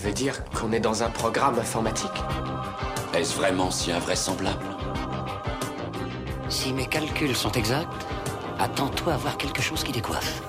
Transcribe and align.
Tu 0.00 0.06
veux 0.06 0.14
dire 0.14 0.42
qu'on 0.54 0.72
est 0.72 0.80
dans 0.80 1.02
un 1.02 1.10
programme 1.10 1.58
informatique? 1.58 2.10
Est-ce 3.12 3.36
vraiment 3.36 3.70
si 3.70 3.92
invraisemblable? 3.92 4.64
Si 6.48 6.72
mes 6.72 6.86
calculs 6.86 7.36
sont 7.36 7.52
exacts, 7.52 8.06
attends-toi 8.58 9.12
à 9.12 9.16
voir 9.18 9.36
quelque 9.36 9.60
chose 9.60 9.84
qui 9.84 9.92
décoiffe. 9.92 10.42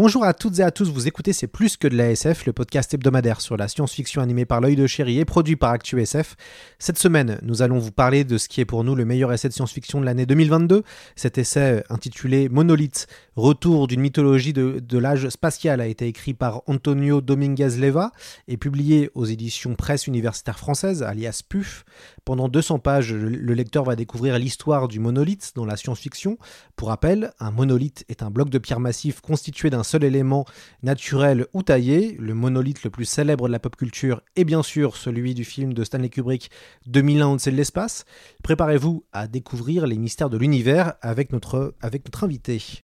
Bonjour 0.00 0.22
à 0.22 0.32
toutes 0.32 0.60
et 0.60 0.62
à 0.62 0.70
tous, 0.70 0.92
vous 0.92 1.08
écoutez 1.08 1.32
C'est 1.32 1.48
plus 1.48 1.76
que 1.76 1.88
de 1.88 1.96
la 1.96 2.12
SF, 2.12 2.46
le 2.46 2.52
podcast 2.52 2.94
hebdomadaire 2.94 3.40
sur 3.40 3.56
la 3.56 3.66
science-fiction 3.66 4.22
animé 4.22 4.44
par 4.44 4.60
l'œil 4.60 4.76
de 4.76 4.86
chéri 4.86 5.18
et 5.18 5.24
produit 5.24 5.56
par 5.56 5.72
ActuSF. 5.72 6.36
Cette 6.78 7.00
semaine, 7.00 7.40
nous 7.42 7.62
allons 7.62 7.80
vous 7.80 7.90
parler 7.90 8.22
de 8.22 8.38
ce 8.38 8.48
qui 8.48 8.60
est 8.60 8.64
pour 8.64 8.84
nous 8.84 8.94
le 8.94 9.04
meilleur 9.04 9.32
essai 9.32 9.48
de 9.48 9.54
science-fiction 9.54 10.00
de 10.00 10.04
l'année 10.04 10.24
2022. 10.24 10.84
Cet 11.16 11.36
essai 11.36 11.82
intitulé 11.90 12.48
Monolith, 12.48 13.08
retour 13.38 13.86
d'une 13.86 14.00
mythologie 14.00 14.52
de, 14.52 14.98
l'âge 14.98 15.28
spatial 15.28 15.80
a 15.80 15.86
été 15.86 16.06
écrit 16.06 16.34
par 16.34 16.62
Antonio 16.66 17.20
Dominguez 17.20 17.76
Leva 17.78 18.10
et 18.48 18.56
publié 18.56 19.10
aux 19.14 19.24
éditions 19.24 19.74
Presse 19.74 20.06
universitaire 20.06 20.58
française, 20.58 21.02
alias 21.02 21.42
PUF. 21.48 21.84
Pendant 22.24 22.48
200 22.48 22.80
pages, 22.80 23.14
le 23.14 23.54
lecteur 23.54 23.84
va 23.84 23.96
découvrir 23.96 24.38
l'histoire 24.38 24.88
du 24.88 24.98
monolithe 24.98 25.52
dans 25.54 25.64
la 25.64 25.76
science-fiction. 25.76 26.36
Pour 26.76 26.88
rappel, 26.88 27.32
un 27.38 27.50
monolithe 27.50 28.04
est 28.08 28.22
un 28.22 28.30
bloc 28.30 28.50
de 28.50 28.58
pierre 28.58 28.80
massif 28.80 29.20
constitué 29.20 29.70
d'un 29.70 29.84
seul 29.84 30.04
élément 30.04 30.44
naturel 30.82 31.46
ou 31.52 31.62
taillé. 31.62 32.16
Le 32.18 32.34
monolithe 32.34 32.82
le 32.82 32.90
plus 32.90 33.04
célèbre 33.04 33.46
de 33.46 33.52
la 33.52 33.60
pop 33.60 33.76
culture 33.76 34.20
est 34.36 34.44
bien 34.44 34.62
sûr 34.62 34.96
celui 34.96 35.34
du 35.34 35.44
film 35.44 35.74
de 35.74 35.84
Stanley 35.84 36.08
Kubrick 36.08 36.50
2001 36.86 37.28
Odyssée 37.28 37.50
de 37.50 37.56
l'espace. 37.56 38.04
Préparez-vous 38.42 39.04
à 39.12 39.28
découvrir 39.28 39.86
les 39.86 39.96
mystères 39.96 40.30
de 40.30 40.38
l'univers 40.38 40.94
avec 41.02 41.32
notre 41.32 41.74
invité. 42.22 42.82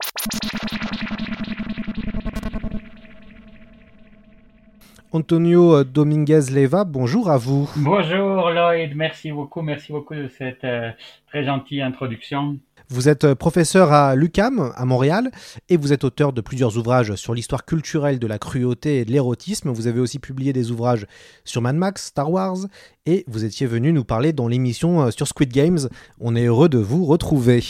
Antonio 5.15 5.84
Dominguez 5.84 6.51
Leva, 6.51 6.84
bonjour 6.84 7.31
à 7.31 7.37
vous. 7.37 7.69
Bonjour 7.77 8.51
Lloyd, 8.51 8.97
merci 8.97 9.31
beaucoup, 9.31 9.61
merci 9.61 9.93
beaucoup 9.93 10.15
de 10.15 10.29
cette 10.39 10.65
euh, 10.65 10.91
très 11.29 11.45
gentille 11.45 11.83
introduction. 11.83 12.57
Vous 12.89 13.11
êtes 13.11 13.34
professeur 13.34 13.93
à 13.93 14.17
l'UCAM 14.17 14.73
à 14.75 14.84
Montréal 14.87 15.31
et 15.69 15.77
vous 15.77 15.93
êtes 15.93 16.05
auteur 16.05 16.33
de 16.33 16.41
plusieurs 16.41 16.79
ouvrages 16.79 17.15
sur 17.17 17.34
l'histoire 17.34 17.67
culturelle 17.67 18.19
de 18.19 18.27
la 18.27 18.39
cruauté 18.39 19.01
et 19.01 19.05
de 19.05 19.12
l'érotisme. 19.12 19.71
Vous 19.71 19.87
avez 19.87 20.01
aussi 20.01 20.19
publié 20.19 20.55
des 20.55 20.71
ouvrages 20.71 21.06
sur 21.45 21.61
Mad 21.61 21.77
Max, 21.77 22.06
Star 22.06 22.31
Wars 22.31 22.56
et 23.05 23.25
vous 23.29 23.45
étiez 23.45 23.67
venu 23.67 23.93
nous 23.93 24.05
parler 24.05 24.33
dans 24.33 24.49
l'émission 24.49 25.11
sur 25.11 25.29
Squid 25.29 25.53
Games. 25.53 25.91
On 26.21 26.34
est 26.34 26.47
heureux 26.47 26.71
de 26.71 26.79
vous 26.79 27.05
retrouver. 27.05 27.62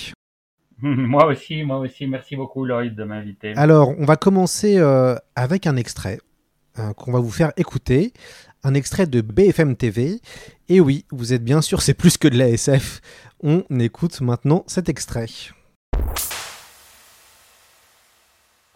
Moi 0.84 1.27
aussi, 1.27 1.62
moi 1.62 1.78
aussi. 1.78 2.06
Merci 2.06 2.34
beaucoup 2.34 2.64
Lloyd 2.64 2.97
de 2.97 3.05
m'inviter. 3.05 3.52
Alors, 3.56 3.94
on 3.98 4.05
va 4.05 4.16
commencer 4.16 4.78
euh, 4.78 5.14
avec 5.36 5.69
un 5.69 5.77
extrait 5.77 6.19
euh, 6.78 6.92
qu'on 6.94 7.12
va 7.12 7.20
vous 7.20 7.30
faire 7.30 7.52
écouter. 7.56 8.12
Un 8.64 8.74
extrait 8.74 9.06
de 9.06 9.20
BFM 9.20 9.77
TV. 9.77 10.20
Et 10.69 10.80
oui, 10.80 11.05
vous 11.12 11.33
êtes 11.33 11.44
bien 11.44 11.62
sûr, 11.62 11.83
c'est 11.83 11.94
plus 11.94 12.19
que 12.19 12.27
de 12.27 12.36
la 12.36 12.48
SF. 12.48 13.00
On 13.42 13.62
écoute 13.78 14.20
maintenant 14.20 14.64
cet 14.67 14.89
extrait. 14.89 15.27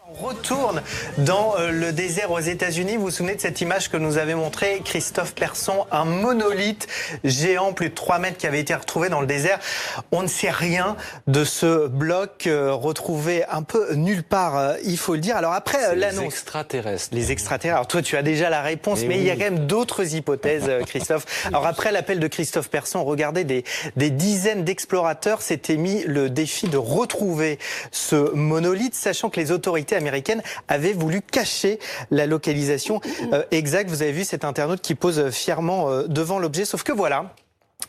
On 0.09 0.25
retourne 0.25 0.81
dans 1.17 1.55
euh, 1.59 1.69
le 1.69 1.91
désert 1.91 2.31
aux 2.31 2.39
États-Unis. 2.39 2.95
Vous 2.95 3.03
vous 3.03 3.11
souvenez 3.11 3.35
de 3.35 3.41
cette 3.41 3.59
image 3.59 3.89
que 3.89 3.97
nous 3.97 4.17
avait 4.17 4.35
montré 4.35 4.81
Christophe 4.85 5.35
Persson, 5.35 5.85
un 5.91 6.05
monolithe 6.05 6.87
géant, 7.25 7.73
plus 7.73 7.89
de 7.89 7.93
3 7.93 8.17
mètres, 8.19 8.37
qui 8.37 8.47
avait 8.47 8.61
été 8.61 8.73
retrouvé 8.73 9.09
dans 9.09 9.19
le 9.19 9.27
désert. 9.27 9.59
On 10.13 10.23
ne 10.23 10.27
sait 10.27 10.49
rien 10.49 10.95
de 11.27 11.43
ce 11.43 11.87
bloc 11.87 12.47
euh, 12.47 12.71
retrouvé 12.73 13.43
un 13.49 13.63
peu 13.63 13.95
nulle 13.95 14.23
part, 14.23 14.57
euh, 14.57 14.75
il 14.85 14.97
faut 14.97 15.13
le 15.13 15.19
dire. 15.19 15.35
Alors 15.35 15.51
après 15.51 15.83
euh, 15.89 15.93
Les 15.95 15.99
l'annonce. 15.99 16.23
extraterrestres. 16.25 17.09
Les 17.11 17.33
extraterrestres. 17.33 17.75
Alors 17.75 17.87
toi, 17.87 18.01
tu 18.01 18.15
as 18.15 18.23
déjà 18.23 18.49
la 18.49 18.61
réponse, 18.61 18.99
Eh 19.03 19.07
mais 19.07 19.17
il 19.17 19.25
y 19.25 19.29
a 19.29 19.33
quand 19.35 19.43
même 19.43 19.67
d'autres 19.67 20.15
hypothèses, 20.15 20.69
Christophe. 20.85 21.25
Alors 21.47 21.67
après 21.67 21.91
l'appel 21.91 22.19
de 22.21 22.27
Christophe 22.27 22.69
Persson, 22.69 23.03
regardez, 23.03 23.43
des, 23.43 23.65
des 23.97 24.09
dizaines 24.09 24.63
d'explorateurs 24.63 25.41
s'étaient 25.41 25.75
mis 25.75 26.03
le 26.03 26.29
défi 26.29 26.69
de 26.69 26.77
retrouver 26.77 27.59
ce 27.91 28.15
monolithe, 28.33 28.95
sachant 28.95 29.29
que 29.29 29.39
les 29.39 29.51
autorités 29.51 29.96
américaines 29.97 30.41
avaient 30.67 30.93
voulu 30.93 31.21
cacher 31.21 31.79
la 32.11 32.25
localisation 32.25 33.01
euh, 33.33 33.43
exacte. 33.51 33.89
Vous 33.89 34.01
avez 34.01 34.11
vu 34.11 34.23
cet 34.23 34.45
internaute 34.45 34.81
qui 34.81 34.95
pose 34.95 35.29
fièrement 35.29 35.89
euh, 35.89 36.07
devant 36.07 36.39
l'objet, 36.39 36.65
sauf 36.65 36.83
que 36.83 36.91
voilà, 36.91 37.33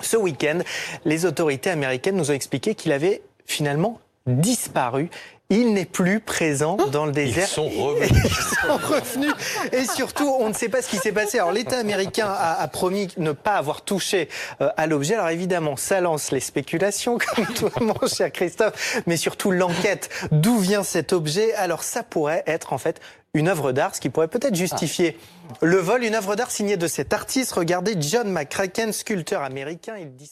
ce 0.01 0.17
week-end, 0.17 0.61
les 1.05 1.27
autorités 1.27 1.71
américaines 1.71 2.17
nous 2.17 2.31
ont 2.31 2.35
expliqué 2.35 2.75
qu'il 2.75 2.93
avait 2.93 3.23
finalement 3.47 4.01
disparu. 4.27 5.11
Il 5.51 5.73
n'est 5.73 5.87
plus 5.87 6.21
présent 6.21 6.77
dans 6.77 7.07
le 7.07 7.13
désert. 7.13 7.47
Ils 7.47 7.55
sont 7.55 7.69
revenus. 7.71 8.23
Ils 8.23 8.31
sont 8.31 8.77
revenus. 8.77 9.33
Et 9.73 9.87
surtout, 9.87 10.31
on 10.41 10.51
ne 10.51 10.53
sait 10.53 10.69
pas 10.69 10.83
ce 10.83 10.91
qui 10.91 10.99
s'est 10.99 11.11
passé. 11.11 11.39
Alors, 11.39 11.53
l'État 11.53 11.79
américain 11.79 12.27
a, 12.29 12.61
a 12.61 12.69
promis 12.69 13.09
ne 13.17 13.33
pas 13.33 13.55
avoir 13.55 13.81
touché 13.81 14.29
euh, 14.61 14.69
à 14.77 14.87
l'objet. 14.87 15.15
Alors, 15.15 15.31
évidemment, 15.31 15.77
ça 15.77 16.03
lance 16.03 16.33
les 16.33 16.41
spéculations, 16.41 17.17
comme 17.35 17.47
toi, 17.47 17.71
mon 17.81 18.07
cher 18.07 18.31
Christophe, 18.31 19.01
mais 19.07 19.17
surtout 19.17 19.51
l'enquête. 19.51 20.11
D'où 20.33 20.59
vient 20.59 20.83
cet 20.83 21.15
objet? 21.15 21.55
Alors, 21.55 21.83
ça 21.83 22.03
pourrait 22.03 22.43
être, 22.47 22.75
en 22.75 22.79
fait, 22.79 23.01
une 23.33 23.49
œuvre 23.49 23.73
d'art, 23.73 23.95
ce 23.95 24.03
qui 24.03 24.11
pourrait 24.11 24.29
peut-être 24.29 24.55
justifier 24.55 25.17
le 25.63 25.79
vol. 25.79 26.05
Une 26.05 26.15
œuvre 26.15 26.37
d'art 26.37 26.51
signée 26.51 26.77
de 26.77 26.87
cet 26.87 27.15
artiste. 27.15 27.53
Regardez, 27.53 27.97
John 27.99 28.31
McCracken, 28.31 28.93
sculpteur 28.93 29.43
américain. 29.43 29.95
Il 29.99 30.15
dit 30.15 30.31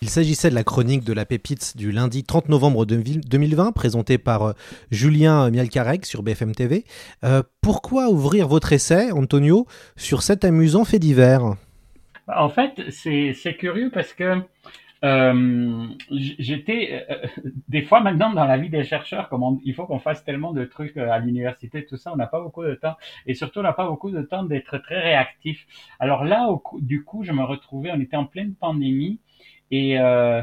Il 0.00 0.10
s'agissait 0.10 0.48
de 0.48 0.54
la 0.54 0.62
chronique 0.62 1.02
de 1.02 1.12
la 1.12 1.24
pépite 1.24 1.76
du 1.76 1.90
lundi 1.90 2.22
30 2.22 2.48
novembre 2.50 2.86
2020, 2.86 3.72
présentée 3.72 4.16
par 4.16 4.42
euh, 4.42 4.52
Julien 4.92 5.50
Mialcarec 5.50 6.06
sur 6.06 6.22
BFM 6.22 6.54
TV. 6.54 6.84
Euh, 7.24 7.42
pourquoi 7.62 8.08
ouvrir 8.08 8.46
votre 8.46 8.72
essai, 8.72 9.10
Antonio, 9.10 9.66
sur 9.96 10.22
cet 10.22 10.44
amusant 10.44 10.84
fait 10.84 11.00
divers? 11.00 11.56
En 12.28 12.48
fait, 12.48 12.80
c'est 12.90 13.56
curieux 13.58 13.90
parce 13.92 14.12
que 14.12 14.40
euh, 15.04 15.86
j'étais 16.10 17.06
euh, 17.08 17.26
des 17.68 17.82
fois 17.82 18.00
maintenant 18.00 18.32
dans 18.32 18.44
la 18.44 18.58
vie 18.58 18.68
des 18.68 18.84
chercheurs, 18.84 19.28
comme 19.28 19.60
il 19.64 19.74
faut 19.74 19.86
qu'on 19.86 20.00
fasse 20.00 20.24
tellement 20.24 20.52
de 20.52 20.64
trucs 20.64 20.96
euh, 20.96 21.10
à 21.10 21.18
l'université, 21.18 21.86
tout 21.86 21.96
ça, 21.96 22.12
on 22.12 22.16
n'a 22.16 22.26
pas 22.26 22.40
beaucoup 22.40 22.64
de 22.64 22.74
temps 22.74 22.96
et 23.26 23.34
surtout 23.34 23.60
on 23.60 23.62
n'a 23.62 23.72
pas 23.72 23.86
beaucoup 23.86 24.10
de 24.10 24.22
temps 24.22 24.42
d'être 24.42 24.78
très 24.78 25.00
réactif. 25.00 25.66
Alors 26.00 26.24
là, 26.24 26.48
du 26.80 27.04
coup, 27.04 27.22
je 27.22 27.32
me 27.32 27.44
retrouvais, 27.44 27.90
on 27.92 28.00
était 28.00 28.16
en 28.16 28.26
pleine 28.26 28.54
pandémie 28.54 29.20
et 29.70 29.98
euh, 29.98 30.42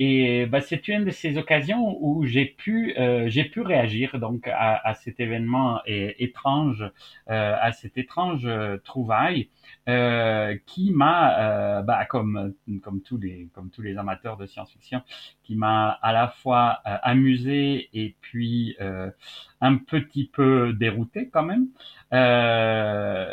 et 0.00 0.46
bah, 0.46 0.60
c'est 0.60 0.88
une 0.88 1.04
de 1.04 1.10
ces 1.10 1.38
occasions 1.38 1.96
où 2.00 2.24
j'ai 2.24 2.46
pu 2.46 2.94
euh, 2.98 3.28
j'ai 3.28 3.44
pu 3.44 3.60
réagir 3.60 4.18
donc 4.18 4.48
à, 4.48 4.76
à 4.88 4.94
cet 4.94 5.20
événement 5.20 5.80
étrange, 5.86 6.82
euh, 7.30 7.56
à 7.60 7.72
cette 7.72 7.96
étrange 7.96 8.48
trouvaille 8.84 9.48
euh, 9.88 10.56
qui 10.66 10.92
m'a, 10.92 11.78
euh, 11.78 11.82
bah, 11.82 12.04
comme 12.06 12.54
comme 12.82 13.02
tous 13.02 13.18
les 13.18 13.48
comme 13.54 13.70
tous 13.70 13.82
les 13.82 13.98
amateurs 13.98 14.36
de 14.36 14.46
science-fiction, 14.46 15.02
qui 15.42 15.56
m'a 15.56 15.90
à 16.02 16.12
la 16.12 16.28
fois 16.28 16.80
euh, 16.86 16.96
amusé 17.02 17.90
et 17.92 18.16
puis 18.20 18.76
euh, 18.80 19.10
un 19.60 19.76
petit 19.76 20.26
peu 20.26 20.72
dérouté 20.72 21.28
quand 21.30 21.42
même. 21.42 21.68
Euh, 22.12 23.26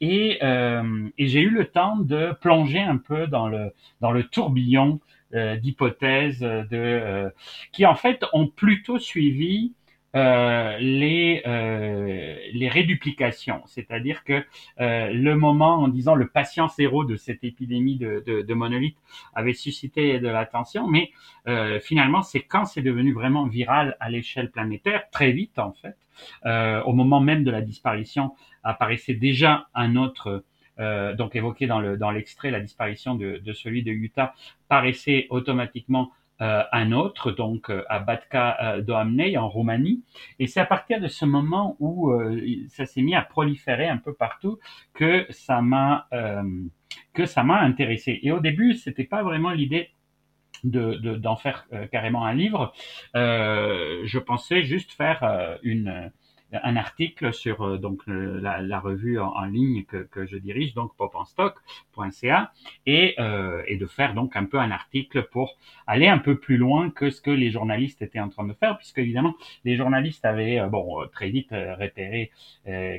et 0.00 0.38
euh, 0.42 1.08
et 1.18 1.26
j'ai 1.26 1.40
eu 1.40 1.50
le 1.50 1.66
temps 1.66 1.96
de 1.96 2.32
plonger 2.40 2.80
un 2.80 2.98
peu 2.98 3.26
dans 3.26 3.48
le 3.48 3.72
dans 4.00 4.12
le 4.12 4.24
tourbillon 4.24 5.00
d'hypothèses 5.32 6.40
de 6.40 7.32
qui 7.70 7.86
en 7.86 7.94
fait 7.94 8.24
ont 8.32 8.48
plutôt 8.48 8.98
suivi 8.98 9.74
euh, 10.16 10.76
les 10.78 11.42
euh, 11.46 12.36
les 12.52 12.68
réduplications, 12.68 13.62
c'est-à-dire 13.66 14.24
que 14.24 14.44
euh, 14.80 15.10
le 15.12 15.36
moment 15.36 15.76
en 15.76 15.88
disant 15.88 16.16
le 16.16 16.26
patient 16.26 16.66
zéro 16.68 17.04
de 17.04 17.14
cette 17.16 17.44
épidémie 17.44 17.96
de, 17.96 18.22
de, 18.26 18.42
de 18.42 18.54
monolithe 18.54 18.96
avait 19.34 19.52
suscité 19.52 20.18
de 20.18 20.28
l'attention, 20.28 20.88
mais 20.88 21.10
euh, 21.46 21.78
finalement 21.78 22.22
c'est 22.22 22.40
quand 22.40 22.64
c'est 22.64 22.82
devenu 22.82 23.12
vraiment 23.12 23.46
viral 23.46 23.96
à 24.00 24.10
l'échelle 24.10 24.50
planétaire, 24.50 25.08
très 25.10 25.30
vite 25.30 25.58
en 25.60 25.72
fait, 25.72 25.96
euh, 26.44 26.82
au 26.82 26.92
moment 26.92 27.20
même 27.20 27.44
de 27.44 27.50
la 27.52 27.60
disparition 27.60 28.32
apparaissait 28.64 29.14
déjà 29.14 29.68
un 29.74 29.94
autre 29.94 30.44
euh, 30.80 31.14
donc 31.14 31.36
évoqué 31.36 31.66
dans 31.66 31.78
le 31.78 31.96
dans 31.96 32.10
l'extrait, 32.10 32.50
la 32.50 32.60
disparition 32.60 33.14
de, 33.14 33.38
de 33.38 33.52
celui 33.52 33.82
de 33.82 33.90
Utah 33.90 34.34
paraissait 34.68 35.26
automatiquement 35.30 36.10
un 36.40 36.92
autre, 36.92 37.32
donc 37.32 37.70
à 37.88 37.98
Batka 37.98 38.80
Doamnei 38.80 39.36
en 39.36 39.48
Roumanie. 39.48 40.02
Et 40.38 40.46
c'est 40.46 40.60
à 40.60 40.66
partir 40.66 41.00
de 41.00 41.08
ce 41.08 41.24
moment 41.24 41.76
où 41.80 42.12
ça 42.68 42.86
s'est 42.86 43.02
mis 43.02 43.14
à 43.14 43.22
proliférer 43.22 43.88
un 43.88 43.98
peu 43.98 44.14
partout 44.14 44.58
que 44.94 45.26
ça 45.30 45.60
m'a 45.60 46.08
que 47.12 47.26
ça 47.26 47.42
m'a 47.42 47.60
intéressé. 47.60 48.18
Et 48.22 48.32
au 48.32 48.40
début, 48.40 48.74
c'était 48.74 49.04
pas 49.04 49.22
vraiment 49.22 49.50
l'idée 49.50 49.90
de, 50.64 50.94
d'en 51.16 51.36
faire 51.36 51.66
carrément 51.92 52.24
un 52.24 52.34
livre. 52.34 52.72
je 53.14 54.18
pensais 54.18 54.62
juste 54.62 54.92
faire 54.92 55.58
une 55.62 56.10
un 56.52 56.76
article 56.76 57.32
sur 57.32 57.62
euh, 57.62 57.78
donc 57.78 58.02
la, 58.06 58.60
la, 58.60 58.80
revue 58.80 59.18
en, 59.18 59.44
ligne 59.44 59.84
que, 59.84 59.98
que, 59.98 60.26
je 60.26 60.36
dirige, 60.36 60.74
donc 60.74 60.94
popenstock.ca, 60.96 62.52
et, 62.86 63.14
euh, 63.18 63.62
et 63.66 63.76
de 63.76 63.86
faire 63.86 64.14
donc 64.14 64.36
un 64.36 64.44
peu 64.44 64.58
un 64.58 64.70
article 64.70 65.24
pour 65.30 65.58
aller 65.86 66.08
un 66.08 66.18
peu 66.18 66.38
plus 66.38 66.56
loin 66.56 66.90
que 66.90 67.10
ce 67.10 67.20
que 67.20 67.30
les 67.30 67.50
journalistes 67.50 68.02
étaient 68.02 68.20
en 68.20 68.28
train 68.28 68.46
de 68.46 68.54
faire, 68.54 68.76
puisque 68.78 68.98
évidemment 68.98 69.34
les 69.64 69.76
journalistes 69.76 70.24
avaient 70.24 70.58
euh, 70.58 70.68
bon 70.68 71.06
très 71.12 71.30
vite 71.30 71.50
repéré 71.50 72.30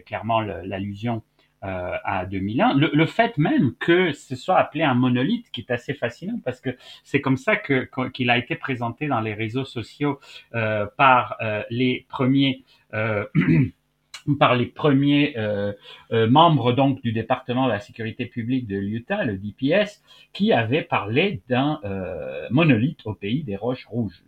clairement 0.05 0.41
l'allusion 0.41 1.21
euh, 1.63 1.95
à 2.03 2.25
2001. 2.25 2.73
Le, 2.73 2.89
le, 2.91 3.05
fait 3.05 3.37
même 3.37 3.75
que 3.75 4.13
ce 4.13 4.35
soit 4.35 4.57
appelé 4.57 4.83
un 4.83 4.95
monolithe, 4.95 5.51
qui 5.51 5.61
est 5.61 5.69
assez 5.69 5.93
fascinant, 5.93 6.39
parce 6.43 6.59
que 6.59 6.71
c'est 7.03 7.21
comme 7.21 7.37
ça 7.37 7.55
que 7.55 7.87
qu'il 8.09 8.31
a 8.31 8.39
été 8.39 8.55
présenté 8.55 9.05
dans 9.05 9.19
les 9.19 9.35
réseaux 9.35 9.63
sociaux 9.63 10.19
euh, 10.55 10.87
par 10.97 11.35
euh, 11.39 11.61
les 11.69 12.07
premiers 12.09 12.63
euh, 12.63 12.80
par 14.39 14.55
les 14.55 14.65
premiers 14.65 15.33
euh, 15.37 15.73
euh, 16.11 16.29
membres 16.29 16.73
donc 16.73 17.01
du 17.01 17.11
département 17.11 17.65
de 17.65 17.71
la 17.71 17.79
sécurité 17.79 18.25
publique 18.25 18.67
de 18.67 18.77
l'Utah, 18.77 19.23
le 19.23 19.37
DPS, 19.37 20.03
qui 20.33 20.53
avaient 20.53 20.83
parlé 20.83 21.41
d'un 21.49 21.79
euh, 21.83 22.47
monolithe 22.51 23.01
au 23.05 23.13
pays 23.13 23.43
des 23.43 23.55
roches 23.55 23.85
rouges, 23.85 24.23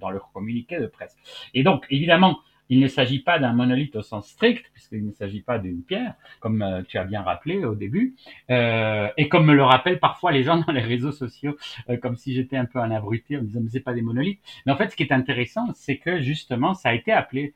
dans 0.00 0.10
leur 0.10 0.30
communiqué 0.32 0.78
de 0.78 0.86
presse. 0.86 1.16
Et 1.54 1.62
donc, 1.62 1.86
évidemment, 1.90 2.38
il 2.70 2.80
ne 2.80 2.88
s'agit 2.88 3.18
pas 3.18 3.38
d'un 3.38 3.52
monolithe 3.52 3.94
au 3.96 4.02
sens 4.02 4.28
strict, 4.28 4.64
puisqu'il 4.72 5.04
ne 5.04 5.12
s'agit 5.12 5.42
pas 5.42 5.58
d'une 5.58 5.82
pierre, 5.82 6.14
comme 6.40 6.62
euh, 6.62 6.82
tu 6.88 6.96
as 6.96 7.04
bien 7.04 7.22
rappelé 7.22 7.64
au 7.64 7.74
début, 7.74 8.14
euh, 8.50 9.08
et 9.18 9.28
comme 9.28 9.46
me 9.46 9.54
le 9.54 9.62
rappellent 9.62 10.00
parfois 10.00 10.32
les 10.32 10.42
gens 10.42 10.56
dans 10.66 10.72
les 10.72 10.80
réseaux 10.80 11.12
sociaux, 11.12 11.56
euh, 11.90 11.96
comme 11.98 12.16
si 12.16 12.34
j'étais 12.34 12.56
un 12.56 12.64
peu 12.64 12.78
un 12.78 12.90
abruti 12.90 13.36
en 13.36 13.42
disant 13.42 13.60
mais 13.62 13.68
c'est 13.70 13.80
pas 13.80 13.92
des 13.92 14.02
monolithes. 14.02 14.40
Mais 14.64 14.72
en 14.72 14.76
fait, 14.76 14.90
ce 14.90 14.96
qui 14.96 15.02
est 15.02 15.12
intéressant, 15.12 15.66
c'est 15.74 15.98
que 15.98 16.20
justement, 16.22 16.74
ça 16.74 16.90
a 16.90 16.94
été 16.94 17.12
appelé 17.12 17.54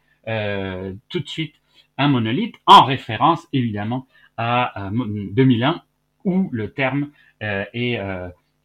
tout 1.09 1.21
de 1.21 1.29
suite 1.29 1.55
un 1.97 2.09
monolithe, 2.09 2.55
en 2.67 2.85
référence 2.85 3.47
évidemment 3.53 4.07
à 4.37 4.91
2001, 4.93 5.83
où 6.25 6.49
le 6.53 6.73
terme 6.73 7.11
est 7.41 7.99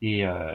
et 0.04 0.26
euh, 0.26 0.52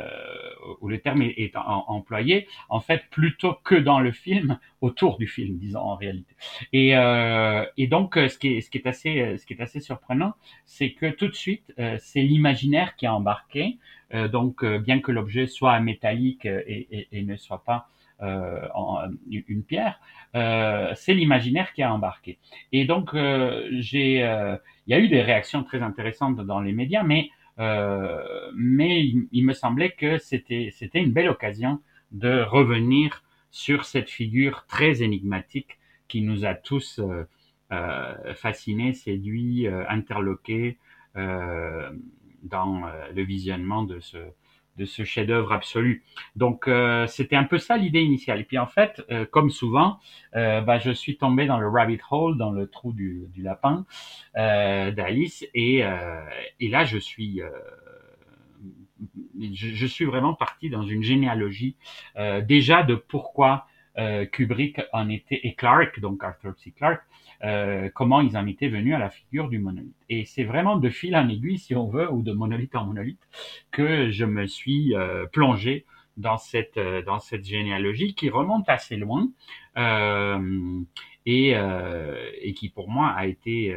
où 0.80 0.88
le 0.88 0.98
terme 1.00 1.22
est, 1.22 1.52
employé, 1.56 2.46
en 2.68 2.80
fait, 2.80 3.04
plutôt 3.10 3.54
que 3.64 3.74
dans 3.74 3.98
le 3.98 4.12
film, 4.12 4.58
autour 4.82 5.16
du 5.16 5.26
film, 5.26 5.56
disons 5.56 5.80
en 5.80 5.96
réalité. 5.96 6.34
Et, 6.74 6.94
euh, 6.94 7.64
et 7.78 7.86
donc, 7.86 8.18
euh, 8.18 8.28
ce 8.28 8.38
qui 8.38 8.48
est, 8.48 8.60
ce 8.60 8.70
qui 8.70 8.76
est 8.76 8.86
assez, 8.86 9.36
ce 9.38 9.46
qui 9.46 9.54
est 9.54 9.60
assez 9.62 9.80
surprenant, 9.80 10.34
c'est 10.66 10.92
que 10.92 11.06
tout 11.10 11.26
de 11.26 11.34
suite, 11.34 11.72
euh, 11.78 11.96
c'est 11.98 12.20
l'imaginaire 12.20 12.94
qui 12.96 13.06
est 13.06 13.08
embarqué. 13.08 13.78
Euh, 14.12 14.28
donc, 14.28 14.64
bien 14.64 15.00
que 15.00 15.12
l'objet 15.12 15.46
soit 15.46 15.80
métallique 15.80 16.44
et, 16.44 16.86
et, 16.90 17.08
et, 17.12 17.22
ne 17.22 17.36
soit 17.36 17.64
pas 17.64 17.88
en, 18.20 18.98
une 19.30 19.62
pierre, 19.62 20.00
c'est 20.32 21.14
l'imaginaire 21.14 21.72
qui 21.72 21.82
a 21.82 21.92
embarqué. 21.92 22.38
Et 22.72 22.84
donc, 22.84 23.14
j'ai, 23.14 24.16
il 24.16 24.90
y 24.90 24.94
a 24.94 24.98
eu 24.98 25.08
des 25.08 25.22
réactions 25.22 25.62
très 25.62 25.82
intéressantes 25.82 26.40
dans 26.40 26.60
les 26.60 26.72
médias, 26.72 27.02
mais 27.02 27.30
euh, 27.58 28.50
mais 28.54 29.04
il, 29.32 29.44
me 29.44 29.52
semblait 29.52 29.90
que 29.90 30.18
c'était 30.18 30.70
c'était 30.72 31.00
une 31.00 31.12
belle 31.12 31.28
occasion 31.28 31.80
de 32.12 32.42
revenir 32.42 33.24
sur 33.50 33.84
cette 33.84 34.10
figure 34.10 34.64
très 34.66 35.02
énigmatique 35.02 35.78
qui 36.06 36.22
nous 36.22 36.44
a 36.44 36.54
tous 36.54 37.00
euh, 37.00 37.24
euh 37.72 38.34
fascinés, 38.34 38.92
séduits, 38.92 39.66
euh, 39.66 39.84
interloqués 39.88 40.78
dans 42.44 42.82
le 43.12 43.22
visionnement 43.22 43.82
de 43.82 43.98
ce 43.98 44.18
de 44.78 44.84
ce 44.84 45.04
chef-d'œuvre 45.04 45.52
absolu. 45.52 46.04
Donc 46.36 46.68
euh, 46.68 47.06
c'était 47.06 47.36
un 47.36 47.44
peu 47.44 47.58
ça 47.58 47.76
l'idée 47.76 48.00
initiale. 48.00 48.40
Et 48.40 48.44
puis 48.44 48.58
en 48.58 48.66
fait, 48.66 49.02
euh, 49.10 49.26
comme 49.26 49.50
souvent, 49.50 49.98
euh, 50.36 50.60
bah, 50.60 50.78
je 50.78 50.90
suis 50.90 51.18
tombé 51.18 51.46
dans 51.46 51.58
le 51.58 51.68
rabbit 51.68 51.98
hole, 52.10 52.38
dans 52.38 52.52
le 52.52 52.68
trou 52.68 52.92
du, 52.92 53.28
lapin 53.36 53.84
d'Alice, 54.34 55.46
et, 55.54 55.84
et 56.60 56.68
là 56.68 56.84
je 56.84 56.98
suis 56.98 57.40
je, 59.40 59.68
je, 59.74 59.86
suis 59.86 60.04
vraiment 60.04 60.34
parti 60.34 60.70
dans 60.70 60.82
une 60.82 61.02
généalogie 61.02 61.76
déjà 62.42 62.82
de 62.82 62.94
pourquoi 62.94 63.66
Kubrick 64.32 64.80
en 64.92 65.08
était 65.08 65.40
et 65.42 65.54
Clark, 65.54 66.00
donc 66.00 66.22
Arthur 66.22 66.54
C. 66.58 66.72
Clark, 66.76 67.02
euh, 67.44 67.88
comment 67.94 68.20
ils 68.20 68.36
en 68.36 68.46
étaient 68.46 68.68
venus 68.68 68.94
à 68.94 68.98
la 68.98 69.10
figure 69.10 69.48
du 69.48 69.58
monolithe. 69.58 69.94
Et 70.08 70.24
c'est 70.24 70.44
vraiment 70.44 70.76
de 70.76 70.90
fil 70.90 71.14
en 71.16 71.28
aiguille, 71.28 71.58
si 71.58 71.74
on 71.74 71.88
veut, 71.88 72.10
ou 72.12 72.22
de 72.22 72.32
monolithe 72.32 72.74
en 72.74 72.84
monolithe, 72.84 73.28
que 73.70 74.10
je 74.10 74.24
me 74.24 74.46
suis 74.46 74.94
euh, 74.94 75.26
plongé 75.26 75.84
dans 76.16 76.36
cette 76.36 76.78
euh, 76.78 77.02
dans 77.02 77.20
cette 77.20 77.44
généalogie 77.44 78.14
qui 78.14 78.28
remonte 78.28 78.68
assez 78.68 78.96
loin 78.96 79.28
et 81.26 81.54
et 82.42 82.54
qui 82.54 82.68
pour 82.70 82.90
moi 82.90 83.08
a 83.10 83.26
été 83.26 83.76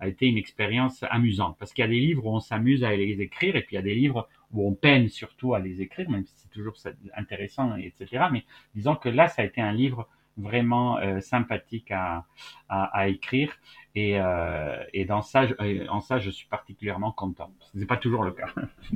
a 0.00 0.08
été 0.08 0.26
une 0.26 0.38
expérience 0.38 1.04
amusante 1.10 1.56
parce 1.58 1.74
qu'il 1.74 1.82
y 1.82 1.86
a 1.86 1.90
des 1.90 2.00
livres 2.00 2.24
où 2.24 2.34
on 2.34 2.40
s'amuse 2.40 2.84
à 2.84 2.96
les 2.96 3.20
écrire 3.20 3.56
et 3.56 3.60
puis 3.62 3.74
il 3.74 3.76
y 3.76 3.78
a 3.78 3.82
des 3.82 3.94
livres 3.94 4.28
où 4.54 4.66
on 4.66 4.74
peine 4.74 5.08
surtout 5.08 5.54
à 5.54 5.58
les 5.58 5.82
écrire, 5.82 6.08
même 6.08 6.24
si 6.24 6.32
c'est 6.36 6.50
toujours 6.50 6.74
intéressant, 7.16 7.76
etc. 7.76 8.26
Mais 8.32 8.44
disons 8.74 8.94
que 8.94 9.08
là, 9.08 9.28
ça 9.28 9.42
a 9.42 9.44
été 9.44 9.60
un 9.60 9.72
livre 9.72 10.08
vraiment 10.36 10.98
euh, 10.98 11.20
sympathique 11.20 11.90
à, 11.90 12.24
à, 12.68 13.08
écrire. 13.08 13.52
Et, 13.94 14.20
euh, 14.20 14.82
et 14.92 15.04
dans 15.04 15.22
ça, 15.22 15.46
je, 15.46 15.88
en 15.88 16.00
ça, 16.00 16.18
je 16.18 16.30
suis 16.30 16.48
particulièrement 16.48 17.12
content. 17.12 17.52
Ce 17.72 17.78
n'est 17.78 17.86
pas 17.86 17.96
toujours 17.96 18.24
le 18.24 18.32
cas. 18.32 18.48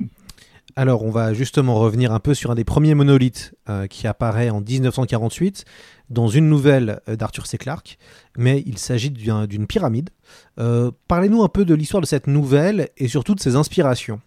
Alors, 0.77 1.03
on 1.03 1.11
va 1.11 1.33
justement 1.33 1.77
revenir 1.77 2.13
un 2.13 2.21
peu 2.21 2.35
sur 2.35 2.51
un 2.51 2.55
des 2.55 2.65
premiers 2.65 2.95
monolithes 2.95 3.55
euh, 3.69 3.87
qui 3.87 4.07
apparaît 4.07 4.51
en 4.51 4.61
1948 4.61 5.65
dans 6.11 6.29
une 6.29 6.49
nouvelle 6.49 7.01
euh, 7.09 7.17
d'Arthur 7.17 7.47
C. 7.47 7.59
Clarke, 7.59 7.99
mais 8.37 8.63
il 8.67 8.79
s'agit 8.79 9.11
d'une 9.11 9.67
pyramide. 9.67 10.11
Euh, 10.59 10.91
Parlez-nous 11.09 11.43
un 11.43 11.49
peu 11.49 11.65
de 11.65 11.75
l'histoire 11.75 12.01
de 12.01 12.07
cette 12.07 12.27
nouvelle 12.27 12.91
et 12.97 13.09
surtout 13.09 13.35
de 13.35 13.41
ses 13.41 13.57
inspirations. 13.57 14.21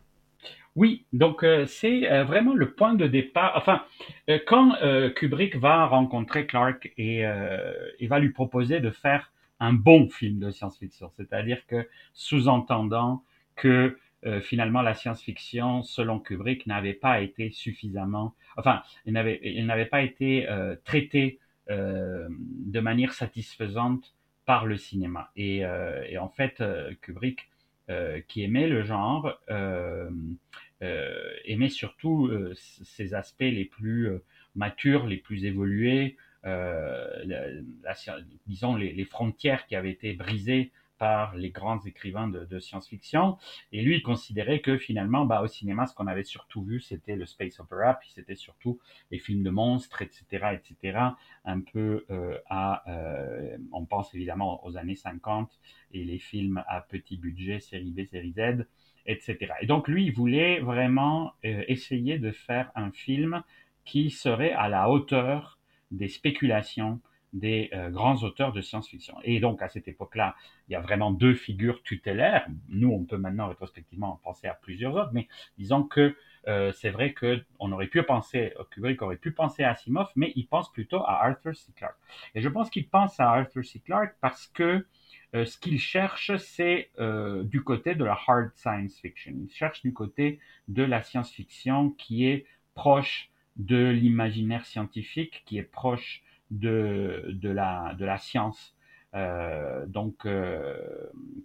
Oui, 0.78 1.06
donc 1.12 1.44
euh, 1.44 1.66
c'est 1.66 2.10
euh, 2.10 2.24
vraiment 2.24 2.54
le 2.54 2.72
point 2.72 2.94
de 2.94 3.06
départ. 3.06 3.54
Enfin, 3.56 3.84
euh, 4.30 4.40
quand 4.48 4.76
Kubrick 5.16 5.58
va 5.58 5.86
rencontrer 5.86 6.46
Clark 6.46 6.92
et 6.98 7.24
il 8.00 8.08
va 8.08 8.20
lui 8.20 8.30
proposer 8.30 8.80
de 8.80 8.90
faire 8.90 9.32
un 9.60 9.74
bon 9.74 10.10
film 10.10 10.40
de 10.40 10.50
science-fiction, 10.50 11.12
c'est-à-dire 11.18 11.66
que 11.68 11.88
sous-entendant 12.14 13.24
que 13.56 13.98
finalement 14.42 14.82
la 14.82 14.94
science-fiction, 14.94 15.82
selon 15.84 16.20
Kubrick, 16.20 16.68
n'avait 16.68 16.94
pas 16.94 17.22
été 17.22 17.50
suffisamment, 17.50 18.34
enfin, 18.58 18.82
il 19.06 19.14
n'avait, 19.14 19.86
pas 19.86 20.02
été 20.02 20.48
traité 20.84 21.40
de 21.70 22.80
manière 22.80 23.14
satisfaisante 23.14 24.16
par 24.46 24.66
le 24.66 24.78
cinéma. 24.78 25.32
Et, 25.36 25.64
et 26.10 26.18
en 26.18 26.30
fait, 26.30 26.64
Kubrick 27.02 27.42
euh, 27.42 27.51
qui 28.28 28.44
aimait 28.44 28.68
le 28.68 28.84
genre, 28.84 29.40
euh, 29.50 30.10
euh, 30.82 31.34
aimait 31.46 31.70
surtout 31.70 32.32
ses 32.56 33.14
aspects 33.14 33.42
les 33.42 33.66
plus 33.66 34.10
matures, 34.56 35.08
les 35.08 35.18
plus 35.18 35.46
évolués, 35.46 36.18
disons 38.48 38.76
les, 38.76 39.06
frontières 39.06 39.68
qui 39.68 39.76
avaient 39.76 39.92
été 39.92 40.14
brisées 40.14 40.72
par 41.02 41.36
les 41.36 41.50
grands 41.50 41.84
écrivains 41.84 42.28
de, 42.28 42.60
science-fiction. 42.60 43.40
Et 43.72 43.82
lui, 43.82 44.04
considérait 44.04 44.60
que 44.60 44.78
finalement, 44.78 45.26
bah, 45.26 45.42
au 45.42 45.48
cinéma, 45.48 45.88
ce 45.88 45.96
qu'on 45.96 46.06
avait 46.06 46.24
surtout 46.24 46.62
vu, 46.62 46.80
c'était 46.80 47.16
le 47.16 47.26
space 47.26 47.60
opera, 47.60 47.96
puis 47.96 48.12
c'était 48.14 48.36
surtout 48.36 48.80
les 49.10 49.18
films 49.18 49.42
de 49.42 49.50
monstres, 49.50 50.04
etc., 50.04 50.24
etc. 50.54 51.00
Un 51.44 51.62
peu 51.62 52.06
euh, 52.12 52.38
à, 52.52 52.84
euh, 52.88 53.58
on 53.72 53.86
pense 53.86 54.14
évidemment 54.14 54.64
aux 54.64 54.78
années 54.78 54.94
50 54.94 55.50
et 55.92 56.04
les 56.04 56.20
films 56.20 56.64
à 56.68 56.82
petit 56.82 57.18
budget, 57.18 57.60
série 57.62 57.90
B, 57.90 58.06
série 58.06 58.34
Z, 58.34 58.68
etc. 59.08 59.54
Et 59.62 59.66
donc 59.66 59.88
lui, 59.88 60.12
voulait 60.12 60.60
vraiment 60.60 61.34
euh, 61.46 61.64
essayer 61.68 62.20
de 62.20 62.32
faire 62.32 62.72
un 62.76 62.92
film 62.92 63.42
qui 63.86 64.12
serait 64.12 64.52
à 64.52 64.70
la 64.70 64.88
hauteur 64.88 65.58
des 65.90 66.10
spéculations 66.10 67.02
des 67.34 67.70
euh, 67.74 67.90
grands 67.90 68.24
auteurs 68.24 68.52
de 68.52 68.62
science-fiction. 68.62 69.16
Et 69.24 69.40
donc, 69.40 69.62
à 69.62 69.70
cette 69.70 69.88
époque-là, 69.88 70.36
il 70.68 70.74
y 70.74 70.76
a 70.76 70.82
vraiment 70.82 71.12
deux 71.12 71.34
figures 71.34 71.82
tutélaires. 71.84 72.46
Nous, 72.70 72.90
on 72.90 73.04
peut 73.06 73.18
maintenant 73.18 73.48
rétrospectivement 73.48 74.20
penser 74.24 74.48
à 74.48 74.54
plusieurs 74.54 74.96
autres, 74.96 75.12
mais 75.14 75.28
disons 75.58 75.84
que 75.84 76.16
euh, 76.48 76.72
c'est 76.74 76.90
vrai 76.90 77.14
que 77.14 77.44
on 77.60 77.72
aurait 77.72 77.88
pu 77.88 78.02
penser, 78.04 78.54
Kubrick 78.72 79.02
aurait 79.02 79.18
pu 79.18 79.32
penser 79.32 79.64
à 79.64 79.72
Asimov, 79.72 80.10
mais 80.16 80.34
il 80.36 80.48
pense 80.48 80.72
plutôt 80.72 81.04
à 81.04 81.24
Arthur 81.24 81.56
C. 81.56 81.72
Clarke. 81.76 81.98
Et 82.36 82.42
je 82.42 82.50
pense 82.50 82.70
qu'il 82.70 82.88
pense 82.88 83.20
à 83.20 83.30
Arthur 83.30 83.64
C. 83.64 83.80
Clarke 83.80 84.16
parce 84.22 84.48
que 84.48 84.86
euh, 85.34 85.46
ce 85.46 85.58
qu'il 85.58 85.80
cherche, 85.80 86.36
c'est 86.38 86.92
du 87.44 87.64
côté 87.64 87.96
de 87.96 88.04
la 88.04 88.18
hard 88.28 88.52
science 88.56 89.00
fiction. 89.00 89.34
Il 89.38 89.52
cherche 89.52 89.82
du 89.82 89.94
côté 89.94 90.40
de 90.68 90.84
la 90.84 91.02
science-fiction 91.02 91.92
qui 91.92 92.26
est 92.28 92.46
proche 92.74 93.30
de 93.58 93.90
l'imaginaire 93.90 94.66
scientifique 94.66 95.44
qui 95.46 95.58
est 95.58 95.64
proche 95.64 96.24
de, 96.52 97.26
de, 97.30 97.50
la, 97.50 97.96
de 97.98 98.06
la 98.06 98.18
science. 98.18 98.76
Euh, 99.14 99.86
donc 99.88 100.26
euh, 100.26 100.78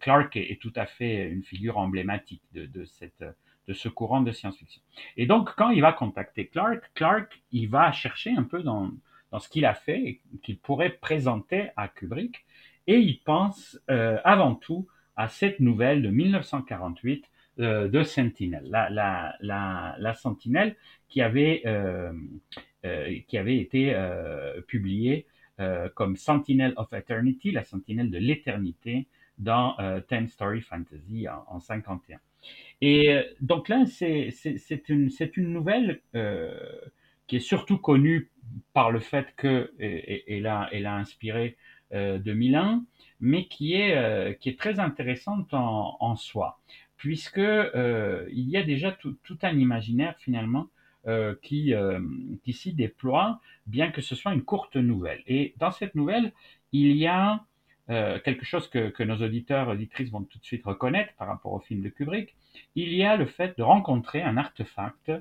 Clark 0.00 0.36
est, 0.36 0.60
tout 0.60 0.72
à 0.76 0.86
fait 0.86 1.28
une 1.28 1.42
figure 1.42 1.78
emblématique 1.78 2.42
de, 2.52 2.66
de, 2.66 2.84
cette, 2.84 3.24
de 3.66 3.72
ce 3.72 3.88
courant 3.88 4.20
de 4.20 4.30
science-fiction. 4.30 4.82
Et 5.16 5.26
donc 5.26 5.54
quand 5.56 5.70
il 5.70 5.80
va 5.80 5.92
contacter 5.92 6.46
Clark, 6.46 6.90
Clark 6.94 7.42
il 7.52 7.68
va 7.68 7.90
chercher 7.92 8.30
un 8.36 8.44
peu 8.44 8.62
dans, 8.62 8.90
dans 9.32 9.38
ce 9.40 9.48
qu'il 9.48 9.64
a 9.64 9.74
fait, 9.74 10.20
qu'il 10.42 10.58
pourrait 10.58 10.90
présenter 10.90 11.70
à 11.76 11.88
Kubrick, 11.88 12.44
et 12.86 12.98
il 12.98 13.20
pense 13.22 13.80
euh, 13.90 14.18
avant 14.24 14.54
tout 14.54 14.86
à 15.16 15.28
cette 15.28 15.60
nouvelle 15.60 16.02
de 16.02 16.10
1948 16.10 17.24
euh, 17.58 17.88
de 17.88 18.02
Sentinel, 18.02 18.64
la, 18.68 18.90
la, 18.90 19.34
la, 19.40 19.96
la, 19.98 20.12
Sentinelle 20.12 20.76
qui 21.08 21.22
avait, 21.22 21.62
euh, 21.64 22.12
euh 22.84 23.18
qui 23.26 23.38
avait 23.38 23.56
été 23.56 23.96
publiée 24.66 25.26
comme 25.94 26.16
Sentinel 26.16 26.74
of 26.76 26.92
Eternity, 26.92 27.50
la 27.50 27.64
Sentinelle 27.64 28.10
de 28.10 28.18
l'éternité, 28.18 29.06
dans 29.38 29.74
Ten 30.06 30.28
Story 30.28 30.60
Fantasy 30.60 31.26
en, 31.28 31.44
en 31.48 31.60
51. 31.60 32.18
Et 32.82 33.22
donc 33.40 33.70
là, 33.70 33.86
c'est 33.86 34.88
une, 34.90 35.08
une 35.36 35.52
nouvelle 35.52 36.02
qui 37.26 37.36
est 37.36 37.40
surtout 37.40 37.78
connue 37.78 38.30
par 38.74 38.90
le 38.90 39.00
fait 39.00 39.34
qu'elle 39.36 40.46
a, 40.46 40.68
elle 40.72 40.84
a 40.84 40.96
inspiré 40.96 41.56
2001, 41.90 42.84
mais 43.20 43.46
qui 43.46 43.74
est, 43.74 44.38
qui 44.40 44.50
est 44.50 44.58
très 44.58 44.78
intéressante 44.78 45.54
en 45.54 46.16
soi, 46.16 46.60
puisque 46.96 47.38
euh, 47.38 48.26
il 48.32 48.48
y 48.48 48.56
a 48.56 48.62
déjà 48.62 48.92
tout, 48.92 49.16
un 49.42 49.58
imaginaire 49.58 50.16
finalement 50.18 50.68
euh, 51.06 51.34
qui, 51.42 51.74
euh, 51.74 52.00
qui 52.42 52.52
s'y 52.52 52.72
déploie, 52.72 53.40
bien 53.66 53.90
que 53.90 54.00
ce 54.00 54.14
soit 54.14 54.32
une 54.32 54.42
courte 54.42 54.76
nouvelle. 54.76 55.22
Et 55.26 55.54
dans 55.58 55.70
cette 55.70 55.94
nouvelle, 55.94 56.32
il 56.72 56.96
y 56.96 57.06
a 57.06 57.44
quelque 57.88 58.44
chose 58.44 58.68
que, 58.68 59.02
nos 59.04 59.22
auditeurs, 59.22 59.68
auditrices 59.68 60.10
vont 60.10 60.24
tout 60.24 60.40
de 60.40 60.44
suite 60.44 60.64
reconnaître 60.64 61.12
par 61.18 61.28
rapport 61.28 61.52
au 61.52 61.60
film 61.60 61.82
de 61.82 61.88
Kubrick, 61.88 62.34
il 62.74 62.92
y 62.92 63.04
a 63.04 63.16
le 63.16 63.26
fait 63.26 63.56
de 63.56 63.62
rencontrer 63.62 64.22
un 64.22 64.36
artefact 64.36 65.12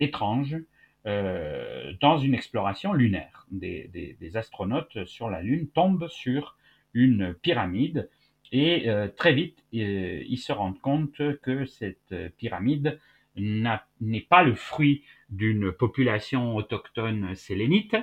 étrange 0.00 0.56
dans 1.04 2.16
une 2.16 2.32
exploration 2.32 2.94
lunaire. 2.94 3.46
Des, 3.50 4.16
astronautes 4.34 5.04
sur 5.04 5.28
la 5.28 5.42
Lune 5.42 5.68
tombent 5.68 6.08
sur 6.08 6.56
une 6.94 7.34
pyramide 7.34 8.08
et 8.52 8.88
euh, 8.88 9.08
très 9.08 9.32
vite 9.32 9.58
euh, 9.74 10.22
ils 10.26 10.38
se 10.38 10.52
rendent 10.52 10.80
compte 10.80 11.20
que 11.42 11.64
cette 11.64 12.14
pyramide 12.36 13.00
n'est 13.34 14.26
pas 14.28 14.42
le 14.42 14.54
fruit 14.54 15.02
d'une 15.30 15.72
population 15.72 16.54
autochtone 16.54 17.34
sélénite, 17.34 17.96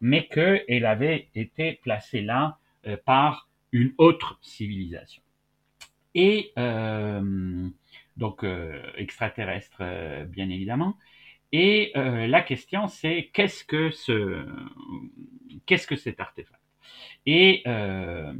mais 0.00 0.28
qu'elle 0.28 0.86
avait 0.86 1.28
été 1.34 1.72
placée 1.82 2.22
là 2.22 2.58
euh, 2.86 2.96
par 3.04 3.48
une 3.72 3.92
autre 3.98 4.38
civilisation. 4.42 5.22
Et 6.14 6.52
euh, 6.56 7.68
donc 8.16 8.44
extraterrestre, 8.96 9.82
bien 10.28 10.48
évidemment. 10.48 10.96
Et 11.52 11.92
euh, 11.96 12.26
la 12.26 12.42
question, 12.42 12.88
c'est 12.88 13.30
qu'est-ce 13.32 13.64
que 13.64 13.90
ce, 13.90 14.46
qu'est-ce 15.64 15.86
que 15.86 15.96
cet 15.96 16.20
artefact? 16.20 16.60
Et 17.24 17.62
euh, 17.66 18.32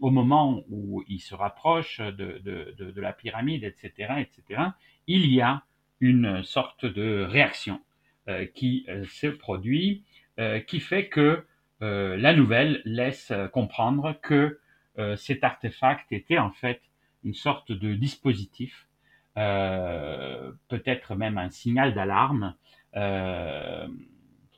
au 0.00 0.10
moment 0.10 0.64
où 0.70 1.04
il 1.08 1.20
se 1.20 1.34
rapproche 1.34 2.00
de, 2.00 3.00
la 3.00 3.12
pyramide, 3.12 3.64
etc., 3.64 4.14
etc., 4.18 4.62
il 5.06 5.26
y 5.32 5.40
a 5.40 5.64
une 6.00 6.42
sorte 6.42 6.86
de 6.86 7.22
réaction 7.22 7.80
euh, 8.28 8.46
qui 8.46 8.86
euh, 8.88 9.04
se 9.04 9.26
produit, 9.26 10.04
euh, 10.38 10.60
qui 10.60 10.80
fait 10.80 11.08
que 11.08 11.44
la 11.82 12.34
nouvelle 12.34 12.82
laisse 12.84 13.32
comprendre 13.54 14.14
que 14.20 14.60
cet 15.16 15.44
artefact 15.44 16.12
était 16.12 16.36
en 16.36 16.50
fait 16.50 16.82
une 17.24 17.32
sorte 17.32 17.72
de 17.72 17.94
dispositif 17.94 18.86
peut-être 19.34 21.14
même 21.14 21.38
un 21.38 21.48
signal 21.48 21.94
d'alarme 21.94 22.54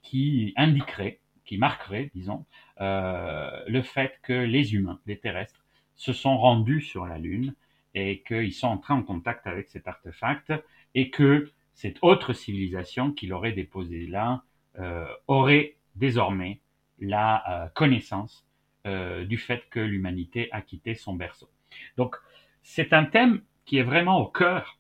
qui 0.03 0.53
indiquerait, 0.57 1.21
qui 1.45 1.59
marquerait, 1.59 2.11
disons, 2.13 2.45
le 2.83 3.83
fait 3.83 4.19
que 4.23 4.33
les 4.33 4.75
humains, 4.75 5.01
les 5.07 5.19
terrestres, 5.19 5.65
se 5.97 6.13
sont 6.13 6.37
rendus 6.37 6.81
sur 6.81 7.07
la 7.07 7.19
Lune 7.19 7.55
et 7.95 8.23
qu'ils 8.23 8.53
sont 8.53 8.69
entrés 8.69 8.95
en 8.95 9.03
contact 9.03 9.47
avec 9.47 9.69
cet 9.69 9.87
artefact 9.87 10.53
et 10.95 11.11
que 11.11 11.51
cette 11.75 11.99
autre 12.03 12.33
civilisation 12.33 13.13
qu'il 13.13 13.33
aurait 13.33 13.53
déposée 13.53 14.07
là 14.07 14.43
euh, 14.79 15.07
aurait 15.27 15.77
désormais 15.97 16.61
la 16.99 17.43
euh, 17.49 17.69
connaissance 17.75 18.47
euh, 18.87 19.25
du 19.25 19.39
fait 19.39 19.69
que 19.71 19.81
l'humanité 19.81 20.49
a 20.53 20.61
quitté 20.61 20.95
son 20.95 21.15
berceau. 21.15 21.49
Donc, 21.97 22.17
c'est 22.63 22.93
un 22.93 23.05
thème 23.05 23.43
qui 23.65 23.79
est 23.79 23.83
vraiment 23.83 24.19
au 24.19 24.27
cœur, 24.27 24.79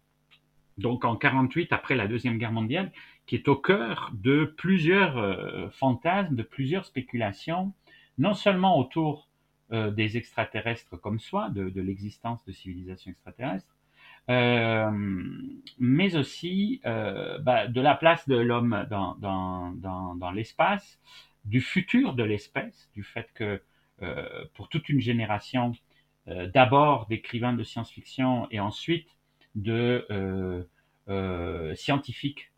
donc 0.78 1.04
en 1.04 1.16
48, 1.16 1.72
après 1.72 1.94
la 1.94 2.06
Deuxième 2.06 2.38
Guerre 2.38 2.52
mondiale, 2.52 2.90
qui 3.26 3.36
est 3.36 3.48
au 3.48 3.56
cœur 3.56 4.10
de 4.14 4.44
plusieurs 4.56 5.18
euh, 5.18 5.68
fantasmes, 5.70 6.34
de 6.34 6.42
plusieurs 6.42 6.84
spéculations, 6.84 7.72
non 8.18 8.34
seulement 8.34 8.78
autour 8.78 9.28
euh, 9.72 9.90
des 9.90 10.18
extraterrestres 10.18 11.00
comme 11.00 11.18
soi, 11.18 11.48
de, 11.48 11.80
l'existence 11.80 12.44
de 12.44 12.52
civilisations 12.52 13.10
extraterrestres, 13.10 13.74
euh, 14.28 14.90
mais 15.78 16.14
aussi 16.14 16.82
euh, 16.84 17.38
bah, 17.38 17.68
de 17.68 17.80
la 17.80 17.94
place 17.94 18.28
de 18.28 18.36
l'homme 18.36 18.86
dans, 18.90 19.14
dans, 19.14 19.72
dans, 20.14 20.30
l'espace, 20.30 21.00
du 21.46 21.62
futur 21.62 22.12
de 22.12 22.22
l'espèce, 22.22 22.90
du 22.94 23.02
fait 23.02 23.30
que 23.34 23.62
pour 24.54 24.68
toute 24.68 24.88
une 24.88 25.00
génération, 25.00 25.72
d'abord 26.26 27.06
d'écrivains 27.06 27.52
de 27.52 27.62
science-fiction 27.62 28.48
et 28.50 28.58
ensuite 28.58 29.08
de 29.54 30.66
scientifiques 31.76 32.50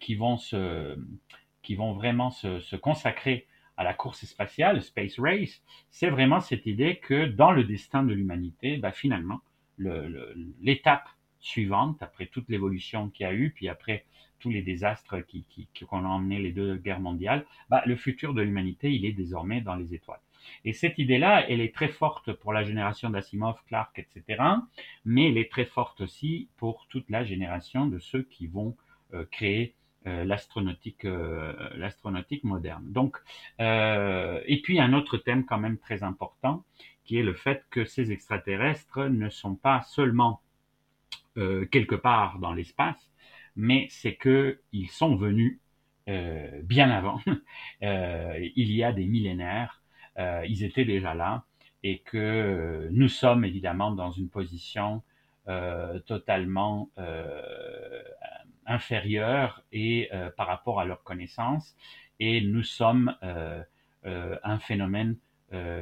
qui 0.00 0.14
vont 0.14 0.36
se, 0.36 0.96
qui 1.62 1.74
vont 1.74 1.94
vraiment 1.94 2.30
se, 2.30 2.60
se, 2.60 2.76
consacrer 2.76 3.46
à 3.76 3.84
la 3.84 3.94
course 3.94 4.24
spatiale, 4.24 4.82
space 4.82 5.18
race, 5.18 5.62
c'est 5.90 6.10
vraiment 6.10 6.40
cette 6.40 6.66
idée 6.66 6.96
que 6.96 7.26
dans 7.26 7.52
le 7.52 7.64
destin 7.64 8.02
de 8.02 8.12
l'humanité, 8.12 8.76
bah, 8.76 8.92
finalement, 8.92 9.40
l'étape 9.78 11.08
suivante, 11.40 12.02
après 12.02 12.26
toute 12.26 12.48
l'évolution 12.48 13.10
qu'il 13.10 13.24
y 13.24 13.28
a 13.28 13.34
eu, 13.34 13.50
puis 13.50 13.68
après 13.68 14.04
tous 14.38 14.50
les 14.50 14.62
désastres 14.62 15.24
qui, 15.26 15.44
qui, 15.48 15.68
qui 15.72 15.84
ont 15.84 16.06
emmené 16.06 16.38
les 16.38 16.52
deux 16.52 16.76
guerres 16.76 17.00
mondiales, 17.00 17.46
bah, 17.68 17.82
le 17.86 17.96
futur 17.96 18.34
de 18.34 18.42
l'humanité, 18.42 18.92
il 18.92 19.04
est 19.04 19.12
désormais 19.12 19.60
dans 19.60 19.74
les 19.74 19.94
étoiles. 19.94 20.20
Et 20.64 20.72
cette 20.72 20.98
idée-là, 20.98 21.48
elle 21.48 21.60
est 21.60 21.74
très 21.74 21.88
forte 21.88 22.32
pour 22.32 22.52
la 22.52 22.62
génération 22.62 23.10
d'Asimov, 23.10 23.62
Clark, 23.66 23.98
etc., 23.98 24.42
mais 25.04 25.28
elle 25.28 25.38
est 25.38 25.50
très 25.50 25.64
forte 25.64 26.00
aussi 26.00 26.48
pour 26.56 26.86
toute 26.88 27.08
la 27.10 27.24
génération 27.24 27.86
de 27.86 27.98
ceux 27.98 28.22
qui 28.22 28.46
vont 28.46 28.76
euh, 29.14 29.24
créer 29.30 29.74
l'astronautique, 30.04 31.04
euh, 31.04 31.52
l'astronautique 31.76 32.44
moderne. 32.44 32.84
Donc, 32.90 33.16
euh, 33.60 34.40
et 34.46 34.60
puis 34.60 34.80
un 34.80 34.92
autre 34.92 35.16
thème 35.16 35.44
quand 35.44 35.58
même 35.58 35.78
très 35.78 36.02
important, 36.02 36.64
qui 37.04 37.18
est 37.18 37.22
le 37.22 37.34
fait 37.34 37.64
que 37.70 37.84
ces 37.84 38.12
extraterrestres 38.12 39.04
ne 39.04 39.28
sont 39.28 39.54
pas 39.54 39.82
seulement 39.82 40.40
euh, 41.36 41.66
quelque 41.66 41.94
part 41.94 42.38
dans 42.38 42.52
l'espace, 42.52 43.10
mais 43.56 43.86
c'est 43.90 44.14
que 44.14 44.60
ils 44.72 44.88
sont 44.88 45.16
venus 45.16 45.60
euh, 46.08 46.60
bien 46.62 46.90
avant. 46.90 47.20
il 47.82 48.72
y 48.72 48.84
a 48.84 48.92
des 48.92 49.06
millénaires 49.06 49.80
euh, 50.18 50.44
ils 50.48 50.62
étaient 50.62 50.84
déjà 50.84 51.14
là 51.14 51.44
et 51.82 51.98
que 51.98 52.16
euh, 52.16 52.88
nous 52.92 53.08
sommes 53.08 53.44
évidemment 53.44 53.90
dans 53.90 54.12
une 54.12 54.28
position 54.28 55.02
euh, 55.48 55.98
totalement 56.00 56.90
inférieure 58.66 59.62
et 59.72 60.10
par 60.36 60.46
rapport 60.46 60.80
à 60.80 60.84
leurs 60.84 61.02
connaissances 61.02 61.76
et 62.20 62.40
nous 62.40 62.62
sommes 62.62 63.16
un 64.02 64.58
phénomène 64.58 65.16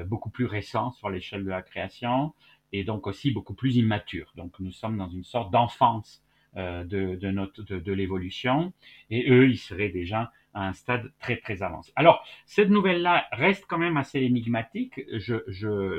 beaucoup 0.07 0.31
plus 0.31 0.47
récent 0.47 0.91
sur 0.93 1.11
l'échelle 1.11 1.45
de 1.45 1.51
la 1.51 1.63
création 1.63 2.35
et 2.73 2.85
donc 2.85 3.07
aussi 3.07 3.31
beaucoup 3.31 3.55
plus 3.55 3.77
immature. 3.77 4.33
Donc 4.37 4.59
nous 4.61 4.73
sommes 4.73 4.99
dans 4.99 5.09
une 5.09 5.25
sorte 5.25 5.53
d'enfance 5.53 6.23
euh, 6.59 6.85
de, 6.85 7.15
de, 7.17 7.93
l'évolution 7.93 8.75
et 9.09 9.31
eux, 9.31 9.49
ils 9.49 9.57
seraient 9.57 9.89
déjà 9.89 10.31
à 10.53 10.69
un 10.69 10.75
stade 10.75 11.11
très 11.19 11.39
très 11.39 11.63
avancé. 11.63 11.93
Alors, 11.97 12.27
cette 12.45 12.69
nouvelle-là 12.69 13.27
reste 13.33 13.65
quand 13.67 13.79
même 13.79 13.97
assez 13.97 14.21
énigmatique. 14.21 15.01
Je, 15.13 15.39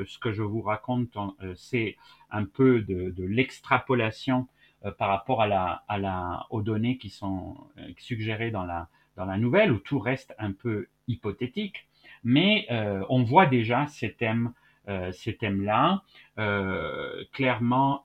ce 0.06 0.18
que 0.20 0.30
je 0.30 0.42
vous 0.42 0.62
raconte, 0.62 1.16
euh, 1.16 1.54
c'est 1.56 1.96
un 2.30 2.44
peu 2.44 2.82
de, 2.82 3.12
l'extrapolation 3.24 4.42
euh, 4.42 4.46
par 4.92 5.08
rapport 5.08 5.42
à 5.42 5.46
la, 5.46 5.84
à 5.88 5.98
la, 5.98 6.46
aux 6.50 6.62
données 6.62 6.98
qui 6.98 7.10
sont 7.10 7.56
euh, 7.78 7.88
suggérées 7.98 8.50
dans 8.50 8.64
la, 8.64 8.88
dans 9.16 9.24
la 9.24 9.38
nouvelle, 9.38 9.72
où 9.72 9.78
tout 9.78 9.98
reste 9.98 10.34
un 10.38 10.52
peu 10.52 10.88
hypothétique. 11.08 11.86
Mais 12.22 12.66
euh, 12.70 13.04
on 13.08 13.22
voit 13.22 13.46
déjà 13.46 13.86
ces 13.86 14.12
thèmes, 14.12 14.52
euh, 14.88 15.12
ces 15.12 15.36
thèmes-là 15.36 16.02
clairement, 17.32 18.04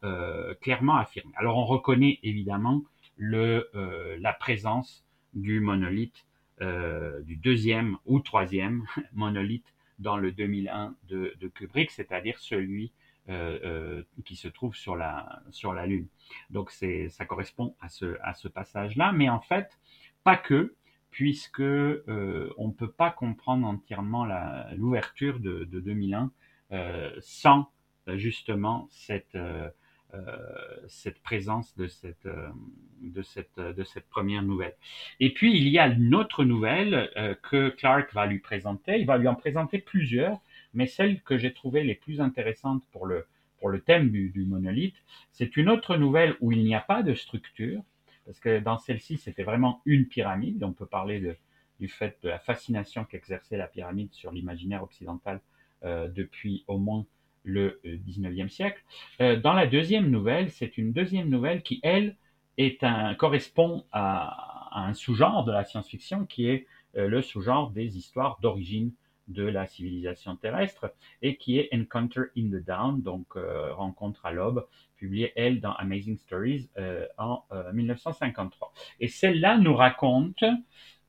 clairement 0.62 0.98
affirmés. 0.98 1.34
Alors, 1.36 1.58
on 1.58 1.66
reconnaît 1.66 2.20
évidemment 2.22 2.84
la 3.18 4.34
présence 4.34 5.04
du 5.34 5.62
monolithe, 5.62 6.28
du 6.62 7.38
deuxième 7.38 7.98
ou 8.06 8.20
troisième 8.20 8.84
monolithe 9.14 9.74
dans 9.98 10.16
le 10.16 10.32
2001 10.32 10.94
de, 11.10 11.34
de 11.40 11.48
Kubrick, 11.48 11.90
c'est-à-dire 11.90 12.38
celui 12.38 12.92
euh, 13.30 13.60
euh, 13.64 14.04
qui 14.26 14.36
se 14.36 14.48
trouve 14.48 14.76
sur 14.76 14.96
la, 14.96 15.44
sur 15.52 15.72
la 15.72 15.86
Lune. 15.86 16.08
Donc 16.50 16.72
ça 16.72 17.26
correspond 17.26 17.76
à 17.80 17.88
ce, 17.88 18.18
à 18.24 18.34
ce 18.34 18.48
passage-là, 18.48 19.12
mais 19.12 19.30
en 19.30 19.40
fait, 19.40 19.78
pas 20.24 20.36
que, 20.36 20.74
puisque 21.12 21.60
euh, 21.60 22.52
on 22.58 22.70
ne 22.70 22.74
peut 22.74 22.92
pas 22.92 23.12
comprendre 23.12 23.68
entièrement 23.68 24.26
l'ouverture 24.76 25.40
de, 25.40 25.66
de 25.66 25.80
2001 25.80 26.32
euh, 26.72 27.12
sans 27.22 27.72
justement 28.08 28.88
cette, 28.90 29.38
cette 30.88 31.22
présence 31.22 31.76
de 31.78 31.88
cette, 31.88 32.28
de, 33.02 33.22
cette, 33.22 33.60
de 33.60 33.84
cette 33.84 34.10
première 34.10 34.42
nouvelle. 34.42 34.76
Et 35.20 35.32
puis 35.36 35.56
il 35.56 35.68
y 35.68 35.78
a 35.78 35.86
une 35.86 36.16
autre 36.16 36.46
nouvelle 36.46 37.12
que 37.44 37.70
Clark 37.70 38.12
va 38.16 38.26
lui 38.26 38.40
présenter, 38.40 39.00
il 39.00 39.06
va 39.06 39.20
lui 39.20 39.28
en 39.28 39.36
présenter 39.36 39.78
plusieurs, 39.78 40.40
mais 40.74 40.88
celles 40.88 41.22
que 41.22 41.38
j'ai 41.38 41.54
trouvées 41.54 41.84
les 41.84 41.96
plus 41.96 42.22
intéressantes 42.22 42.84
pour 42.92 43.06
le, 43.06 43.26
pour 43.60 43.70
le 43.70 43.82
thème 43.82 44.10
du, 44.10 44.46
monolithe, 44.48 44.96
c'est 45.32 45.58
une 45.58 45.70
autre 45.70 45.98
nouvelle 45.98 46.36
où 46.40 46.52
il 46.52 46.64
n'y 46.64 46.76
a 46.76 46.82
pas 46.82 47.04
de 47.04 47.14
structure, 47.14 47.82
parce 48.26 48.40
que 48.40 48.60
dans 48.60 48.78
celle-ci, 48.78 49.18
c'était 49.18 49.44
vraiment 49.44 49.82
une 49.86 50.06
pyramide. 50.06 50.64
On 50.64 50.72
peut 50.72 50.86
parler 50.86 51.36
du 51.80 51.88
fait 51.88 52.18
de 52.24 52.30
la 52.30 52.40
fascination 52.40 53.04
qu'exerçait 53.06 53.58
la 53.58 53.68
pyramide 53.68 54.14
sur 54.14 54.32
l'imaginaire 54.32 54.84
occidental 54.84 55.42
euh, 55.86 56.10
depuis 56.10 56.66
au 56.68 56.78
moins 56.78 57.06
le 57.44 57.80
19e 57.86 58.44
euh, 58.44 58.48
siècle. 58.50 58.84
Euh, 59.22 59.38
dans 59.38 59.54
la 59.54 59.66
deuxième 59.66 60.10
nouvelle, 60.10 60.52
c'est 60.52 60.78
une 60.78 60.92
deuxième 60.92 61.30
nouvelle 61.30 61.64
qui, 61.64 61.80
elle, 61.84 62.18
est 62.58 62.84
un, 62.84 63.16
correspond 63.16 63.86
à, 63.94 64.70
un 64.78 64.94
sous-genre 64.94 65.46
de 65.46 65.54
la 65.54 65.64
science-fiction 65.64 66.26
qui 66.26 66.48
est 66.48 66.68
le 66.96 67.22
sous-genre 67.22 67.72
des 67.72 67.98
histoires 67.98 68.40
d'origine 68.42 68.92
de 69.30 69.44
la 69.44 69.66
civilisation 69.68 70.36
terrestre 70.36 70.94
et 71.22 71.38
qui 71.38 71.58
est 71.58 71.70
Encounter 71.74 72.24
in 72.38 72.50
the 72.50 72.64
Down, 72.64 73.02
donc 73.02 73.28
euh, 73.36 73.74
Rencontre 73.74 74.26
à 74.26 74.32
l'aube, 74.32 74.68
publiée 74.98 75.32
elle 75.36 75.62
dans 75.62 75.74
Amazing 75.74 76.18
Stories 76.18 76.70
euh, 76.78 77.06
en 77.18 77.44
euh, 77.52 77.72
1953. 77.72 78.74
Et 79.00 79.08
celle-là 79.08 79.58
nous 79.58 79.76
raconte 79.76 80.44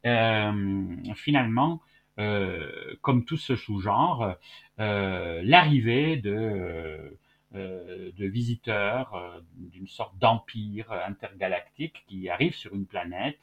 euh, 0.07 0.97
finalement, 1.15 1.81
euh, 2.19 2.95
comme 3.03 3.25
tout 3.25 3.37
ce 3.37 3.57
sous-genre, 3.57 4.37
l'arrivée 4.79 6.17
de 6.17 7.19
de 7.53 8.27
visiteurs 8.27 9.43
d'une 9.57 9.89
sorte 9.89 10.17
d'empire 10.19 10.93
intergalactique 10.93 12.05
qui 12.07 12.29
arrive 12.29 12.55
sur 12.55 12.73
une 12.77 12.87
planète, 12.87 13.41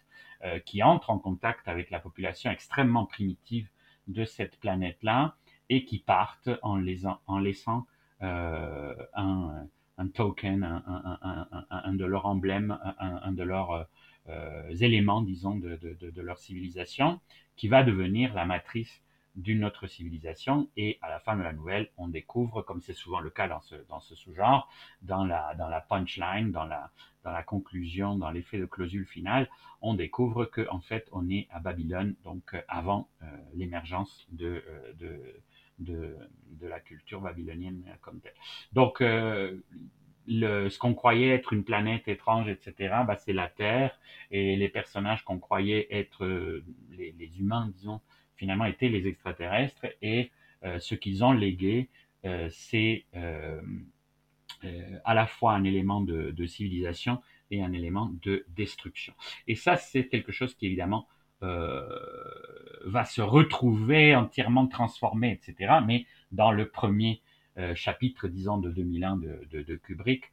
qui 0.66 0.82
entre 0.82 1.10
en 1.10 1.20
contact 1.20 1.68
avec 1.68 1.92
la 1.92 2.00
population 2.00 2.50
extrêmement 2.50 3.06
primitive 3.06 3.70
de 4.08 4.26
cette 4.26 4.60
planète-là 4.60 5.36
et 5.70 5.86
qui 5.86 6.00
partent 6.00 6.50
en, 6.62 6.78
les, 6.78 7.06
en 7.06 7.40
laissant 7.40 7.86
euh, 8.24 8.94
un, 9.14 9.68
token, 10.14 10.64
un, 11.70 11.94
de 11.94 12.06
leurs 12.06 12.26
emblèmes, 12.26 12.78
un, 13.00 13.32
de 13.32 13.44
leurs 13.44 13.88
euh, 14.30 14.76
éléments, 14.80 15.22
disons, 15.22 15.56
de, 15.56 16.22
leur 16.22 16.38
civilisation, 16.38 17.20
qui 17.56 17.68
va 17.68 17.84
devenir 17.84 18.34
la 18.34 18.46
matrice 18.46 19.02
d'une 19.38 19.64
autre 19.64 19.88
civilisation. 19.88 20.68
Et 20.76 20.98
à 21.02 21.10
la 21.10 21.20
fin 21.20 21.38
de 21.38 21.44
la 21.44 21.54
nouvelle, 21.54 21.90
on 21.98 22.08
découvre, 22.08 22.64
comme 22.64 22.82
c'est 22.82 22.94
souvent 22.94 23.20
le 23.20 23.30
cas 23.30 23.48
dans 23.48 23.62
ce, 23.62 23.76
dans 23.88 24.00
ce 24.00 24.16
sous-genre, 24.16 24.70
dans 25.04 25.24
la, 25.24 25.54
dans 25.56 25.70
la 25.70 25.80
punchline, 25.80 26.52
dans 26.52 26.66
la, 26.66 26.92
dans 27.24 27.32
la 27.32 27.44
conclusion, 27.44 28.16
dans 28.16 28.32
l'effet 28.32 28.58
de 28.58 28.66
clausule 28.66 29.06
finale, 29.06 29.48
on 29.82 29.94
découvre 29.94 30.46
que 30.46 30.68
en 30.70 30.82
fait, 30.82 31.08
on 31.12 31.30
est 31.30 31.48
à 31.52 31.60
Babylone, 31.60 32.16
donc 32.24 32.54
euh, 32.54 32.62
avant 32.68 33.10
euh, 33.22 33.26
l'émergence 33.54 34.26
de, 34.32 34.64
euh, 34.68 34.94
de, 34.94 35.42
de, 35.80 36.18
de, 36.60 36.68
la 36.68 36.80
culture 36.80 37.22
babylonienne 37.22 37.84
comme 38.02 38.20
telle. 38.20 38.34
Donc, 38.74 39.02
le, 40.30 40.70
ce 40.70 40.80
qu'on 40.80 40.96
croyait 40.96 41.30
être 41.30 41.54
une 41.54 41.64
planète 41.64 42.08
étrange, 42.08 42.50
etc., 42.50 42.74
bah, 43.06 43.16
c'est 43.18 43.34
la 43.34 43.48
Terre, 43.48 44.00
et 44.32 44.56
les 44.56 44.70
personnages 44.70 45.24
qu'on 45.24 45.38
croyait 45.38 45.88
être 45.92 46.26
les 46.90 47.40
humains, 47.40 47.70
disons, 47.76 48.02
finalement 48.38 48.66
étaient 48.66 48.90
les 48.90 49.08
extraterrestres 49.08 49.86
et 50.02 50.32
euh, 50.64 50.80
ce 50.80 50.96
qu'ils 50.96 51.24
ont 51.24 51.34
légué, 51.34 51.90
euh, 52.26 52.48
c'est 52.52 53.06
euh, 53.16 53.62
à 55.06 55.14
la 55.14 55.28
fois 55.28 55.54
un 55.54 55.64
élément 55.64 56.02
de, 56.02 56.46
civilisation 56.46 57.22
et 57.52 57.62
un 57.62 57.74
élément 57.74 58.12
de 58.24 58.46
destruction. 58.56 59.14
Et 59.48 59.56
ça, 59.56 59.78
c'est 59.78 60.08
quelque 60.08 60.32
chose 60.32 60.56
qui 60.56 60.66
évidemment 60.66 61.08
va 61.42 63.06
se 63.06 63.22
retrouver 63.22 64.16
entièrement 64.16 64.66
transformé, 64.66 65.34
etc. 65.34 65.76
Mais 65.86 66.08
dans 66.32 66.52
le 66.52 66.68
premier 66.68 67.22
chapitre, 67.76 68.28
disons, 68.28 68.58
de 68.58 68.72
2001 68.72 69.18
de, 69.18 69.48
de, 69.52 69.62
de 69.62 69.76
Kubrick, 69.76 70.32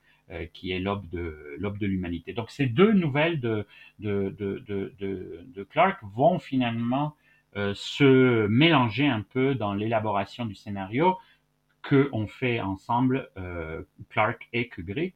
qui 0.55 0.71
est 0.71 0.79
l'aube 0.79 1.07
de 1.11 1.87
l'humanité. 1.87 2.33
Donc 2.33 2.51
ces 2.51 2.65
deux 2.65 2.93
nouvelles 2.93 3.39
de 3.39 3.67
de, 3.99 4.35
de, 4.39 4.65
de, 4.67 5.45
de, 5.47 5.63
Clark 5.65 6.03
vont 6.03 6.39
finalement 6.39 7.15
se 7.55 8.47
mélanger 8.49 9.07
un 9.07 9.23
peu 9.23 9.55
dans 9.55 9.75
l'élaboration 9.75 10.45
du 10.47 10.55
scénario 10.55 11.17
que 11.85 12.09
on 12.13 12.27
fait 12.27 12.61
ensemble 12.61 13.31
euh, 13.37 13.83
Clark 14.09 14.49
et 14.53 14.69
Kubrick 14.69 15.15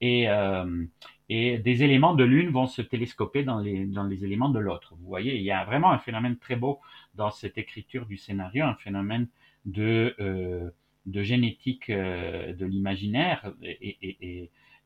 et 0.00 0.28
euh, 0.28 0.84
et 1.28 1.58
des 1.58 1.84
éléments 1.84 2.14
de 2.14 2.24
l'une 2.24 2.50
vont 2.50 2.66
se 2.66 2.82
télescoper 2.82 3.44
dans 3.44 3.60
les 3.60 3.86
dans 3.86 4.04
les 4.04 4.24
éléments 4.24 4.48
de 4.50 4.58
l'autre. 4.58 4.94
Vous 4.98 5.06
voyez, 5.06 5.36
il 5.36 5.42
y 5.42 5.52
a 5.52 5.64
vraiment 5.64 5.92
un 5.92 5.98
phénomène 5.98 6.36
très 6.36 6.56
beau 6.56 6.80
dans 7.14 7.30
cette 7.30 7.56
écriture 7.56 8.06
du 8.06 8.16
scénario, 8.16 8.64
un 8.64 8.74
phénomène 8.74 9.28
de 9.64 10.14
euh, 10.20 10.70
de 11.06 11.22
génétique 11.22 11.88
euh, 11.90 12.52
de 12.54 12.66
l'imaginaire 12.66 13.52
et, 13.62 13.96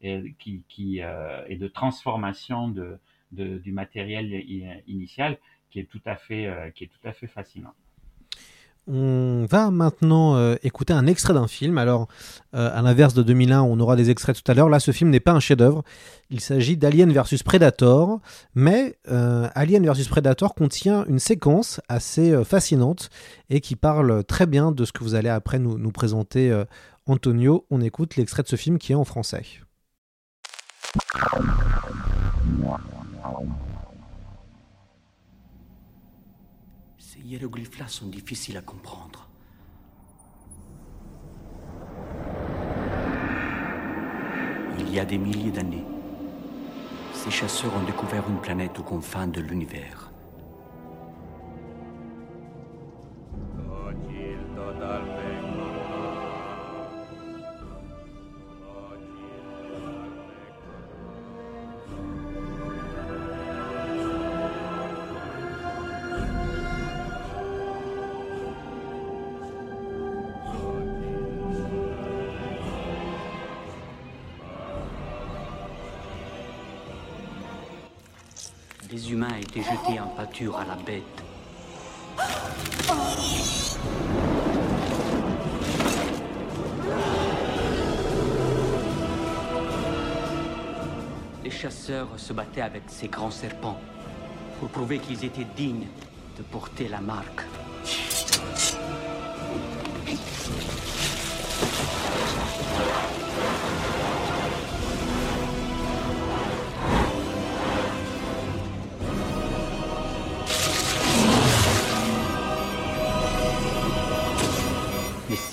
et, 0.03 0.35
qui, 0.69 1.01
euh, 1.01 1.45
et 1.49 1.57
de 1.57 1.67
transformation 1.67 2.69
de, 2.69 2.99
de, 3.33 3.59
du 3.59 3.73
matériel 3.73 4.27
initial 4.87 5.39
qui 5.75 5.81
est 5.81 5.91
tout 5.91 6.01
à 6.07 6.15
fait, 6.15 6.47
euh, 6.47 6.71
qui 6.71 6.85
est 6.85 6.87
tout 6.87 7.09
à 7.09 7.13
fait 7.13 7.27
fascinant. 7.27 7.75
On 8.87 9.45
va 9.51 9.73
maintenant 9.73 10.37
euh, 10.37 10.55
écouter 10.63 10.93
un 10.93 11.09
extrait 11.09 11.35
d'un 11.35 11.49
film. 11.49 11.79
Alors, 11.79 12.07
euh, 12.55 12.71
à 12.73 12.81
l'inverse 12.81 13.13
de 13.13 13.25
2001, 13.25 13.63
on 13.63 13.81
aura 13.81 13.97
des 13.97 14.09
extraits 14.09 14.41
tout 14.41 14.49
à 14.49 14.55
l'heure. 14.55 14.69
Là, 14.69 14.79
ce 14.79 14.93
film 14.93 15.11
n'est 15.11 15.19
pas 15.19 15.33
un 15.33 15.41
chef-d'œuvre. 15.41 15.83
Il 16.31 16.39
s'agit 16.39 16.77
d'Alien 16.77 17.13
versus 17.13 17.43
Predator, 17.43 18.21
mais 18.55 18.97
Alien 19.05 19.83
versus 19.83 20.07
Predator 20.07 20.55
contient 20.55 21.05
une 21.07 21.19
séquence 21.19 21.81
assez 21.89 22.45
fascinante 22.45 23.11
et 23.51 23.61
qui 23.61 23.75
parle 23.75 24.23
très 24.23 24.47
bien 24.47 24.71
de 24.71 24.85
ce 24.85 24.93
que 24.93 25.03
vous 25.03 25.17
allez 25.17 25.29
après 25.29 25.59
nous, 25.59 25.77
nous 25.77 25.93
présenter, 25.93 26.57
Antonio. 27.07 27.67
On 27.71 27.81
écoute 27.81 28.17
l'extrait 28.17 28.45
de 28.45 28.49
ce 28.49 28.57
film 28.57 28.79
qui 28.79 28.93
est 28.93 28.97
en 28.97 29.05
français. 29.05 29.45
Hiéroglyphes-là 37.25 37.89
sont 37.89 38.07
difficiles 38.07 38.57
à 38.57 38.63
comprendre. 38.63 39.29
Il 44.79 44.93
y 44.93 45.01
a 45.01 45.05
des 45.05 45.19
milliers 45.19 45.51
d'années, 45.51 45.85
ces 47.13 47.31
chasseurs 47.31 47.75
ont 47.75 47.85
découvert 47.85 48.29
une 48.29 48.41
planète 48.41 48.79
aux 48.79 48.83
confins 48.83 49.27
de 49.27 49.41
l'univers. 49.41 50.04
Les 91.45 91.51
chasseurs 91.51 92.09
se 92.17 92.33
battaient 92.33 92.63
avec 92.63 92.83
ces 92.89 93.07
grands 93.07 93.31
serpents 93.31 93.79
pour 94.59 94.71
prouver 94.71 94.99
qu'ils 94.99 95.25
étaient 95.25 95.47
dignes 95.57 95.87
de 96.37 96.43
porter 96.43 96.89
la 96.89 97.01
marque. 97.01 97.43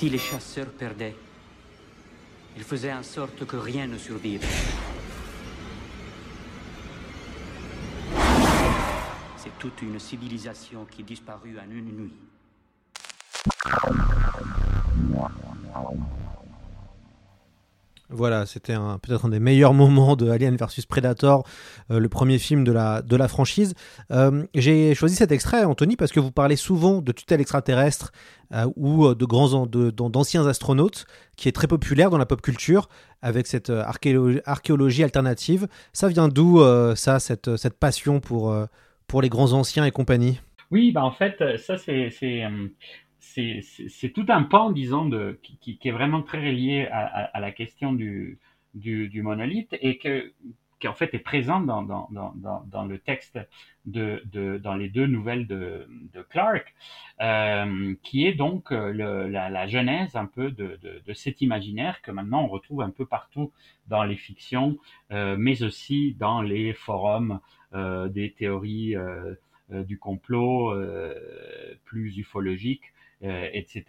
Si 0.02 0.10
les 0.10 0.18
chasseurs 0.18 0.72
perdaient, 0.72 1.14
ils 2.56 2.64
faisaient 2.64 2.92
en 2.92 3.04
sorte 3.04 3.46
que 3.46 3.54
rien 3.54 3.86
ne 3.86 3.96
survive. 3.96 4.44
C'est 9.36 9.56
toute 9.60 9.80
une 9.80 10.00
civilisation 10.00 10.86
qui 10.86 11.04
disparut 11.04 11.56
en 11.56 11.70
une 11.70 11.96
nuit. 11.96 12.14
Voilà, 18.12 18.44
c'était 18.44 18.74
peut-être 19.02 19.24
un 19.24 19.30
des 19.30 19.40
meilleurs 19.40 19.74
moments 19.82 20.16
de 20.16 20.28
Alien 20.28 20.56
vs 20.56 20.86
Predator, 20.88 21.46
euh, 21.90 21.98
le 21.98 22.08
premier 22.08 22.38
film 22.38 22.62
de 22.64 22.72
la, 22.72 23.02
de 23.02 23.16
la 23.16 23.26
franchise. 23.28 23.74
Euh, 24.10 24.44
j'ai 24.54 24.94
choisi 24.94 25.16
cet 25.16 25.32
extrait, 25.32 25.64
Anthony, 25.64 25.96
parce 25.96 26.12
que 26.12 26.20
vous 26.20 26.30
parlez 26.30 26.56
souvent 26.56 27.00
de 27.00 27.12
tutelle 27.12 27.40
extraterrestre 27.40 28.12
euh, 28.52 28.66
ou 28.76 29.14
de 29.14 29.24
grands 29.24 29.66
d'anciens 29.66 30.46
astronautes, 30.46 31.06
qui 31.36 31.48
est 31.48 31.52
très 31.52 31.66
populaire 31.66 32.10
dans 32.10 32.18
la 32.18 32.26
pop 32.26 32.42
culture, 32.42 32.88
avec 33.22 33.46
cette 33.46 33.70
archéologie, 33.70 35.02
alternative. 35.02 35.68
Ça 35.92 36.08
vient 36.08 36.28
d'où, 36.28 36.60
ça, 36.96 37.18
cette, 37.18 37.56
cette 37.56 37.78
passion 37.78 38.20
pour, 38.20 38.54
pour 39.06 39.22
les 39.22 39.28
grands 39.28 39.52
anciens 39.52 39.84
et 39.84 39.90
compagnie? 39.90 40.40
Oui, 40.70 40.90
bah 40.90 41.04
en 41.04 41.12
fait, 41.12 41.36
ça 41.58 41.76
c'est 41.78 42.10
c'est 43.22 44.10
tout 44.12 44.26
un 44.28 44.42
pan, 44.42 44.70
disons, 44.70 45.08
qui, 45.60 45.78
est 45.82 45.90
vraiment 45.90 46.22
très 46.22 46.38
relié 46.38 46.88
à, 46.90 47.38
la 47.40 47.52
question 47.52 47.92
du, 47.92 48.38
monolithe 48.74 49.74
et 49.80 49.98
qui 49.98 50.88
en 50.88 50.94
fait 50.94 51.14
est 51.14 51.20
présent 51.20 51.60
dans, 51.60 52.84
le 52.88 52.98
texte 52.98 53.38
de, 53.86 54.58
dans 54.58 54.74
les 54.74 54.88
deux 54.88 55.06
nouvelles 55.06 55.46
de, 55.46 55.86
Clark, 56.28 56.74
euh, 57.20 57.94
qui 58.02 58.26
est 58.26 58.34
donc 58.34 58.72
euh, 58.72 58.92
la, 59.28 59.66
genèse 59.68 60.16
un 60.16 60.26
peu 60.26 60.50
de, 60.50 60.78
cet 61.14 61.40
imaginaire 61.40 62.02
que 62.02 62.10
maintenant 62.10 62.42
on 62.42 62.48
retrouve 62.48 62.82
un 62.82 62.90
peu 62.90 63.06
partout 63.06 63.52
dans 63.86 64.02
les 64.02 64.16
fictions, 64.16 64.76
euh, 65.12 65.36
mais 65.38 65.62
aussi 65.62 66.16
dans 66.18 66.42
les 66.42 66.72
forums 66.72 67.38
des 67.72 68.34
théories 68.36 68.94
du 69.70 69.98
complot 69.98 70.74
plus 71.84 72.18
ufologiques 72.18 72.92
euh, 73.22 73.48
etc. 73.52 73.84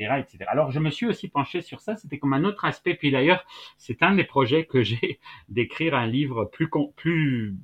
Alors, 0.48 0.72
je 0.72 0.80
me 0.80 0.90
suis 0.90 1.06
aussi 1.06 1.28
penché 1.28 1.62
sur 1.62 1.80
ça. 1.80 1.96
C'était 1.96 2.20
comme 2.20 2.34
un 2.34 2.44
autre 2.44 2.66
aspect. 2.66 2.94
Puis 2.96 3.12
d'ailleurs, 3.12 3.46
c'est 3.78 4.04
un 4.04 4.16
des 4.16 4.24
projets 4.24 4.66
que 4.66 4.84
j'ai 4.84 5.20
d'écrire 5.50 5.96
un 5.96 6.08
livre 6.08 6.46
plus, 6.46 6.70
plus, 6.96 7.56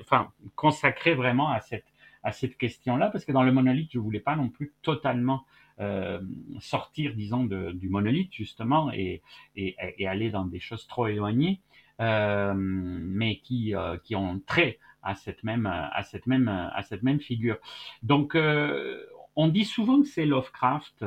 enfin, 0.00 0.32
consacré 0.56 1.14
vraiment 1.14 1.48
à 1.50 1.60
cette, 1.60 1.86
à 2.22 2.32
cette 2.32 2.56
question-là, 2.56 3.10
parce 3.10 3.24
que 3.24 3.32
dans 3.32 3.42
le 3.42 3.52
monolithe, 3.52 3.90
je 3.92 3.98
voulais 3.98 4.20
pas 4.20 4.36
non 4.36 4.48
plus 4.48 4.72
totalement 4.82 5.44
euh, 5.80 6.20
sortir, 6.58 7.14
disons, 7.14 7.44
de, 7.44 7.70
du 7.72 7.88
monolithe 7.88 8.32
justement 8.32 8.90
et, 8.92 9.22
et, 9.54 9.76
et, 9.98 10.08
aller 10.08 10.30
dans 10.30 10.44
des 10.44 10.58
choses 10.58 10.88
trop 10.88 11.06
éloignées, 11.06 11.60
euh, 12.00 12.52
mais 12.56 13.38
qui, 13.38 13.74
euh, 13.74 13.96
qui 13.98 14.16
ont 14.16 14.40
trait 14.40 14.78
à 15.02 15.14
cette 15.14 15.44
même, 15.44 15.66
à 15.66 16.02
cette 16.02 16.26
même, 16.26 16.48
à 16.48 16.82
cette 16.82 17.02
même 17.02 17.20
figure. 17.20 17.58
Donc, 18.02 18.34
euh, 18.34 19.04
on 19.38 19.46
dit 19.46 19.64
souvent 19.64 20.02
que 20.02 20.08
c'est 20.08 20.26
Lovecraft, 20.26 21.04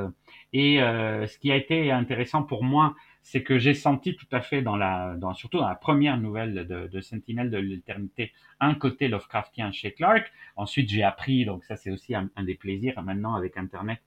et 0.54 0.82
euh, 0.82 1.28
ce 1.28 1.38
qui 1.38 1.52
a 1.52 1.58
été 1.58 1.92
intéressant 1.92 2.44
pour 2.44 2.64
moi, 2.64 2.96
c'est 3.24 3.44
que 3.44 3.60
j'ai 3.60 3.74
senti 3.74 4.16
tout 4.16 4.26
à 4.32 4.40
fait 4.40 4.62
dans 4.62 4.78
la, 4.78 5.18
surtout 5.36 5.58
dans 5.58 5.68
la 5.68 5.76
première 5.76 6.18
nouvelle 6.18 6.66
de, 6.66 6.88
de 6.88 7.02
Sentinelle 7.02 7.52
de 7.52 7.58
l'éternité, 7.58 8.32
un 8.62 8.74
côté 8.74 9.10
Lovecraftien 9.10 9.74
chez 9.74 9.92
Clark. 9.92 10.32
Ensuite, 10.56 10.90
j'ai 10.90 11.04
appris, 11.04 11.44
donc 11.44 11.66
ça 11.66 11.76
c'est 11.76 11.92
aussi 11.92 12.16
un, 12.16 12.30
des 12.42 12.56
plaisirs 12.56 13.04
maintenant 13.04 13.36
avec 13.36 13.58
Internet, 13.58 14.00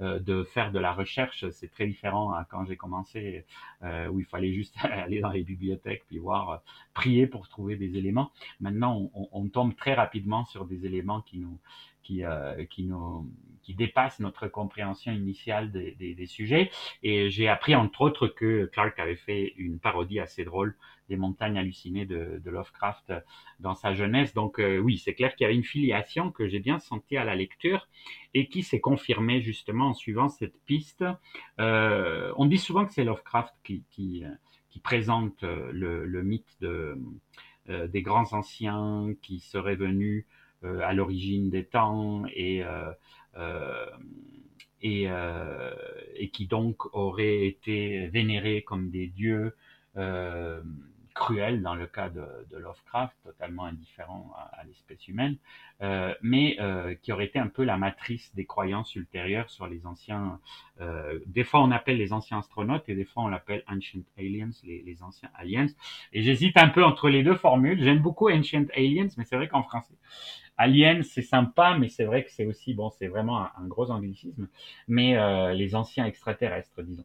euh, 0.00 0.20
de 0.20 0.44
faire 0.44 0.70
de 0.70 0.78
la 0.78 0.92
recherche. 0.92 1.44
C'est 1.50 1.70
très 1.70 1.88
différent 1.88 2.32
à 2.32 2.46
quand 2.48 2.64
j'ai 2.64 2.76
commencé, 2.76 3.44
euh, 3.82 4.06
où 4.08 4.20
il 4.20 4.26
fallait 4.26 4.52
juste 4.52 4.76
aller 4.84 5.20
dans 5.20 5.30
les 5.30 5.42
bibliothèques 5.42 6.04
puis 6.06 6.18
voir, 6.18 6.62
prier 6.94 7.26
pour 7.26 7.48
trouver 7.48 7.74
des 7.74 7.96
éléments. 7.98 8.30
Maintenant, 8.60 9.10
on, 9.32 9.48
tombe 9.48 9.74
très 9.74 9.92
rapidement 9.92 10.44
sur 10.46 10.66
des 10.66 10.86
éléments 10.86 11.20
qui 11.20 11.38
nous, 11.38 11.58
qui, 12.02 12.24
euh, 12.24 12.64
qui, 12.66 12.84
nous, 12.84 13.30
qui 13.62 13.74
dépasse 13.74 14.20
notre 14.20 14.48
compréhension 14.48 15.12
initiale 15.12 15.70
des, 15.70 15.94
des, 15.94 16.26
sujets. 16.26 16.70
Et 17.02 17.30
j'ai 17.30 17.48
appris 17.48 17.74
entre 17.74 18.02
autres 18.02 18.28
que 18.28 18.66
Clark 18.66 18.98
avait 18.98 19.16
fait 19.16 19.54
une 19.56 19.78
parodie 19.78 20.20
assez 20.20 20.44
drôle 20.44 20.76
des 21.08 21.16
montagnes 21.16 21.58
hallucinées 21.58 22.06
de, 22.06 22.40
Lovecraft 22.44 23.12
dans 23.60 23.74
sa 23.74 23.94
jeunesse. 23.94 24.34
Donc 24.34 24.58
euh, 24.58 24.78
oui, 24.78 24.98
c'est 24.98 25.14
clair 25.14 25.34
qu'il 25.34 25.44
y 25.44 25.46
avait 25.46 25.56
une 25.56 25.64
filiation 25.64 26.30
que 26.30 26.48
j'ai 26.48 26.60
bien 26.60 26.78
sentie 26.78 27.16
à 27.16 27.24
la 27.24 27.34
lecture 27.34 27.88
et 28.34 28.48
qui 28.48 28.62
s'est 28.62 28.80
confirmée 28.80 29.40
justement 29.42 29.88
en 29.88 29.94
suivant 29.94 30.28
cette 30.28 30.58
piste. 30.64 31.04
Euh, 31.60 32.32
on 32.36 32.46
dit 32.46 32.58
souvent 32.58 32.84
que 32.86 32.92
c'est 32.92 33.04
Lovecraft 33.04 33.54
qui, 33.64 33.84
qui, 33.90 34.24
qui 34.70 34.80
présente 34.80 35.42
le, 35.42 36.04
le 36.04 36.22
mythe 36.22 36.56
de, 36.60 36.98
des 37.68 38.02
grands 38.02 38.32
anciens 38.32 39.14
qui 39.22 39.38
seraient 39.38 39.76
venus 39.76 40.26
à 40.64 40.92
l'origine 40.92 41.50
des 41.50 41.64
temps 41.64 42.24
et 42.34 42.62
euh, 42.64 42.92
euh, 43.36 43.86
et, 44.84 45.06
et 46.16 46.28
qui 46.30 46.46
donc 46.48 46.92
auraient 46.92 47.46
été 47.46 48.08
vénérés 48.08 48.62
comme 48.62 48.90
des 48.90 49.06
dieux 49.06 49.54
cruel 51.12 51.62
dans 51.62 51.74
le 51.74 51.86
cas 51.86 52.08
de, 52.08 52.22
Lovecraft, 52.56 53.14
totalement 53.24 53.64
indifférent 53.64 54.32
à, 54.36 54.64
l'espèce 54.64 55.06
humaine, 55.08 55.36
euh, 55.82 56.14
mais 56.22 56.56
euh, 56.60 56.94
qui 57.02 57.12
aurait 57.12 57.26
été 57.26 57.38
un 57.38 57.48
peu 57.48 57.64
la 57.64 57.76
matrice 57.76 58.34
des 58.34 58.44
croyances 58.44 58.94
ultérieures 58.94 59.50
sur 59.50 59.66
les 59.66 59.86
anciens. 59.86 60.38
Euh, 60.80 61.18
des 61.26 61.44
fois, 61.44 61.60
on 61.62 61.70
appelle 61.70 61.98
les 61.98 62.12
anciens 62.12 62.38
astronautes 62.38 62.88
et 62.88 62.94
des 62.94 63.04
fois, 63.04 63.24
on 63.24 63.28
l'appelle 63.28 63.62
Ancient 63.68 64.02
Aliens, 64.18 64.50
les, 64.64 65.02
anciens 65.02 65.30
aliens. 65.34 65.66
Et 66.12 66.22
j'hésite 66.22 66.56
un 66.56 66.68
peu 66.68 66.84
entre 66.84 67.08
les 67.08 67.22
deux 67.22 67.36
formules. 67.36 67.82
J'aime 67.82 68.00
beaucoup 68.00 68.30
Ancient 68.30 68.66
Aliens, 68.76 69.08
mais 69.16 69.24
c'est 69.24 69.36
vrai 69.36 69.48
qu'en 69.48 69.62
français, 69.62 69.94
Aliens, 70.58 71.02
c'est 71.02 71.22
sympa, 71.22 71.76
mais 71.78 71.88
c'est 71.88 72.04
vrai 72.04 72.24
que 72.24 72.30
c'est 72.30 72.44
aussi, 72.44 72.74
bon, 72.74 72.90
c'est 72.90 73.08
vraiment 73.08 73.46
un, 73.56 73.66
gros 73.66 73.90
anglicisme, 73.90 74.48
mais 74.86 75.16
euh, 75.16 75.52
les 75.54 75.74
anciens 75.74 76.04
extraterrestres, 76.04 76.82
disons. 76.82 77.04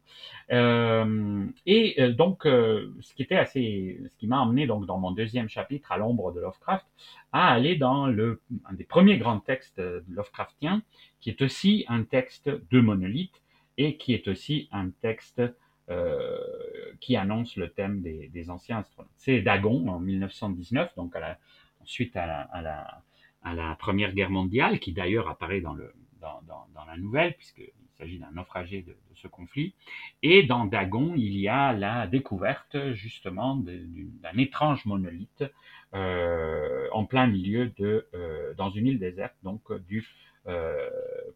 Euh, 0.52 1.46
et 1.66 2.00
euh, 2.00 2.12
donc, 2.12 2.42
ce 2.44 3.14
qui 3.14 3.22
était 3.22 3.36
assez, 3.36 4.00
ce 4.08 4.16
qui 4.16 4.26
m'a 4.26 4.40
emmené 4.40 4.66
donc 4.66 4.86
dans 4.86 4.98
mon 4.98 5.12
deuxième 5.12 5.48
chapitre, 5.48 5.92
à 5.92 5.96
l'ombre 5.96 6.32
de 6.32 6.40
Lovecraft, 6.40 6.86
à 7.32 7.48
aller 7.48 7.76
dans 7.76 8.06
le, 8.06 8.42
un 8.66 8.74
des 8.74 8.84
premiers 8.84 9.18
grands 9.18 9.40
textes 9.40 9.82
Lovecraftiens, 10.08 10.82
qui 11.20 11.30
est 11.30 11.40
aussi 11.42 11.84
un 11.88 12.04
texte 12.04 12.48
de 12.48 12.80
monolithe 12.80 13.42
et 13.78 13.96
qui 13.96 14.12
est 14.14 14.28
aussi 14.28 14.68
un 14.72 14.90
texte 14.90 15.42
qui 17.00 17.16
annonce 17.16 17.56
le 17.56 17.70
thème 17.70 18.02
des, 18.02 18.50
anciens 18.50 18.80
astronautes. 18.80 19.10
C'est 19.16 19.40
Dagon 19.40 19.88
en 19.88 20.00
1919, 20.00 20.94
donc 20.96 21.16
à 21.16 21.20
la, 21.20 21.38
à 22.52 22.60
la 22.60 23.02
à 23.42 23.54
la 23.54 23.74
Première 23.76 24.12
Guerre 24.12 24.30
mondiale, 24.30 24.78
qui 24.78 24.92
d'ailleurs 24.92 25.28
apparaît 25.28 25.60
dans, 25.60 25.74
le, 25.74 25.92
dans, 26.20 26.42
dans, 26.46 26.66
dans 26.74 26.84
la 26.84 26.96
nouvelle, 26.96 27.34
puisqu'il 27.34 27.72
s'agit 27.98 28.18
d'un 28.18 28.30
naufragé 28.32 28.82
de, 28.82 28.92
de, 28.92 29.16
ce 29.16 29.28
conflit. 29.28 29.74
Et 30.22 30.42
dans 30.42 30.64
Dagon, 30.64 31.14
il 31.16 31.36
y 31.38 31.48
a 31.48 31.72
la 31.72 32.06
découverte 32.06 32.92
justement 32.92 33.56
d'un 33.56 34.36
étrange 34.38 34.84
monolithe 34.86 35.44
euh, 35.94 36.86
en 36.92 37.04
plein 37.04 37.26
milieu 37.26 37.72
de, 37.78 38.06
euh, 38.14 38.54
dans 38.54 38.70
une 38.70 38.86
île 38.86 38.98
déserte, 38.98 39.34
donc 39.42 39.72
du 39.88 40.06
euh, 40.48 40.88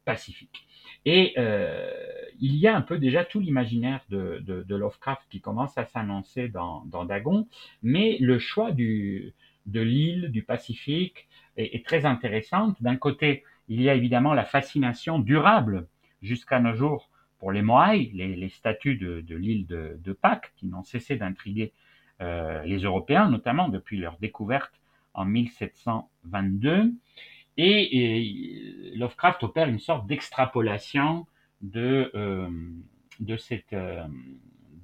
Pacifique. 0.04 0.66
Et 1.04 1.34
euh, 1.36 1.90
il 2.40 2.56
y 2.56 2.66
a 2.66 2.74
un 2.74 2.80
peu 2.80 2.98
déjà 2.98 3.24
tout 3.24 3.40
l'imaginaire 3.40 4.00
de, 4.08 4.42
de, 4.46 4.62
de, 4.62 4.76
Lovecraft 4.76 5.22
qui 5.30 5.40
commence 5.40 5.76
à 5.76 5.84
s'annoncer 5.84 6.48
dans, 6.48 6.84
dans 6.86 7.04
Dagon, 7.04 7.46
mais 7.82 8.16
le 8.20 8.38
choix 8.38 8.72
du, 8.72 9.34
de 9.66 9.80
l'île, 9.80 10.30
du 10.30 10.42
Pacifique, 10.42 11.28
est, 11.56 11.84
très 11.84 12.04
intéressante. 12.04 12.82
D'un 12.82 12.96
côté, 12.96 13.44
il 13.68 13.80
y 13.80 13.88
a 13.88 13.94
évidemment 13.94 14.34
la 14.34 14.44
fascination 14.44 15.18
durable 15.18 15.86
jusqu'à 16.22 16.60
nos 16.60 16.74
jours 16.74 17.08
pour 17.38 17.52
les 17.52 17.62
Moai, 17.62 18.10
les, 18.14 18.48
statues 18.48 18.96
de, 18.96 19.34
l'île 19.34 19.66
de, 19.66 20.12
Pâques, 20.12 20.52
qui 20.56 20.66
n'ont 20.66 20.84
cessé 20.84 21.16
d'intriguer 21.16 21.72
euh, 22.20 22.62
les 22.62 22.78
Européens, 22.78 23.28
notamment 23.28 23.68
depuis 23.68 23.98
leur 23.98 24.18
découverte 24.18 24.72
en 25.14 25.24
1722. 25.24 26.92
Et, 27.58 27.98
et 27.98 28.96
Lovecraft 28.96 29.42
opère 29.42 29.68
une 29.68 29.80
sorte 29.80 30.06
d'extrapolation 30.06 31.26
de, 31.62 32.10
euh, 32.14 32.48
de, 33.20 33.36
euh, 33.72 34.04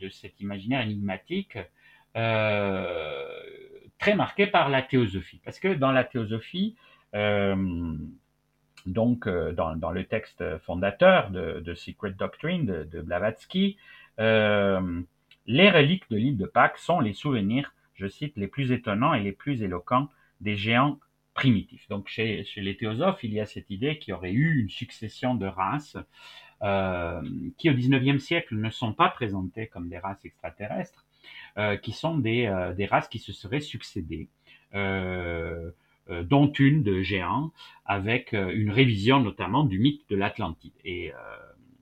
de 0.00 0.08
cet 0.08 0.40
imaginaire 0.40 0.82
énigmatique 0.82 1.58
euh, 2.16 3.26
très 3.98 4.14
marqué 4.14 4.46
par 4.46 4.68
la 4.68 4.82
théosophie. 4.82 5.40
Parce 5.44 5.58
que 5.58 5.74
dans 5.74 5.92
la 5.92 6.04
théosophie, 6.04 6.76
euh, 7.14 7.96
donc 8.86 9.26
euh, 9.26 9.52
dans, 9.52 9.90
le 9.90 10.04
texte 10.04 10.42
fondateur 10.60 11.30
de, 11.30 11.74
Secret 11.74 12.12
Doctrine 12.12 12.66
de, 12.66 13.00
Blavatsky, 13.00 13.76
euh, 14.20 15.02
les 15.46 15.70
reliques 15.70 16.08
de 16.10 16.16
l'île 16.16 16.36
de 16.36 16.46
Pâques 16.46 16.78
sont 16.78 17.00
les 17.00 17.12
souvenirs, 17.12 17.74
je 17.94 18.06
cite, 18.06 18.36
les 18.36 18.48
plus 18.48 18.72
étonnants 18.72 19.14
et 19.14 19.20
les 19.22 19.32
plus 19.32 19.62
éloquents 19.62 20.08
des 20.40 20.56
géants 20.56 20.98
primitifs. 21.34 21.88
Donc 21.88 22.08
chez, 22.08 22.44
chez 22.44 22.60
les 22.60 22.76
théosophes, 22.76 23.22
il 23.24 23.32
y 23.32 23.40
a 23.40 23.46
cette 23.46 23.70
idée 23.70 23.98
qu'il 23.98 24.12
y 24.12 24.14
aurait 24.14 24.32
eu 24.32 24.60
une 24.60 24.70
succession 24.70 25.34
de 25.34 25.46
races 25.46 25.96
qui 27.56 27.70
au 27.70 27.72
XIXe 27.72 28.20
siècle 28.20 28.56
ne 28.56 28.68
sont 28.68 28.92
pas 28.92 29.10
présentées 29.10 29.68
comme 29.68 29.88
des 29.88 29.98
races 29.98 30.24
extraterrestres, 30.24 31.06
qui 31.82 31.92
sont 31.92 32.18
des, 32.18 32.52
des 32.76 32.86
races 32.86 33.08
qui 33.08 33.18
se 33.18 33.32
seraient 33.32 33.60
succédées. 33.60 34.28
dont 34.72 36.52
une 36.52 36.82
de 36.82 37.02
géants, 37.02 37.52
avec 37.84 38.32
une 38.32 38.70
révision 38.70 39.20
notamment 39.20 39.64
du 39.64 39.78
mythe 39.78 40.08
de 40.08 40.16
l'Atlantide. 40.16 40.72
Et 40.84 41.12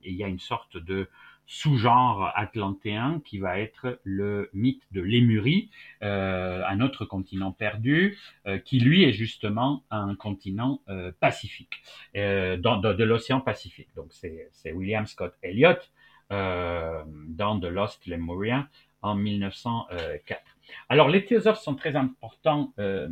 il 0.03 0.15
y 0.15 0.23
a 0.23 0.27
une 0.27 0.39
sorte 0.39 0.77
de 0.77 1.07
sous-genre 1.47 2.29
atlantéen 2.35 3.21
qui 3.23 3.39
va 3.39 3.57
être 3.59 3.99
le 4.03 4.49
mythe 4.53 4.83
de 4.91 5.01
Lémurie, 5.01 5.69
euh, 6.03 6.61
un 6.67 6.81
autre 6.81 7.05
continent 7.05 7.53
perdu, 7.53 8.19
euh, 8.45 8.59
qui 8.59 8.79
lui 8.79 9.05
est 9.05 9.13
justement 9.13 9.83
un 9.89 10.13
continent 10.15 10.81
euh, 10.89 11.11
pacifique, 11.21 11.81
euh, 12.15 12.57
dans, 12.57 12.77
de, 12.77 13.03
l'océan 13.03 13.39
Pacifique. 13.39 13.87
Donc 13.95 14.11
c'est 14.11 14.71
William 14.73 15.05
Scott 15.05 15.33
Elliott 15.41 15.89
euh, 16.33 17.01
dans 17.29 17.57
The 17.57 17.65
Lost 17.65 18.05
Lemuria 18.05 18.67
en 19.01 19.15
1904. 19.15 20.41
Alors 20.89 21.09
les 21.09 21.23
théosophes 21.25 21.59
sont 21.61 21.75
très 21.75 21.95
importants 21.95 22.73
euh, 22.79 23.07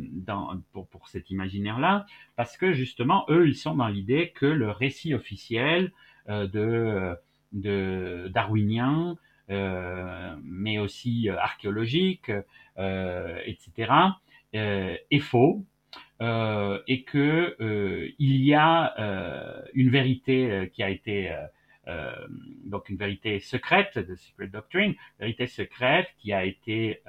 pour, 0.72 0.86
pour 0.88 1.08
cet 1.08 1.30
imaginaire-là, 1.30 2.06
parce 2.36 2.56
que 2.56 2.72
justement, 2.72 3.24
eux, 3.28 3.48
ils 3.48 3.56
sont 3.56 3.74
dans 3.74 3.88
l'idée 3.88 4.32
que 4.34 4.46
le 4.46 4.70
récit 4.70 5.14
officiel 5.14 5.92
de 6.28 7.16
de 7.52 8.30
darwinien, 8.32 9.16
euh, 9.50 10.34
mais 10.42 10.78
aussi 10.78 11.28
euh, 11.28 11.38
archéologique, 11.38 12.30
euh, 12.78 13.38
etc., 13.44 13.92
est 14.52 15.18
faux. 15.20 15.64
et 16.20 17.02
que 17.04 17.56
il 18.18 18.36
y 18.36 18.54
a 18.54 18.94
une 19.74 19.90
vérité 19.90 20.70
qui 20.72 20.82
a 20.82 20.88
été 20.88 21.30
donc 22.64 22.88
une 22.88 22.96
vérité 22.96 23.38
secrète 23.40 23.98
de 23.98 24.16
Secret 24.16 24.48
Doctrine, 24.48 24.94
vérité 25.20 25.46
secrète 25.46 26.08
qui 26.18 26.32
a 26.32 26.44
été 26.44 27.02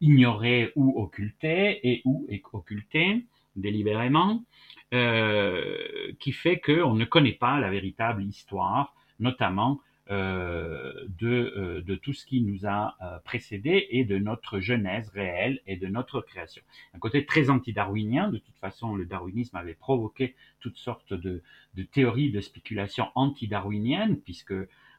ignorée 0.00 0.72
ou 0.76 1.00
occultée 1.00 1.80
et 1.88 2.02
ou 2.04 2.26
occultée 2.52 3.24
délibérément, 3.56 4.44
qui 4.90 6.32
fait 6.32 6.60
qu'on 6.60 6.94
ne 6.94 7.04
connaît 7.04 7.32
pas 7.32 7.58
la 7.60 7.70
véritable 7.70 8.22
histoire 8.22 8.94
notamment 9.18 9.80
euh, 9.80 9.93
de, 10.10 11.54
euh, 11.56 11.80
de 11.80 11.94
tout 11.94 12.12
ce 12.12 12.26
qui 12.26 12.42
nous 12.42 12.66
a 12.66 12.96
euh, 13.00 13.18
précédé 13.20 13.86
et 13.90 14.04
de 14.04 14.18
notre 14.18 14.60
genèse 14.60 15.08
réelle 15.10 15.60
et 15.66 15.76
de 15.76 15.86
notre 15.86 16.20
création. 16.20 16.62
Un 16.94 16.98
côté 16.98 17.24
très 17.24 17.48
anti-darwinien, 17.48 18.28
de 18.28 18.38
toute 18.38 18.56
façon 18.58 18.94
le 18.94 19.06
darwinisme 19.06 19.56
avait 19.56 19.74
provoqué 19.74 20.34
toutes 20.60 20.76
sortes 20.76 21.14
de, 21.14 21.42
de 21.74 21.82
théories 21.82 22.30
de 22.30 22.40
spéculation 22.40 23.06
anti-darwiniennes, 23.14 24.18
puisque 24.20 24.54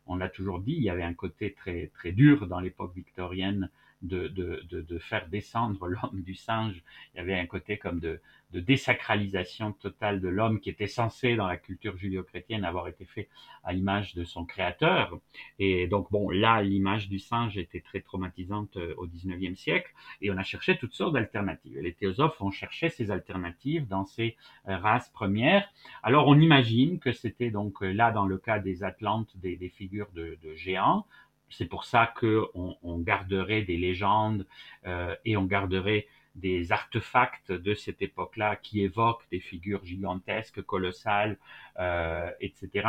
on 0.08 0.16
l'a 0.16 0.30
toujours 0.30 0.60
dit, 0.60 0.74
il 0.74 0.84
y 0.84 0.90
avait 0.90 1.04
un 1.04 1.14
côté 1.14 1.54
très, 1.54 1.92
très 1.94 2.12
dur 2.12 2.48
dans 2.48 2.60
l'époque 2.60 2.94
victorienne 2.96 3.70
de, 4.08 4.28
de, 4.28 4.64
de, 4.70 5.00
faire 5.00 5.28
descendre 5.28 5.88
l'homme 5.88 6.22
du 6.22 6.36
singe. 6.36 6.84
Il 7.14 7.18
y 7.18 7.20
avait 7.20 7.38
un 7.38 7.46
côté 7.46 7.78
comme 7.78 8.00
de, 8.00 8.22
de 8.52 8.60
désacralisation 8.62 9.74
totale 9.74 10.22
de 10.22 10.30
l'homme 10.30 10.60
qui 10.60 10.70
était 10.70 10.88
censé 10.88 11.36
dans 11.36 11.48
la 11.48 11.58
culture 11.58 11.98
judéo-chrétienne 11.98 12.64
avoir 12.64 12.88
été 12.88 13.04
fait 13.04 13.28
à 13.64 13.74
l'image 13.74 14.16
de 14.16 14.24
son 14.24 14.46
créateur. 14.46 15.20
Et 15.60 15.88
donc 15.88 16.10
bon, 16.12 16.30
là, 16.30 16.62
l'image 16.62 17.10
du 17.10 17.20
singe 17.20 17.58
était 17.58 17.82
très 17.82 18.02
traumatisante 18.02 18.78
euh, 18.78 18.94
au 18.98 19.08
19e 19.08 19.56
siècle 19.56 19.92
et 20.22 20.32
on 20.32 20.38
a 20.38 20.44
cherché 20.44 20.78
toutes 20.78 20.94
sortes 20.94 21.14
d'alternatives. 21.14 21.78
Les 21.80 21.94
théosophes 21.94 22.40
ont 22.42 22.52
cherché 22.52 22.90
ces 22.90 23.12
alternatives 23.12 23.88
dans 23.88 24.06
ces 24.06 24.38
euh, 24.70 24.78
races 24.78 25.10
premières. 25.10 25.68
Alors 26.02 26.28
on 26.28 26.40
imagine 26.40 27.00
que 27.00 27.12
c'était 27.12 27.52
donc 27.52 27.82
euh, 27.84 27.92
là 27.92 28.12
dans 28.12 28.26
le 28.26 28.38
cas 28.38 28.60
des 28.60 28.84
Atlantes 28.84 29.36
des, 29.38 29.70
figures 29.70 30.12
de 30.14 30.38
géants, 30.56 31.06
c'est 31.50 31.66
pour 31.66 31.86
ça 31.86 32.14
qu'on 32.20 32.78
on 32.82 33.00
garderait 33.00 33.62
des 33.62 33.78
légendes 33.78 34.46
euh, 34.86 35.16
et 35.26 35.38
on 35.38 35.46
garderait 35.46 36.08
des 36.36 36.72
artefacts 36.72 37.52
de 37.52 37.74
cette 37.74 38.02
époque-là 38.02 38.58
qui 38.58 38.82
évoquent 38.82 39.26
des 39.32 39.40
figures 39.40 39.86
gigantesques, 39.86 40.62
colossales, 40.62 41.38
euh, 41.80 42.30
etc. 42.42 42.88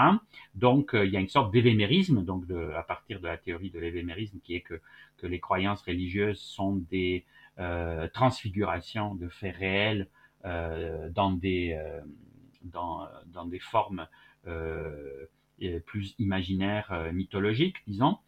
Donc 0.55 0.95
euh, 0.95 1.07
il 1.07 1.13
y 1.13 1.17
a 1.17 1.21
une 1.21 1.29
sorte 1.29 1.53
d'évémérisme, 1.53 2.25
donc 2.25 2.47
de, 2.47 2.73
à 2.73 2.83
partir 2.83 3.21
de 3.21 3.27
la 3.27 3.37
théorie 3.37 3.71
de 3.71 3.79
l'évémérisme, 3.79 4.41
qui 4.41 4.57
est 4.57 4.63
que, 4.63 4.81
que 5.17 5.27
les 5.27 5.39
croyances 5.39 5.83
religieuses 5.83 6.41
sont 6.41 6.77
des 6.91 7.25
euh, 7.59 8.09
transfigurations 8.09 9.15
de 9.15 9.29
faits 9.29 9.57
réels 9.57 10.09
euh, 10.45 11.09
dans 11.11 11.31
des 11.31 11.77
euh, 11.79 12.01
dans, 12.63 13.07
dans 13.27 13.47
des 13.47 13.61
formes 13.61 14.09
plus 15.87 16.15
imaginaire, 16.19 16.89
euh, 16.93 17.13
mythologique, 17.13 17.77
disons. 17.87 18.19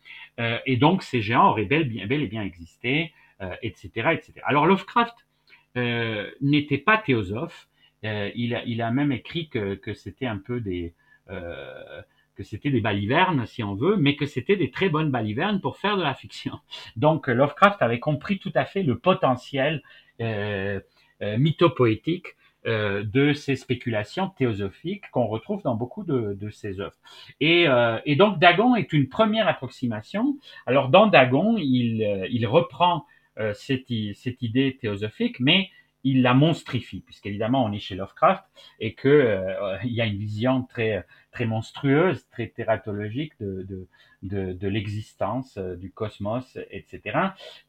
Euh, 0.41 0.59
et 0.67 0.77
donc 0.77 1.03
ces 1.03 1.21
géants 1.21 1.51
auraient 1.51 1.64
bel, 1.64 1.93
et 1.95 2.27
bien 2.27 2.43
existé, 2.43 3.12
etc., 3.62 3.91
euh, 3.97 4.11
etc. 4.11 4.33
Alors 4.45 4.67
Lovecraft 4.67 5.27
n'était 6.41 6.79
pas 6.79 6.99
théosophe. 6.99 7.69
il, 8.03 8.55
a, 8.55 8.64
il 8.64 8.83
a 8.83 8.91
même 8.91 9.12
écrit 9.12 9.49
que, 9.49 9.75
que 9.75 9.95
c'était 9.95 10.27
un 10.27 10.38
peu 10.38 10.61
des 10.61 10.95
que 11.29 12.45
c'était 12.45 12.71
des 12.71 12.81
balivernes, 12.81 13.47
si 13.47 13.64
on 13.64 13.75
veut, 13.75 13.97
mais 13.97 14.14
que 14.14 14.25
c'était 14.25 14.57
des 14.57 14.71
très 14.71 14.88
bonnes 14.88 15.11
balivernes 15.11 15.61
pour 15.61 15.77
faire 15.77 15.97
de 15.97 16.03
la 16.03 16.14
fiction. 16.14 16.59
Donc 16.97 17.27
Lovecraft 17.27 17.83
avait 17.83 17.99
compris 17.99 18.38
tout 18.38 18.53
à 18.55 18.64
fait 18.64 18.83
le 18.83 18.97
potentiel 18.99 19.83
euh, 21.21 21.37
mythopoétique 21.37 22.37
euh, 22.69 23.03
de 23.03 23.33
ces 23.33 23.57
spéculations 23.57 24.29
théosophiques 24.29 25.11
qu'on 25.11 25.27
retrouve 25.27 25.63
dans 25.63 25.75
beaucoup 25.75 26.05
de, 26.05 26.37
de 26.39 26.51
ses 26.51 26.81
œuvres. 26.81 26.99
Et, 27.41 27.67
euh, 27.67 27.99
et, 28.05 28.15
donc 28.15 28.39
Dagon 28.39 28.77
est 28.77 28.93
une 28.93 29.09
première 29.09 29.49
approximation. 29.49 30.37
Alors 30.67 30.91
dans 30.91 31.07
Dagon, 31.07 31.57
il, 31.57 32.05
euh, 32.05 32.27
il 32.31 32.47
reprend 32.47 33.07
euh, 33.39 33.55
cette, 33.55 33.91
idée 33.91 34.77
théosophique, 34.81 35.41
mais 35.41 35.71
il 36.05 36.23
la 36.23 36.35
monstrifie, 36.35 37.01
puisqu'évidemment 37.01 37.65
on 37.65 37.73
est 37.73 37.79
chez 37.79 37.95
Lovecraft 37.95 38.45
et 38.81 38.93
que 38.95 39.09
euh, 39.09 39.79
il 39.85 39.93
y 39.93 40.01
a 40.01 40.07
une 40.07 40.19
vision 40.19 40.63
très 40.63 41.05
très 41.33 41.47
monstrueuse, 41.47 42.27
très 42.31 42.49
tératologique 42.49 43.33
de, 43.41 43.63
de, 43.63 43.87
de, 44.23 44.53
de 44.53 44.69
l'existence, 44.69 45.57
du 45.57 45.91
cosmos, 45.91 46.59
etc. 46.71 47.19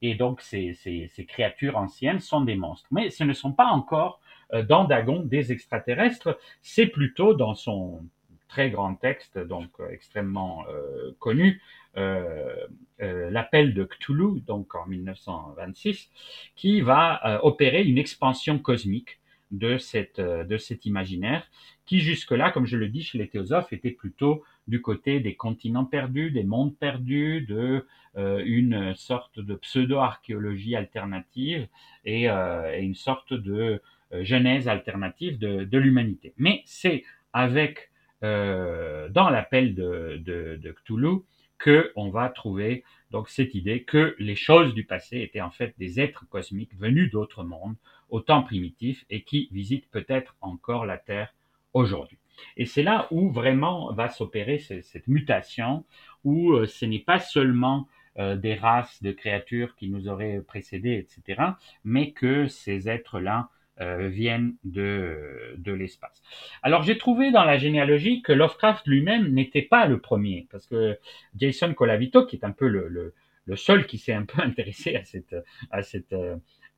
Et 0.01 0.15
donc 0.15 0.41
ces, 0.41 0.73
ces, 0.73 1.07
ces 1.13 1.25
créatures 1.25 1.77
anciennes 1.77 2.19
sont 2.19 2.41
des 2.41 2.55
monstres. 2.55 2.87
Mais 2.91 3.09
ce 3.09 3.23
ne 3.23 3.33
sont 3.33 3.53
pas 3.53 3.67
encore 3.67 4.19
euh, 4.19 4.28
dans 4.67 4.85
Dagon 4.85 5.21
des 5.21 5.51
extraterrestres, 5.51 6.37
c'est 6.61 6.87
plutôt 6.87 7.33
dans 7.33 7.55
son 7.55 8.01
très 8.49 8.71
grand 8.71 8.95
texte, 8.95 9.37
donc 9.37 9.69
euh, 9.79 9.89
extrêmement 9.89 10.65
euh, 10.67 11.11
connu, 11.19 11.61
euh, 11.95 12.67
euh, 13.01 13.29
l'appel 13.29 13.73
de 13.73 13.85
Cthulhu, 13.85 14.41
donc 14.41 14.75
en 14.75 14.85
1926, 14.87 16.09
qui 16.55 16.81
va 16.81 17.39
opérer 17.43 17.83
une 17.83 17.97
expansion 17.97 18.59
cosmique 18.59 19.19
de, 19.51 19.77
cette, 19.77 20.19
de 20.19 20.57
cet 20.57 20.85
imaginaire, 20.85 21.49
qui 21.85 21.99
jusque-là, 21.99 22.51
comme 22.51 22.65
je 22.65 22.77
le 22.77 22.87
dis 22.87 23.01
chez 23.01 23.17
les 23.17 23.29
théosophes, 23.29 23.71
était 23.73 23.91
plutôt 23.91 24.43
du 24.67 24.81
côté 24.81 25.19
des 25.19 25.35
continents 25.35 25.85
perdus, 25.85 26.29
des 26.29 26.43
mondes 26.43 26.75
perdus, 26.75 27.41
de 27.41 27.85
euh, 28.17 28.43
une 28.45 28.95
sorte 28.95 29.39
de 29.39 29.55
pseudo-archéologie 29.55 30.75
alternative 30.75 31.67
et, 32.05 32.25
et, 32.25 32.81
une 32.81 32.95
sorte 32.95 33.33
de 33.33 33.53
euh, 33.61 33.79
genèse 34.11 34.67
alternative 34.67 35.37
de, 35.37 35.63
de 35.63 35.77
l'humanité. 35.77 36.33
Mais 36.37 36.61
c'est 36.65 37.03
avec 37.33 37.89
euh, 38.23 39.07
dans 39.09 39.29
l'appel 39.29 39.75
de, 39.75 40.21
de, 40.25 40.59
de 40.61 40.71
Cthulhu 40.71 41.21
que 41.57 41.91
on 41.95 42.09
va 42.09 42.29
trouver 42.29 42.83
donc 43.11 43.29
cette 43.29 43.55
idée 43.55 43.83
que 43.83 44.15
les 44.19 44.35
choses 44.35 44.73
du 44.73 44.83
passé 44.83 45.21
étaient 45.21 45.41
en 45.41 45.51
fait 45.51 45.73
des 45.77 45.99
êtres 45.99 46.27
cosmiques 46.29 46.75
venus 46.75 47.11
d'autres 47.11 47.43
mondes, 47.43 47.75
au 48.09 48.19
temps 48.19 48.43
primitif, 48.43 49.05
et 49.09 49.23
qui 49.23 49.47
visitent 49.51 49.89
peut-être 49.89 50.35
encore 50.41 50.85
la 50.85 50.97
Terre 50.97 51.33
aujourd'hui. 51.73 52.17
Et 52.57 52.65
c'est 52.65 52.83
là 52.83 53.07
où 53.11 53.31
vraiment 53.31 53.93
va 53.93 54.09
s'opérer 54.09 54.59
cette 54.59 55.07
mutation, 55.07 55.85
où 56.23 56.53
euh, 56.53 56.65
ce 56.65 56.85
n'est 56.85 56.99
pas 56.99 57.19
seulement 57.19 57.87
euh, 58.17 58.35
des 58.35 58.55
races 58.55 59.01
de 59.01 59.11
créatures 59.11 59.75
qui 59.75 59.89
nous 59.89 60.07
auraient 60.07 60.41
précédés, 60.41 60.95
etc., 60.97 61.41
mais 61.83 62.11
que 62.11 62.47
ces 62.47 62.89
êtres-là 62.89 63.49
euh, 63.81 64.07
viennent 64.07 64.55
de, 64.63 65.55
de 65.57 65.71
l'espace. 65.71 66.21
Alors 66.63 66.83
j'ai 66.83 66.97
trouvé 66.97 67.31
dans 67.31 67.43
la 67.43 67.57
généalogie 67.57 68.21
que 68.21 68.33
Lovecraft 68.33 68.85
lui-même 68.87 69.33
n'était 69.33 69.61
pas 69.61 69.85
le 69.85 69.99
premier, 69.99 70.47
parce 70.51 70.67
que 70.67 70.97
Jason 71.35 71.73
Colavito, 71.73 72.25
qui 72.25 72.35
est 72.35 72.45
un 72.45 72.51
peu 72.51 72.67
le, 72.67 72.87
le, 72.87 73.13
le 73.45 73.55
seul 73.55 73.85
qui 73.85 73.97
s'est 73.97 74.13
un 74.13 74.25
peu 74.25 74.41
intéressé 74.43 74.95
à 74.95 75.03
cette, 75.03 75.35
à 75.71 75.81
cette, 75.83 76.15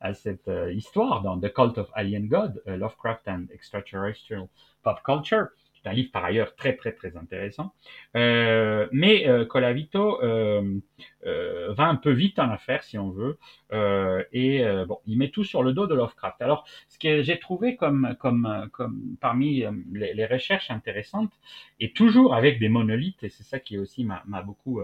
à 0.02 0.14
cette 0.14 0.48
euh, 0.48 0.72
histoire 0.72 1.22
dans 1.22 1.38
The 1.38 1.52
Cult 1.52 1.78
of 1.78 1.88
Alien 1.94 2.26
God, 2.26 2.60
uh, 2.66 2.76
Lovecraft 2.76 3.28
and 3.28 3.46
Extraterrestrial 3.52 4.48
Pop 4.82 5.00
Culture, 5.04 5.46
c'est 5.82 5.88
un 5.88 5.92
livre 5.92 6.10
par 6.12 6.24
ailleurs 6.24 6.54
très 6.54 6.76
très 6.76 6.92
très 6.92 7.16
intéressant. 7.16 7.74
Euh, 8.16 8.88
mais 8.92 9.28
euh, 9.28 9.44
Colavito 9.44 10.22
euh, 10.22 10.78
euh, 11.26 11.72
va 11.74 11.88
un 11.88 11.96
peu 11.96 12.10
vite 12.10 12.38
en 12.38 12.50
affaire 12.50 12.82
si 12.84 12.98
on 12.98 13.10
veut, 13.10 13.38
euh, 13.72 14.22
et 14.32 14.64
bon, 14.86 14.98
il 15.06 15.18
met 15.18 15.30
tout 15.30 15.44
sur 15.44 15.62
le 15.62 15.72
dos 15.72 15.86
de 15.86 15.94
Lovecraft. 15.94 16.40
Alors, 16.40 16.64
ce 16.88 16.98
que 16.98 17.22
j'ai 17.22 17.38
trouvé 17.38 17.76
comme 17.76 18.16
comme 18.20 18.68
comme 18.72 19.16
parmi 19.20 19.64
les, 19.92 20.14
les 20.14 20.26
recherches 20.26 20.70
intéressantes, 20.70 21.32
et 21.80 21.92
toujours 21.92 22.34
avec 22.34 22.58
des 22.58 22.68
monolithes, 22.68 23.22
et 23.24 23.28
c'est 23.28 23.42
ça 23.44 23.58
qui 23.58 23.78
aussi 23.78 24.04
m'a 24.04 24.42
beaucoup 24.42 24.80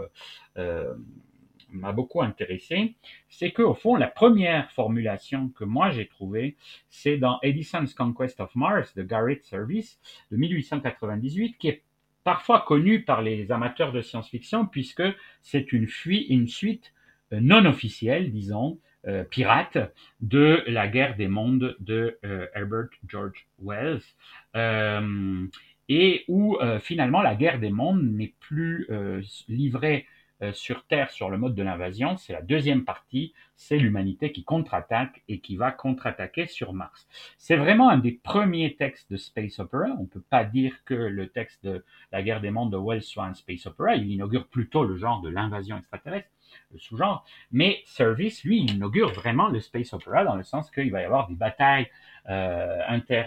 m'a 1.70 1.92
beaucoup 1.92 2.22
intéressé, 2.22 2.94
c'est 3.28 3.50
que 3.50 3.62
au 3.62 3.74
fond, 3.74 3.96
la 3.96 4.08
première 4.08 4.70
formulation 4.72 5.48
que 5.50 5.64
moi 5.64 5.90
j'ai 5.90 6.06
trouvée, 6.06 6.56
c'est 6.88 7.18
dans 7.18 7.38
Edison's 7.42 7.94
Conquest 7.94 8.40
of 8.40 8.54
Mars 8.54 8.94
de 8.94 9.02
Garrett 9.02 9.44
Service 9.44 10.00
de 10.30 10.36
1898, 10.36 11.58
qui 11.58 11.68
est 11.68 11.82
parfois 12.24 12.60
connu 12.60 13.02
par 13.02 13.22
les 13.22 13.50
amateurs 13.52 13.92
de 13.92 14.02
science-fiction, 14.02 14.66
puisque 14.66 15.02
c'est 15.42 15.72
une, 15.72 15.86
une 16.28 16.48
suite 16.48 16.92
euh, 17.32 17.40
non 17.40 17.64
officielle, 17.64 18.30
disons, 18.32 18.78
euh, 19.06 19.24
pirate, 19.24 19.78
de 20.20 20.62
la 20.66 20.88
guerre 20.88 21.16
des 21.16 21.28
mondes 21.28 21.76
de 21.80 22.18
euh, 22.24 22.46
Herbert 22.54 22.88
George 23.06 23.46
Wells, 23.60 24.02
et 25.90 26.26
où 26.28 26.58
finalement 26.82 27.22
la 27.22 27.34
guerre 27.34 27.58
des 27.58 27.70
mondes 27.70 28.02
n'est 28.02 28.34
plus 28.40 28.86
livrée 29.48 30.04
euh, 30.42 30.52
sur 30.52 30.86
Terre 30.86 31.10
sur 31.10 31.30
le 31.30 31.38
mode 31.38 31.54
de 31.54 31.62
l'invasion, 31.62 32.16
c'est 32.16 32.32
la 32.32 32.42
deuxième 32.42 32.84
partie, 32.84 33.34
c'est 33.56 33.76
l'humanité 33.76 34.30
qui 34.30 34.44
contre-attaque 34.44 35.22
et 35.28 35.40
qui 35.40 35.56
va 35.56 35.72
contre-attaquer 35.72 36.46
sur 36.46 36.72
Mars. 36.72 37.08
C'est 37.38 37.56
vraiment 37.56 37.88
un 37.88 37.98
des 37.98 38.12
premiers 38.12 38.76
textes 38.76 39.10
de 39.10 39.16
space 39.16 39.58
opera. 39.58 39.88
On 39.98 40.06
peut 40.06 40.22
pas 40.30 40.44
dire 40.44 40.84
que 40.84 40.94
le 40.94 41.28
texte 41.28 41.64
de 41.64 41.84
la 42.12 42.22
guerre 42.22 42.40
des 42.40 42.50
mondes 42.50 42.70
de 42.70 42.76
Wells 42.76 43.02
soit 43.02 43.24
un 43.24 43.34
space 43.34 43.66
opera. 43.66 43.96
Il 43.96 44.10
inaugure 44.10 44.46
plutôt 44.46 44.84
le 44.84 44.96
genre 44.96 45.20
de 45.22 45.28
l'invasion 45.28 45.76
extraterrestre, 45.76 46.28
le 46.72 46.78
sous-genre. 46.78 47.24
Mais 47.50 47.82
Service, 47.84 48.44
lui, 48.44 48.60
inaugure 48.60 49.12
vraiment 49.12 49.48
le 49.48 49.60
space 49.60 49.92
opera 49.92 50.24
dans 50.24 50.36
le 50.36 50.44
sens 50.44 50.70
qu'il 50.70 50.92
va 50.92 51.02
y 51.02 51.04
avoir 51.04 51.26
des 51.28 51.34
batailles 51.34 51.88
euh, 52.28 52.80
inter 52.88 53.26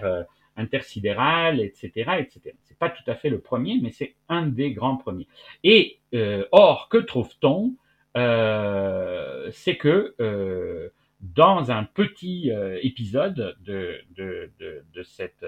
intersidérales, 0.57 1.59
etc., 1.59 2.11
etc. 2.19 2.55
C'est 2.63 2.77
pas 2.77 2.89
tout 2.89 3.03
à 3.07 3.15
fait 3.15 3.29
le 3.29 3.39
premier, 3.39 3.79
mais 3.81 3.91
c'est 3.91 4.15
un 4.29 4.47
des 4.47 4.71
grands 4.71 4.97
premiers. 4.97 5.27
Et 5.63 5.99
euh, 6.13 6.45
or, 6.51 6.89
que 6.89 6.97
trouve-t-on? 6.97 7.75
Euh, 8.17 9.49
C'est 9.51 9.77
que 9.77 10.15
euh, 10.19 10.89
dans 11.21 11.71
un 11.71 11.83
petit 11.83 12.51
épisode 12.81 13.55
de, 13.61 14.01
de, 14.15 14.51
de, 14.59 14.83
de 14.91 15.03
cette, 15.03 15.45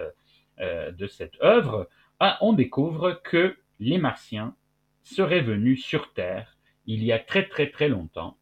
de 0.59 1.07
cette 1.07 1.41
œuvre, 1.41 1.89
ah, 2.19 2.37
on 2.41 2.53
découvre 2.53 3.19
que 3.23 3.57
les 3.79 3.97
Martiens 3.97 4.55
seraient 5.01 5.41
venus 5.41 5.83
sur 5.83 6.13
Terre 6.13 6.57
il 6.85 7.03
y 7.03 7.11
a 7.11 7.17
très 7.17 7.47
très 7.47 7.71
très 7.71 7.89
longtemps 7.89 8.37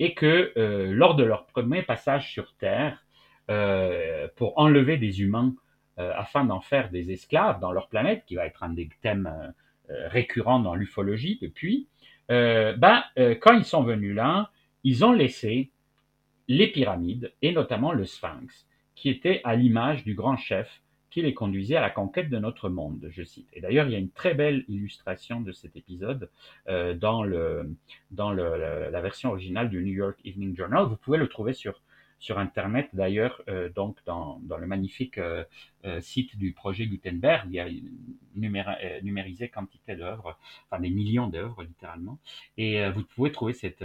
et 0.00 0.12
que 0.14 0.52
lors 0.92 1.14
de 1.14 1.22
leur 1.22 1.46
premier 1.46 1.82
passage 1.82 2.32
sur 2.32 2.52
Terre, 2.56 3.06
pour 4.34 4.58
enlever 4.58 4.96
des 4.96 5.22
humains 5.22 5.54
afin 5.98 6.44
d'en 6.44 6.60
faire 6.60 6.90
des 6.90 7.12
esclaves 7.12 7.60
dans 7.60 7.72
leur 7.72 7.88
planète, 7.88 8.24
qui 8.26 8.34
va 8.34 8.46
être 8.46 8.62
un 8.62 8.70
des 8.70 8.88
thèmes 9.02 9.26
euh, 9.26 9.48
euh, 9.90 10.08
récurrents 10.08 10.60
dans 10.60 10.74
l'ufologie 10.74 11.38
depuis, 11.42 11.88
euh, 12.30 12.74
ben, 12.76 13.02
euh, 13.18 13.34
quand 13.34 13.52
ils 13.56 13.64
sont 13.64 13.82
venus 13.82 14.14
là, 14.14 14.50
ils 14.84 15.04
ont 15.04 15.12
laissé 15.12 15.70
les 16.48 16.68
pyramides 16.68 17.32
et 17.42 17.52
notamment 17.52 17.92
le 17.92 18.04
Sphinx, 18.04 18.66
qui 18.94 19.10
était 19.10 19.40
à 19.44 19.56
l'image 19.56 20.04
du 20.04 20.14
grand 20.14 20.36
chef 20.36 20.82
qui 21.10 21.20
les 21.20 21.34
conduisait 21.34 21.76
à 21.76 21.82
la 21.82 21.90
conquête 21.90 22.30
de 22.30 22.38
notre 22.38 22.70
monde, 22.70 23.06
je 23.10 23.22
cite. 23.22 23.48
Et 23.52 23.60
d'ailleurs, 23.60 23.86
il 23.86 23.92
y 23.92 23.96
a 23.96 23.98
une 23.98 24.10
très 24.10 24.34
belle 24.34 24.64
illustration 24.68 25.42
de 25.42 25.52
cet 25.52 25.76
épisode 25.76 26.30
euh, 26.68 26.94
dans, 26.94 27.22
le, 27.22 27.76
dans 28.10 28.32
la 28.32 29.00
version 29.02 29.30
originale 29.30 29.68
du 29.68 29.82
New 29.82 29.92
York 29.92 30.18
Evening 30.24 30.56
Journal. 30.56 30.86
Vous 30.86 30.96
pouvez 30.96 31.18
le 31.18 31.28
trouver 31.28 31.52
sur 31.52 31.82
sur 32.22 32.38
Internet 32.38 32.88
d'ailleurs, 32.92 33.42
euh, 33.48 33.68
donc 33.68 33.98
dans, 34.06 34.40
le 34.58 34.66
magnifique 34.66 35.18
euh, 35.18 35.44
euh, 35.84 36.00
site 36.00 36.36
du 36.36 36.52
projet 36.52 36.86
Gutenberg, 36.86 37.48
il 37.50 37.54
y 37.54 37.60
a 37.60 37.68
numérisé 39.02 39.48
quantité 39.48 39.96
d'œuvres, 39.96 40.38
enfin 40.70 40.80
des 40.80 40.90
millions 40.90 41.26
d'œuvres 41.26 41.64
littéralement, 41.64 42.18
et 42.56 42.88
vous 42.90 43.02
pouvez 43.02 43.32
trouver 43.32 43.52
cette, 43.52 43.84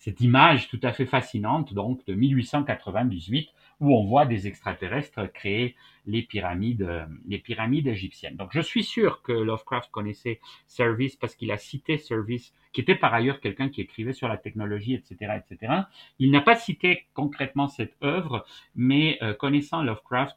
cette 0.00 0.22
image 0.22 0.68
tout 0.68 0.80
à 0.82 0.92
fait 0.92 1.04
fascinante 1.04 1.74
donc 1.74 2.04
de 2.06 2.14
1898 2.14 3.50
où 3.80 3.94
on 3.94 4.04
voit 4.04 4.26
des 4.26 4.46
extraterrestres 4.46 5.30
créer 5.32 5.76
les 6.06 6.22
pyramides, 6.22 6.82
euh, 6.82 7.04
les 7.28 7.38
pyramides 7.38 7.86
égyptiennes. 7.86 8.36
Donc 8.36 8.48
je 8.52 8.60
suis 8.60 8.82
sûr 8.82 9.22
que 9.22 9.32
Lovecraft 9.32 9.90
connaissait 9.90 10.40
Service 10.66 11.16
parce 11.16 11.34
qu'il 11.34 11.52
a 11.52 11.58
cité 11.58 11.98
Service, 11.98 12.54
qui 12.72 12.80
était 12.80 12.94
par 12.94 13.12
ailleurs 13.12 13.40
quelqu'un 13.40 13.68
qui 13.68 13.82
écrivait 13.82 14.14
sur 14.14 14.26
la 14.26 14.38
technologie, 14.38 14.94
etc., 14.94 15.34
etc. 15.36 15.72
Il 16.18 16.30
n'a 16.30 16.40
pas 16.40 16.56
cité 16.56 17.06
concrètement 17.12 17.68
cette 17.68 17.94
œuvre, 18.02 18.46
mais 18.74 19.18
euh, 19.22 19.34
connaissant 19.34 19.82
Lovecraft 19.82 20.36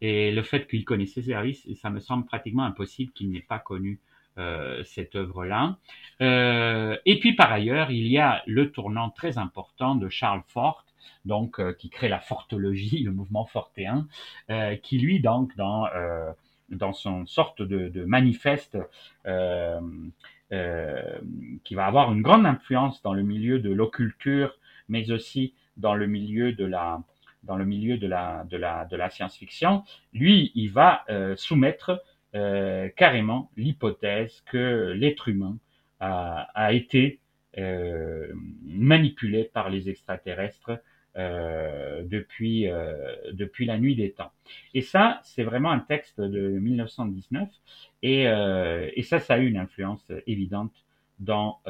et 0.00 0.32
le 0.32 0.42
fait 0.42 0.66
qu'il 0.66 0.84
connaissait 0.84 1.22
Service, 1.22 1.66
ça 1.80 1.88
me 1.88 2.00
semble 2.00 2.26
pratiquement 2.26 2.64
impossible 2.64 3.12
qu'il 3.12 3.30
n'ait 3.30 3.40
pas 3.40 3.60
connu 3.60 4.00
cette 4.84 5.14
œuvre-là. 5.16 5.76
Euh, 6.20 6.96
et 7.06 7.18
puis 7.18 7.34
par 7.34 7.52
ailleurs, 7.52 7.90
il 7.90 8.06
y 8.06 8.18
a 8.18 8.42
le 8.46 8.70
tournant 8.70 9.10
très 9.10 9.38
important 9.38 9.94
de 9.94 10.08
Charles 10.08 10.42
Fort, 10.48 10.84
donc 11.24 11.58
euh, 11.58 11.72
qui 11.72 11.90
crée 11.90 12.08
la 12.08 12.20
fortologie, 12.20 13.02
le 13.02 13.12
mouvement 13.12 13.46
fortéen, 13.46 14.06
euh, 14.50 14.76
qui 14.76 14.98
lui 14.98 15.20
donc 15.20 15.56
dans 15.56 15.86
euh, 15.88 16.30
dans 16.70 16.92
son 16.92 17.26
sorte 17.26 17.62
de, 17.62 17.88
de 17.88 18.04
manifeste 18.04 18.78
euh, 19.26 19.80
euh, 20.52 21.18
qui 21.64 21.74
va 21.74 21.86
avoir 21.86 22.12
une 22.12 22.22
grande 22.22 22.46
influence 22.46 23.02
dans 23.02 23.12
le 23.12 23.22
milieu 23.22 23.58
de 23.58 23.70
l'occulture, 23.70 24.54
mais 24.88 25.10
aussi 25.10 25.54
dans 25.76 25.94
le 25.94 26.06
milieu 26.06 26.52
de 26.52 26.64
la 26.64 27.02
dans 27.42 27.56
le 27.56 27.64
milieu 27.64 27.98
de 27.98 28.06
la 28.06 28.44
de 28.44 28.56
la 28.56 28.84
de 28.86 28.96
la 28.96 29.10
science-fiction, 29.10 29.84
lui, 30.12 30.52
il 30.54 30.70
va 30.70 31.04
euh, 31.10 31.36
soumettre 31.36 32.02
euh, 32.34 32.88
carrément 32.96 33.50
l'hypothèse 33.56 34.42
que 34.50 34.92
l'être 34.96 35.28
humain 35.28 35.56
a, 36.00 36.72
été 36.72 37.20
euh, 37.56 38.30
manipulé 38.66 39.44
par 39.44 39.70
les 39.70 39.88
extraterrestres 39.88 40.82
euh, 41.16 42.02
depuis 42.04 42.66
depuis 43.32 43.64
la 43.64 43.78
nuit 43.78 43.94
des 43.94 44.10
temps. 44.10 44.32
Et 44.74 44.82
ça, 44.82 45.20
c'est 45.22 45.44
vraiment 45.44 45.70
un 45.70 45.78
texte 45.78 46.20
de 46.20 46.58
1919, 46.58 47.48
et, 48.02 48.24
et 48.24 49.02
ça, 49.02 49.18
ça 49.18 49.34
a 49.34 49.38
eu 49.38 49.46
une 49.46 49.56
influence 49.56 50.04
évidente 50.26 50.74
dans 51.20 51.60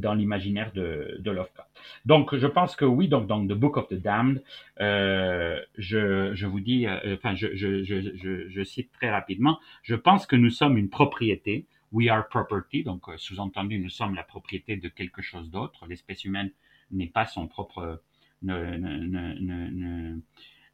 dans 0.00 0.14
l'imaginaire 0.14 0.72
de, 0.72 1.20
Lovecraft. 1.24 1.70
Donc, 2.04 2.36
je 2.36 2.46
pense 2.46 2.76
que 2.76 2.84
oui, 2.84 3.08
donc 3.08 3.26
dans 3.26 3.44
The 3.44 3.52
Book 3.52 3.76
of 3.76 3.88
the 3.88 3.94
Damned, 3.94 4.42
euh, 4.80 5.60
je, 5.76 6.34
je 6.34 6.46
vous 6.46 6.60
dis, 6.60 6.86
euh, 6.86 7.16
enfin, 7.16 7.34
je, 7.34 7.54
je, 7.54 7.82
je, 7.84 8.64
cite 8.64 8.92
très 8.92 9.10
rapidement, 9.10 9.58
je 9.82 9.94
pense 9.94 10.26
que 10.26 10.36
nous 10.36 10.50
sommes 10.50 10.78
une 10.78 10.88
propriété, 10.88 11.66
we 11.92 12.08
are 12.08 12.28
property, 12.28 12.82
donc 12.82 13.08
euh, 13.08 13.16
sous-entendu, 13.16 13.78
nous 13.78 13.90
sommes 13.90 14.14
la 14.14 14.22
propriété 14.22 14.76
de 14.76 14.88
quelque 14.88 15.22
chose 15.22 15.50
d'autre. 15.50 15.86
L'espèce 15.86 16.24
humaine 16.24 16.50
n'est 16.90 17.06
pas 17.08 17.26
son 17.26 17.46
propre, 17.46 18.02
ne, 18.42 18.76
ne, 18.76 20.18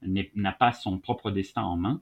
ne, 0.03 0.23
n'a 0.35 0.53
pas 0.53 0.73
son 0.73 0.99
propre 0.99 1.31
destin 1.31 1.63
en 1.63 1.77
main. 1.77 2.01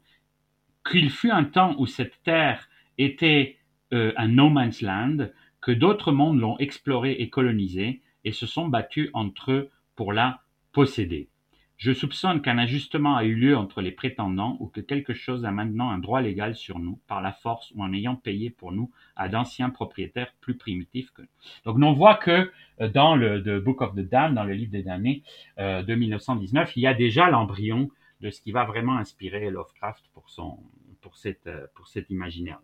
Qu'il 0.90 1.10
fut 1.10 1.30
un 1.30 1.44
temps 1.44 1.76
où 1.78 1.86
cette 1.86 2.22
terre 2.22 2.68
était 2.96 3.58
un 3.92 4.28
no 4.28 4.48
man's 4.48 4.82
land, 4.82 5.28
que 5.60 5.72
d'autres 5.72 6.12
mondes 6.12 6.40
l'ont 6.40 6.58
exploré 6.58 7.12
et 7.12 7.28
colonisé 7.30 8.00
et 8.24 8.32
se 8.32 8.46
sont 8.46 8.68
battus 8.68 9.10
entre 9.12 9.52
eux 9.52 9.70
pour 9.96 10.12
la 10.12 10.40
posséder. 10.72 11.28
Je 11.80 11.92
soupçonne 11.92 12.42
qu'un 12.42 12.58
ajustement 12.58 13.16
a 13.16 13.24
eu 13.24 13.34
lieu 13.34 13.56
entre 13.56 13.80
les 13.80 13.90
prétendants 13.90 14.58
ou 14.60 14.66
que 14.66 14.82
quelque 14.82 15.14
chose 15.14 15.46
a 15.46 15.50
maintenant 15.50 15.88
un 15.88 15.96
droit 15.96 16.20
légal 16.20 16.54
sur 16.54 16.78
nous 16.78 17.00
par 17.06 17.22
la 17.22 17.32
force 17.32 17.72
ou 17.74 17.82
en 17.82 17.94
ayant 17.94 18.16
payé 18.16 18.50
pour 18.50 18.70
nous 18.70 18.90
à 19.16 19.30
d'anciens 19.30 19.70
propriétaires 19.70 20.34
plus 20.42 20.58
primitifs 20.58 21.10
que 21.12 21.22
nous. 21.22 21.28
Donc 21.64 21.78
on 21.82 21.94
voit 21.94 22.16
que 22.16 22.52
euh, 22.82 22.88
dans 22.90 23.16
le 23.16 23.60
Book 23.60 23.80
of 23.80 23.94
the 23.94 24.00
Damned, 24.00 24.34
dans 24.34 24.44
le 24.44 24.52
livre 24.52 24.72
des 24.72 24.82
damnés 24.82 25.22
euh, 25.58 25.82
de 25.82 25.94
1919, 25.94 26.76
il 26.76 26.82
y 26.82 26.86
a 26.86 26.92
déjà 26.92 27.30
l'embryon 27.30 27.88
de 28.20 28.28
ce 28.28 28.42
qui 28.42 28.52
va 28.52 28.64
vraiment 28.64 28.98
inspirer 28.98 29.50
Lovecraft 29.50 30.04
pour 30.12 30.28
son 30.28 30.58
pour 31.00 31.16
cette 31.16 31.46
euh, 31.46 31.66
pour 31.74 31.88
cet 31.88 32.10
imaginaire. 32.10 32.60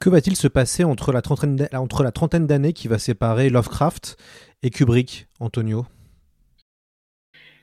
Que 0.00 0.10
va-t-il 0.10 0.36
se 0.36 0.48
passer 0.48 0.84
entre 0.84 1.12
la 1.12 1.22
trentaine 1.22 2.46
d'années 2.46 2.72
qui 2.72 2.88
va 2.88 2.98
séparer 2.98 3.48
Lovecraft 3.50 4.16
et 4.62 4.70
Kubrick, 4.70 5.26
Antonio? 5.40 5.86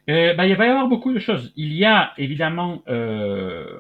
Euh, 0.10 0.34
bah, 0.36 0.46
il 0.48 0.56
va 0.56 0.66
y 0.68 0.70
avoir 0.70 0.88
beaucoup 0.88 1.14
de 1.14 1.20
choses. 1.20 1.52
Il 1.56 1.74
y 1.74 1.86
a 1.86 2.14
évidemment 2.18 2.84
euh, 2.88 3.80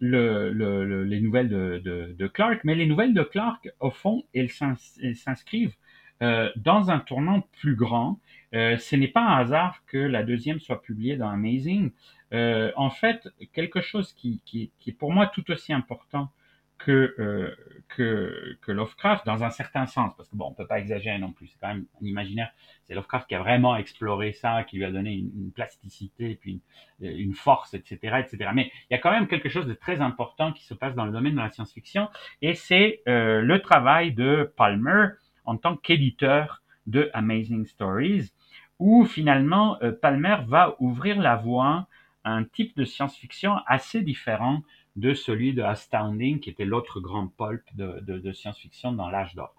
le, 0.00 0.50
le, 0.52 0.84
le- 0.84 1.04
les 1.04 1.20
nouvelles 1.20 1.48
de, 1.48 2.26
Clark, 2.26 2.60
mais 2.64 2.74
les 2.74 2.86
nouvelles 2.86 3.14
de 3.14 3.22
Clark, 3.22 3.68
au 3.80 3.90
fond, 3.90 4.24
elles 4.34 4.50
s'ins- 4.50 4.74
elles 5.02 5.16
s'inscrivent 5.16 5.74
euh, 6.22 6.50
dans 6.56 6.90
un 6.90 6.98
tournant 6.98 7.46
plus 7.60 7.76
grand. 7.76 8.18
Ce 8.52 8.94
n'est 8.94 9.08
pas 9.08 9.20
un 9.22 9.38
hasard 9.40 9.80
que 9.88 9.98
la 9.98 10.22
deuxième 10.22 10.60
soit 10.60 10.80
publiée 10.80 11.16
dans 11.16 11.28
Amazing. 11.28 11.90
en 12.32 12.90
fait, 12.90 13.28
quelque 13.52 13.80
chose 13.80 14.12
qui, 14.12 14.40
est 14.86 14.92
pour 14.92 15.12
moi 15.12 15.26
tout 15.26 15.50
aussi 15.50 15.72
important 15.72 16.30
que, 16.78 17.14
euh, 17.18 17.54
que, 17.88 18.56
que 18.62 18.72
Lovecraft, 18.72 19.24
dans 19.26 19.44
un 19.44 19.50
certain 19.50 19.86
sens, 19.86 20.12
parce 20.16 20.28
que 20.28 20.36
bon, 20.36 20.46
on 20.48 20.54
peut 20.54 20.66
pas 20.66 20.78
exagérer 20.78 21.18
non 21.18 21.32
plus, 21.32 21.46
c'est 21.46 21.58
quand 21.60 21.68
même 21.68 21.86
un 22.00 22.06
imaginaire, 22.06 22.50
c'est 22.84 22.94
Lovecraft 22.94 23.28
qui 23.28 23.34
a 23.34 23.38
vraiment 23.38 23.76
exploré 23.76 24.32
ça, 24.32 24.64
qui 24.64 24.76
lui 24.76 24.84
a 24.84 24.90
donné 24.90 25.14
une, 25.14 25.52
plasticité, 25.52 26.36
puis 26.40 26.60
une, 27.00 27.10
une, 27.10 27.34
force, 27.34 27.74
etc., 27.74 28.18
etc. 28.18 28.50
Mais 28.54 28.70
il 28.90 28.94
y 28.94 28.96
a 28.96 28.98
quand 28.98 29.10
même 29.10 29.28
quelque 29.28 29.48
chose 29.48 29.66
de 29.66 29.74
très 29.74 30.00
important 30.00 30.52
qui 30.52 30.64
se 30.64 30.74
passe 30.74 30.94
dans 30.94 31.04
le 31.04 31.12
domaine 31.12 31.34
de 31.34 31.40
la 31.40 31.50
science-fiction, 31.50 32.08
et 32.42 32.54
c'est 32.54 33.02
euh, 33.08 33.40
le 33.40 33.62
travail 33.62 34.12
de 34.12 34.52
Palmer 34.56 35.08
en 35.44 35.56
tant 35.56 35.76
qu'éditeur 35.76 36.62
de 36.86 37.10
Amazing 37.14 37.66
Stories, 37.66 38.32
où 38.78 39.04
finalement 39.04 39.78
euh, 39.82 39.92
Palmer 39.92 40.38
va 40.46 40.76
ouvrir 40.80 41.20
la 41.20 41.36
voie 41.36 41.86
à 42.24 42.32
un 42.32 42.44
type 42.44 42.76
de 42.76 42.84
science-fiction 42.84 43.56
assez 43.66 44.02
différent 44.02 44.62
de 44.96 45.14
celui 45.14 45.54
de 45.54 45.62
Astounding, 45.62 46.40
qui 46.40 46.50
était 46.50 46.64
l'autre 46.64 47.00
grand 47.00 47.28
pulp 47.28 47.62
de, 47.74 48.00
de, 48.00 48.18
de 48.18 48.32
science-fiction 48.32 48.92
dans 48.92 49.10
l'âge 49.10 49.34
d'or. 49.34 49.54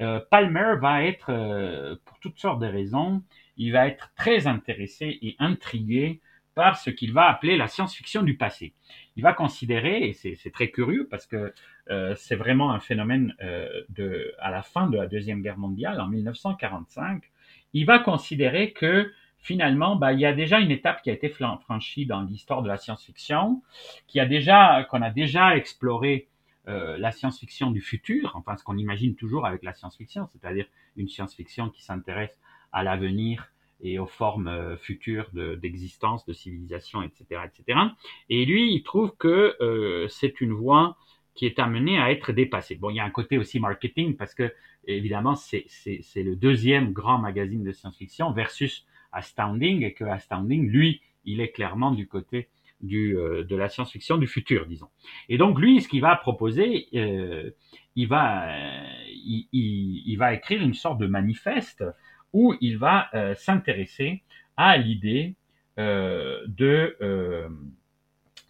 Euh, 0.00 0.20
Palmer 0.30 0.74
va 0.80 1.04
être, 1.04 1.30
euh, 1.30 1.96
pour 2.04 2.18
toutes 2.20 2.38
sortes 2.38 2.60
de 2.60 2.66
raisons, 2.66 3.22
il 3.56 3.72
va 3.72 3.86
être 3.86 4.12
très 4.16 4.46
intéressé 4.46 5.18
et 5.20 5.36
intrigué 5.38 6.20
par 6.54 6.76
ce 6.76 6.90
qu'il 6.90 7.12
va 7.12 7.28
appeler 7.28 7.56
la 7.56 7.68
science-fiction 7.68 8.22
du 8.22 8.36
passé. 8.36 8.74
Il 9.14 9.22
va 9.22 9.32
considérer, 9.32 10.08
et 10.08 10.12
c'est 10.12 10.50
très 10.52 10.70
curieux 10.70 11.06
parce 11.08 11.24
que 11.24 11.54
euh, 11.90 12.14
c'est 12.16 12.34
vraiment 12.34 12.72
un 12.72 12.80
phénomène 12.80 13.32
euh, 13.42 13.68
de, 13.90 14.34
à 14.40 14.50
la 14.50 14.62
fin 14.62 14.88
de 14.88 14.96
la 14.96 15.06
Deuxième 15.06 15.40
Guerre 15.40 15.56
mondiale, 15.56 16.00
en 16.00 16.08
1945, 16.08 17.22
il 17.74 17.86
va 17.86 18.00
considérer 18.00 18.72
que 18.72 19.12
finalement, 19.48 19.96
bah, 19.96 20.12
il 20.12 20.20
y 20.20 20.26
a 20.26 20.34
déjà 20.34 20.60
une 20.60 20.70
étape 20.70 21.00
qui 21.02 21.08
a 21.08 21.14
été 21.14 21.30
franchie 21.30 22.04
dans 22.04 22.20
l'histoire 22.20 22.62
de 22.62 22.68
la 22.68 22.76
science-fiction, 22.76 23.62
qui 24.06 24.20
a 24.20 24.26
déjà, 24.26 24.86
qu'on 24.90 25.00
a 25.00 25.10
déjà 25.10 25.56
exploré 25.56 26.28
euh, 26.68 26.98
la 26.98 27.12
science-fiction 27.12 27.70
du 27.70 27.80
futur, 27.80 28.32
enfin 28.34 28.58
ce 28.58 28.62
qu'on 28.62 28.76
imagine 28.76 29.14
toujours 29.14 29.46
avec 29.46 29.62
la 29.62 29.72
science-fiction, 29.72 30.28
c'est-à-dire 30.32 30.66
une 30.96 31.08
science-fiction 31.08 31.70
qui 31.70 31.82
s'intéresse 31.82 32.38
à 32.72 32.82
l'avenir 32.82 33.48
et 33.80 33.98
aux 33.98 34.06
formes 34.06 34.48
euh, 34.48 34.76
futures 34.76 35.30
d'existence, 35.32 36.26
de, 36.26 36.32
de, 36.32 36.36
civilisation, 36.36 37.02
etc., 37.02 37.40
etc. 37.46 37.78
Et 38.28 38.44
lui, 38.44 38.74
il 38.74 38.82
trouve 38.82 39.16
que 39.16 39.56
euh, 39.62 40.08
c'est 40.08 40.42
une 40.42 40.52
voie 40.52 40.98
qui 41.34 41.46
est 41.46 41.58
amenée 41.58 41.98
à 41.98 42.10
être 42.10 42.32
dépassée. 42.32 42.74
Bon, 42.74 42.90
il 42.90 42.96
y 42.96 43.00
a 43.00 43.04
un 43.04 43.10
côté 43.10 43.38
aussi 43.38 43.60
marketing 43.60 44.14
parce 44.14 44.34
que 44.34 44.52
évidemment 44.86 45.36
c'est 45.36 45.66
le 46.16 46.34
deuxième 46.36 46.92
grand 46.92 47.18
magazine 47.18 47.62
de 47.62 47.72
science-fiction 47.72 48.32
versus 48.32 48.86
Astounding 49.12 49.82
et 49.82 49.92
que 49.92 50.04
Astounding, 50.04 50.68
lui, 50.68 51.00
il 51.24 51.40
est 51.40 51.50
clairement 51.50 51.92
du 51.92 52.06
côté 52.06 52.48
du, 52.80 53.16
euh, 53.16 53.44
de 53.44 53.56
la 53.56 53.68
science-fiction 53.68 54.18
du 54.18 54.26
futur, 54.26 54.66
disons. 54.66 54.88
Et 55.28 55.38
donc 55.38 55.58
lui, 55.58 55.80
ce 55.80 55.88
qu'il 55.88 56.00
va 56.00 56.16
proposer, 56.16 56.86
euh, 56.94 57.50
il 57.96 58.08
va, 58.08 58.48
euh, 58.48 58.86
il, 59.52 60.16
va 60.16 60.34
écrire 60.34 60.62
une 60.62 60.74
sorte 60.74 60.98
de 60.98 61.06
manifeste 61.06 61.84
où 62.32 62.54
il 62.60 62.78
va 62.78 63.08
s'intéresser 63.36 64.22
à 64.56 64.76
l'idée 64.76 65.34
de 65.78 66.96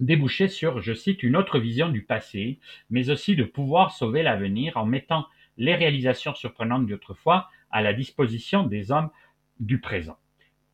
déboucher 0.00 0.48
sur, 0.48 0.80
je 0.80 0.92
cite, 0.92 1.22
une 1.22 1.36
autre 1.36 1.61
vision 1.61 1.88
du 1.88 2.02
passé, 2.02 2.59
mais 2.90 3.09
aussi 3.09 3.36
de 3.36 3.44
pouvoir 3.44 3.92
sauver 3.92 4.24
l'avenir 4.24 4.76
en 4.76 4.84
mettant 4.84 5.26
les 5.59 5.76
réalisations 5.76 6.34
surprenantes 6.34 6.86
d'autrefois 6.86 7.48
à 7.70 7.80
la 7.82 7.92
disposition 7.92 8.64
des 8.64 8.90
hommes 8.90 9.11
du 9.61 9.80
présent. 9.80 10.18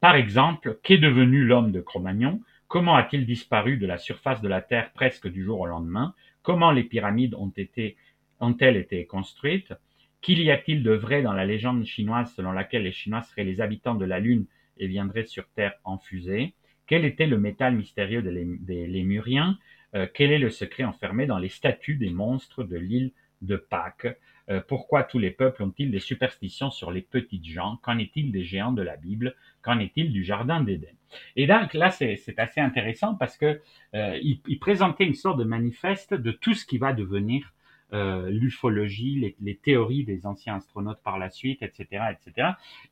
Par 0.04 0.16
exemple, 0.16 0.78
qu'est 0.82 0.98
devenu 0.98 1.44
l'homme 1.44 1.72
de 1.72 1.80
Cro-Magnon? 1.80 2.42
Comment 2.68 2.94
a-t-il 2.94 3.24
disparu 3.24 3.78
de 3.78 3.86
la 3.86 3.96
surface 3.96 4.42
de 4.42 4.48
la 4.48 4.60
Terre 4.60 4.92
presque 4.92 5.28
du 5.28 5.42
jour 5.42 5.60
au 5.60 5.66
lendemain? 5.66 6.14
Comment 6.42 6.72
les 6.72 6.84
pyramides 6.84 7.34
ont-elles 7.34 8.76
été 8.76 9.06
construites? 9.06 9.72
Qu'il 10.20 10.42
y 10.42 10.50
a-t-il 10.50 10.82
de 10.82 10.90
vrai 10.90 11.22
dans 11.22 11.32
la 11.32 11.46
légende 11.46 11.86
chinoise 11.86 12.34
selon 12.34 12.52
laquelle 12.52 12.82
les 12.82 12.92
Chinois 12.92 13.22
seraient 13.22 13.44
les 13.44 13.62
habitants 13.62 13.94
de 13.94 14.04
la 14.04 14.20
Lune 14.20 14.44
et 14.76 14.88
viendraient 14.88 15.24
sur 15.24 15.48
Terre 15.56 15.72
en 15.84 15.96
fusée? 15.96 16.52
Quel 16.86 17.06
était 17.06 17.24
le 17.24 17.38
métal 17.38 17.74
mystérieux 17.74 18.20
des, 18.20 18.44
des 18.60 18.86
Lémuriens? 18.86 19.58
Euh, 19.94 20.06
Quel 20.12 20.32
est 20.32 20.38
le 20.38 20.50
secret 20.50 20.84
enfermé 20.84 21.24
dans 21.24 21.38
les 21.38 21.48
statues 21.48 21.96
des 21.96 22.10
monstres 22.10 22.62
de 22.62 22.76
l'île 22.76 23.12
de 23.40 23.56
Pâques? 23.56 24.18
Euh, 24.50 24.60
pourquoi 24.66 25.04
tous 25.04 25.18
les 25.18 25.30
peuples 25.30 25.62
ont-ils 25.62 25.90
des 25.90 26.00
superstitions 26.00 26.70
sur 26.70 26.90
les 26.90 27.02
petites 27.02 27.46
gens? 27.46 27.78
Qu'en 27.82 27.98
est-il 27.98 28.30
des 28.30 28.44
géants 28.44 28.72
de 28.72 28.82
la 28.82 28.96
Bible? 28.96 29.34
Qu'en 29.62 29.78
est-il 29.78 30.12
du 30.12 30.24
jardin 30.24 30.60
d'Éden? 30.60 30.94
Et 31.36 31.46
donc 31.46 31.74
là, 31.74 31.90
c'est 31.90 32.38
assez 32.38 32.60
intéressant 32.60 33.14
parce 33.14 33.36
que 33.36 33.60
euh, 33.94 34.18
il, 34.22 34.40
il, 34.46 34.58
présentait 34.58 35.04
une 35.04 35.14
sorte 35.14 35.38
de 35.38 35.44
manifeste 35.44 36.12
de 36.14 36.32
tout 36.32 36.54
ce 36.54 36.66
qui 36.66 36.78
va 36.78 36.92
devenir 36.92 37.52
euh, 37.92 38.28
l'ufologie, 38.28 39.20
les, 39.20 39.36
les, 39.40 39.56
théories 39.56 40.04
des 40.04 40.26
anciens 40.26 40.56
astronautes 40.56 41.02
par 41.02 41.18
la 41.18 41.30
suite, 41.30 41.62
etc., 41.62 42.04
etc., 42.10 42.48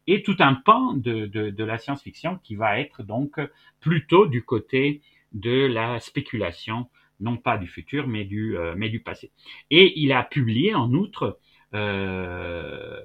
et 0.06 0.22
tout 0.22 0.36
un 0.38 0.54
pan 0.54 0.92
de, 0.92 1.26
de, 1.26 1.50
de 1.50 1.64
la 1.64 1.78
science-fiction 1.78 2.38
qui 2.42 2.54
va 2.54 2.78
être 2.78 3.02
donc 3.02 3.40
plutôt 3.80 4.26
du 4.26 4.44
côté 4.44 5.00
de 5.32 5.66
la 5.66 5.98
spéculation 5.98 6.88
non 7.22 7.36
pas 7.36 7.56
du 7.56 7.68
futur, 7.68 8.06
mais 8.06 8.24
du, 8.24 8.58
euh, 8.58 8.74
mais 8.76 8.90
du 8.90 9.00
passé. 9.00 9.32
Et 9.70 9.98
il 10.00 10.12
a 10.12 10.22
publié 10.22 10.74
en 10.74 10.92
outre, 10.92 11.38
euh, 11.74 13.00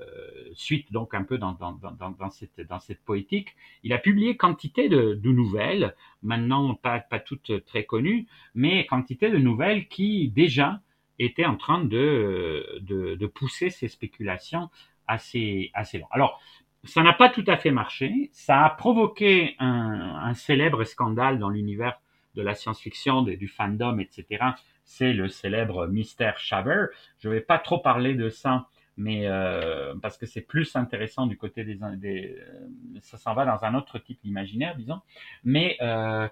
suite 0.53 0.91
donc 0.91 1.13
un 1.13 1.24
peu 1.24 1.38
dans, 1.38 1.53
dans, 1.53 1.72
dans, 1.74 2.30
cette, 2.30 2.59
dans 2.61 2.80
cette 2.80 3.03
poétique, 3.05 3.55
il 3.84 3.93
a 3.93 3.97
publié 3.97 4.36
quantité 4.36 4.89
de, 4.89 5.20
nouvelles, 5.24 5.95
maintenant 6.24 6.76
pas, 6.76 6.99
pas 6.99 7.20
toutes 7.20 7.63
très 7.65 7.86
connues, 7.86 8.28
mais 8.55 8.86
quantité 8.86 9.30
de 9.30 9.38
nouvelles 9.38 9.88
qui 9.88 10.30
déjà 10.30 10.82
étaient 11.20 11.45
en 11.45 11.55
train 11.55 11.84
de, 11.84 12.80
de, 12.82 13.15
de 13.15 13.28
pousser 13.28 13.70
ces 13.70 13.88
spéculations 13.88 14.70
assez, 15.07 15.72
assez 15.74 15.99
loin. 15.99 16.07
Alors, 16.11 16.41
ça 16.84 17.01
n'a 17.03 17.13
pas 17.13 17.30
tout 17.30 17.43
à 17.47 17.57
fait 17.57 17.72
marché, 17.72 18.30
ça 18.34 18.63
a 18.63 18.70
provoqué 18.70 19.55
un, 19.59 20.20
un 20.24 20.34
célèbre 20.34 20.84
scandale 20.84 21.39
dans 21.39 21.49
l'univers 21.49 21.99
de 22.38 22.43
la 22.43 22.53
science-fiction, 22.53 23.23
du 23.23 23.47
fandom, 23.47 23.99
etc., 23.99 24.45
c'est 24.85 25.11
le 25.11 25.27
célèbre 25.27 25.88
mystère 25.88 26.38
Shaver. 26.38 26.85
Je 27.19 27.27
ne 27.27 27.33
vais 27.33 27.41
pas 27.41 27.59
trop 27.59 27.79
parler 27.79 28.13
de 28.13 28.29
ça, 28.29 28.67
mais 28.95 29.27
euh, 29.27 29.93
parce 30.01 30.17
que 30.17 30.25
c'est 30.25 30.41
plus 30.41 30.75
intéressant 30.75 31.27
du 31.27 31.38
côté 31.38 31.63
des, 31.63 31.77
euh, 31.81 32.67
ça 33.01 33.17
s'en 33.17 33.33
va 33.33 33.45
dans 33.45 33.63
un 33.63 33.75
autre 33.75 33.99
type 33.99 34.19
d'imaginaire, 34.23 34.75
disons. 34.75 35.01
Mais 35.43 35.77
euh, 35.81 36.27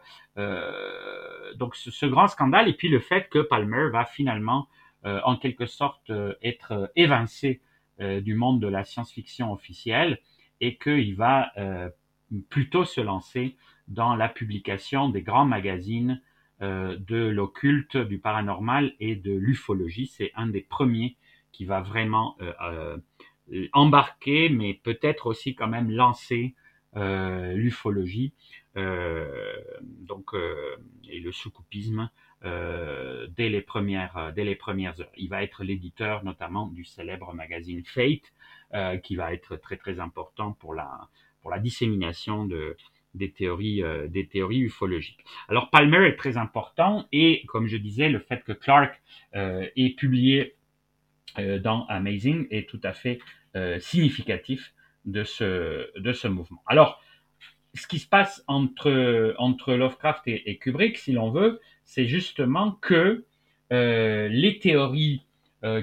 donc 1.55 1.75
ce, 1.75 2.05
grand 2.05 2.27
scandale 2.27 2.69
et 2.69 2.73
puis 2.73 2.87
le 2.87 2.99
fait 2.99 3.27
que 3.29 3.39
Palmer 3.39 3.89
va 3.91 4.05
finalement, 4.05 4.67
en 5.03 5.37
quelque 5.37 5.67
sorte, 5.67 6.11
être 6.41 6.91
évincé 6.95 7.61
du 7.99 8.33
monde 8.33 8.59
de 8.59 8.67
la 8.67 8.83
science-fiction 8.83 9.53
officielle 9.53 10.19
et 10.61 10.77
qu'il 10.77 11.15
va 11.15 11.51
plutôt 12.49 12.85
se 12.85 13.01
lancer 13.01 13.55
dans 13.88 14.15
la 14.15 14.29
publication 14.29 15.09
des 15.09 15.21
grands 15.21 15.45
magazines 15.45 16.21
euh, 16.61 16.97
de 16.97 17.17
l'occulte, 17.17 17.97
du 17.97 18.17
paranormal 18.17 18.93
et 18.99 19.15
de 19.15 19.33
l'ufologie. 19.33 20.07
C'est 20.07 20.31
un 20.36 20.47
des 20.47 20.61
premiers 20.61 21.17
qui 21.51 21.65
va 21.65 21.81
vraiment 21.81 22.38
euh, 22.41 22.97
euh, 23.53 23.67
embarquer, 23.73 24.49
mais 24.49 24.73
peut-être 24.73 25.27
aussi 25.27 25.53
quand 25.53 25.67
même 25.67 25.91
lancer 25.91 26.55
euh, 26.95 27.53
l'ufologie 27.53 28.33
euh, 28.77 29.61
donc 29.81 30.31
et 31.09 31.19
le 31.19 31.31
soucoupisme 31.31 32.09
dès 32.43 33.49
les 33.49 33.61
premières 33.61 34.31
dès 34.36 34.43
les 34.43 34.55
premières 34.55 34.99
heures. 34.99 35.11
Il 35.17 35.29
va 35.29 35.43
être 35.43 35.63
l'éditeur 35.63 36.23
notamment 36.23 36.67
du 36.67 36.86
célèbre 36.86 37.33
magazine 37.33 37.83
Fate, 37.86 39.01
qui 39.01 39.15
va 39.15 39.33
être 39.33 39.55
très 39.55 39.77
très 39.77 39.99
important 39.99 40.53
pour 40.53 40.73
la 40.73 41.09
pour 41.41 41.49
la 41.49 41.59
dissémination 41.59 42.45
de 42.45 42.77
des 43.16 43.32
théories, 43.32 43.84
euh, 43.84 44.07
des 44.07 44.28
théories 44.28 44.61
ufologiques. 44.61 45.24
Alors 45.49 45.70
Palmer 45.70 46.07
est 46.07 46.16
très 46.16 46.38
important 46.38 47.07
et 47.11 47.43
comme 47.47 47.68
je 47.68 47.78
disais, 47.78 48.09
le 48.09 48.20
fait 48.20 48.43
que 48.43 48.51
Clark 48.51 49.01
euh, 49.36 49.68
ait 49.76 49.89
publié 49.91 50.55
euh, 51.39 51.59
dans 51.59 51.86
Amazing 51.88 52.47
est 52.51 52.70
tout 52.70 52.80
à 52.84 52.93
fait 52.93 53.20
euh, 53.55 53.80
significatif 53.80 54.74
de 55.05 55.24
ce, 55.24 55.99
de 55.99 56.13
ce 56.13 56.28
mouvement. 56.28 56.61
Alors, 56.68 57.01
ce 57.74 57.88
qui 57.88 57.99
se 57.99 58.07
passe 58.07 58.43
entre, 58.47 59.36
entre 59.38 59.74
Lovecraft 59.74 60.24
et, 60.28 60.57
Kubrick, 60.57 60.97
si 60.97 61.11
l'on 61.11 61.32
veut, 61.32 61.59
c'est 61.84 62.05
justement 62.05 62.72
que 62.82 63.26
les 63.70 64.59
théories 64.61 65.26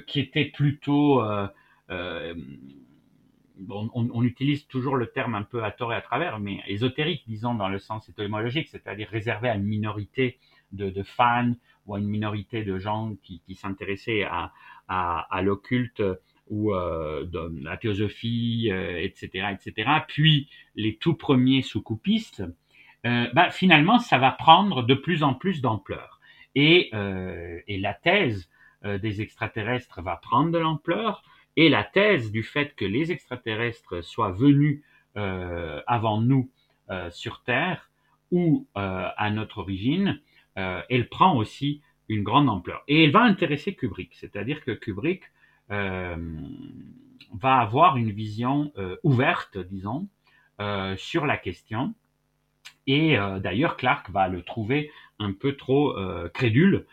qui 0.07 0.21
étaient 0.21 0.47
plutôt 0.47 1.23
on, 3.69 4.23
utilise 4.23 4.67
toujours 4.67 4.97
le 4.97 5.07
terme 5.07 5.35
un 5.35 5.43
peu 5.43 5.65
à 5.65 5.71
tort 5.71 5.93
et 5.93 5.97
à 5.97 6.01
travers, 6.01 6.39
mais 6.39 6.61
ésotérique, 6.67 7.25
disons, 7.27 7.55
dans 7.55 7.69
le 7.69 7.79
sens 7.79 8.09
étymologique, 8.09 8.69
c'est-à-dire 8.69 9.09
réservé 9.09 9.49
à 9.49 9.55
une 9.55 9.65
minorité 9.65 10.39
de, 10.73 11.03
fans 11.03 11.53
ou 11.87 11.95
à 11.95 11.99
une 11.99 12.09
minorité 12.09 12.65
de 12.65 12.79
gens 12.79 13.15
qui, 13.23 13.43
s'intéressaient 13.55 14.25
à, 14.89 15.43
l'occulte 15.43 16.03
ou 16.49 16.75
euh, 16.75 17.25
de 17.25 17.63
la 17.63 17.77
théosophie, 17.77 18.69
euh, 18.71 18.99
etc., 19.01 19.49
etc. 19.53 19.91
Puis 20.07 20.51
les 20.75 20.97
tout 20.97 21.15
premiers 21.15 21.63
soucoupistes, 21.63 22.43
bah, 23.05 23.51
finalement, 23.51 23.99
ça 23.99 24.19
va 24.19 24.31
prendre 24.31 24.85
de 24.85 24.95
plus 24.95 25.25
en 25.25 25.35
plus 25.35 25.61
d'ampleur. 25.61 26.21
Et, 26.55 26.91
et 27.67 27.79
la 27.79 27.95
thèse 27.95 28.49
des 28.85 29.21
extraterrestres 29.23 30.03
va 30.03 30.17
prendre 30.17 30.53
de 30.53 30.59
l'ampleur, 30.59 31.25
et 31.57 31.69
la 31.69 31.85
thèse 31.85 32.33
du 32.33 32.43
fait 32.43 32.75
que 32.75 32.85
les 32.85 33.13
extraterrestres 33.13 34.03
soient 34.03 34.33
venus 34.33 34.83
avant 35.15 36.21
nous 36.21 36.51
sur 37.11 37.43
Terre 37.43 37.91
ou 38.31 38.67
à 38.75 39.31
notre 39.31 39.59
origine, 39.59 40.21
elle 40.55 41.09
prend 41.11 41.37
aussi 41.37 41.83
une 42.09 42.23
grande 42.23 42.49
ampleur. 42.49 42.83
Et 42.89 43.05
elle 43.05 43.11
va 43.11 43.23
intéresser 43.23 43.75
Kubrick, 43.75 44.15
c'est-à-dire 44.15 44.63
que 44.65 44.71
Kubrick 44.71 45.23
euh, 45.71 46.17
va 47.33 47.59
avoir 47.59 47.97
une 47.97 48.11
vision 48.11 48.73
euh, 48.77 48.97
ouverte, 49.03 49.57
disons, 49.57 50.09
euh, 50.61 50.97
sur 50.97 51.27
la 51.27 51.37
question. 51.37 51.95
Et 52.89 53.17
d'ailleurs, 53.39 53.77
Clark 53.77 54.11
va 54.11 54.27
le 54.27 54.43
trouver 54.43 54.91
un 55.21 55.33
peu 55.33 55.55
trop 55.55 55.95
crédule 56.35 56.85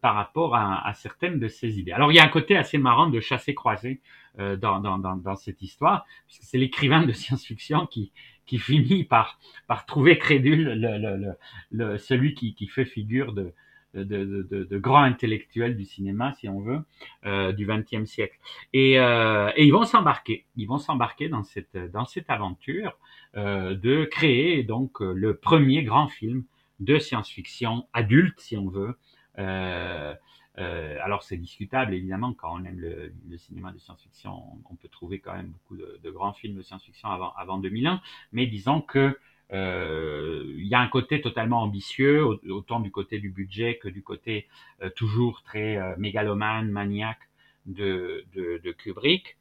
par 0.00 0.16
rapport 0.16 0.56
à, 0.56 0.92
certaines 0.94 1.38
de 1.38 1.46
ses 1.48 1.78
idées. 1.78 1.92
Alors 1.92 2.10
il 2.10 2.16
y 2.16 2.18
a 2.18 2.24
un 2.24 2.28
côté 2.28 2.56
assez 2.56 2.76
marrant 2.76 3.08
de 3.08 3.20
chasser 3.20 3.54
croisé 3.54 4.00
dans, 4.36 4.80
dans, 4.80 5.36
cette 5.36 5.62
histoire, 5.62 6.06
puisque 6.26 6.42
c'est 6.42 6.58
l'écrivain 6.58 7.04
de 7.04 7.12
science-fiction 7.12 7.86
qui, 7.86 8.12
qui 8.46 8.58
finit 8.58 9.04
par, 9.04 9.38
par 9.68 9.86
trouver 9.86 10.18
crédule 10.18 10.72
le, 10.74 11.36
le, 11.70 11.98
celui 11.98 12.34
qui, 12.34 12.54
qui 12.54 12.66
fait 12.66 12.84
figure 12.84 13.32
de, 13.32 13.54
de, 13.94 14.02
de, 14.04 14.64
de, 14.64 14.88
intellectuels 14.88 15.76
du 15.76 15.84
cinéma, 15.84 16.32
si 16.34 16.48
on 16.48 16.60
veut, 16.60 16.80
euh, 17.26 17.52
du 17.52 17.66
XXe 17.66 18.08
siècle. 18.08 18.38
Et, 18.72 18.98
euh, 18.98 19.50
et, 19.56 19.64
ils 19.64 19.72
vont 19.72 19.84
s'embarquer, 19.84 20.46
ils 20.56 20.66
vont 20.66 20.78
s'embarquer 20.78 21.28
dans 21.28 21.42
cette 21.42 21.76
dans 21.92 22.04
cette 22.04 22.30
aventure 22.30 22.98
euh, 23.36 23.74
de 23.74 24.04
créer 24.04 24.62
donc 24.62 25.00
le 25.00 25.36
premier 25.36 25.82
grand 25.82 26.08
film 26.08 26.44
de 26.78 26.98
science-fiction 26.98 27.86
adulte, 27.92 28.40
si 28.40 28.56
on 28.56 28.68
veut. 28.68 28.96
Euh, 29.38 30.14
euh, 30.58 30.98
alors 31.02 31.22
c'est 31.22 31.36
discutable 31.36 31.94
évidemment 31.94 32.34
quand 32.34 32.52
on 32.52 32.64
aime 32.64 32.80
le, 32.80 33.12
le 33.28 33.38
cinéma 33.38 33.70
de 33.72 33.78
science-fiction, 33.78 34.32
on, 34.68 34.74
peut 34.74 34.88
trouver 34.88 35.20
quand 35.20 35.32
même 35.32 35.46
beaucoup 35.48 35.76
de, 35.76 36.00
de 36.02 36.10
grands 36.10 36.32
films 36.32 36.56
de 36.56 36.62
science-fiction 36.62 37.08
avant 37.08 37.32
avant 37.36 37.58
2001, 37.58 38.00
mais 38.32 38.46
disons 38.46 38.80
que 38.80 39.16
euh, 39.52 40.44
il 40.56 40.66
y 40.66 40.74
a 40.74 40.80
un 40.80 40.88
côté 40.88 41.20
totalement 41.20 41.62
ambitieux, 41.62 42.24
autant 42.24 42.80
du 42.80 42.90
côté 42.90 43.18
du 43.18 43.30
budget 43.30 43.78
que 43.78 43.88
du 43.88 44.02
côté 44.02 44.48
euh, 44.82 44.90
toujours 44.90 45.42
très 45.42 45.76
euh, 45.76 45.94
mégalomane, 45.98 46.70
maniaque 46.70 47.28
de, 47.66 48.24
de, 48.34 48.60
de 48.62 48.72
Kubrick. 48.72 49.36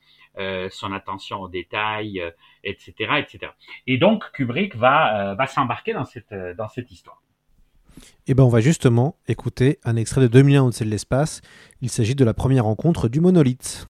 son 0.72 0.94
attention 0.94 1.42
aux 1.42 1.50
détails, 1.50 2.24
etc., 2.64 2.94
etc. 3.20 3.52
Et 3.88 3.98
donc 3.98 4.32
Kubrick 4.32 4.76
va, 4.76 5.36
va 5.36 5.48
s'embarquer 5.48 5.94
dans 5.94 6.06
cette, 6.06 6.34
dans 6.58 6.70
cette 6.70 6.92
histoire. 6.92 7.22
Et 8.28 8.32
eh 8.32 8.34
ben 8.36 8.44
on 8.44 8.50
va 8.50 8.62
justement 8.62 9.16
écouter 9.28 9.80
un 9.84 9.96
extrait 9.96 10.22
de 10.22 10.28
2001 10.28 10.64
au-dessus 10.64 10.86
de 10.86 10.90
l'espace. 10.90 11.42
Il 11.82 11.90
s'agit 11.90 12.16
de 12.16 12.24
la 12.24 12.34
première 12.36 12.66
rencontre 12.66 13.08
du 13.08 13.22
monolithe. 13.22 13.88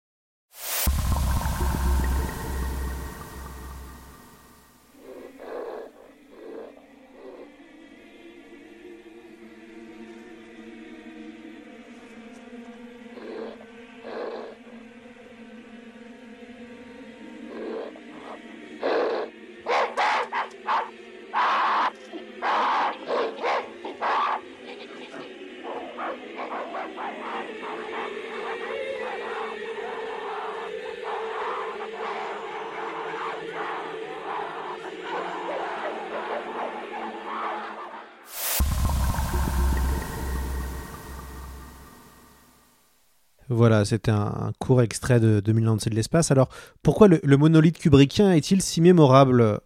Voilà, 43.53 43.85
c'était 43.85 44.11
un, 44.11 44.53
court 44.59 44.83
extrait 44.83 45.21
de 45.21 45.41
2000 45.41 45.69
ans 45.69 45.77
de 45.77 45.95
l'espace. 45.95 46.31
Alors, 46.31 46.49
pourquoi 46.83 47.09
le, 47.09 47.37
monolithe 47.37 47.79
kubrickien 47.79 48.33
est-il 48.33 48.63
si 48.63 48.81
mémorable? 48.81 49.61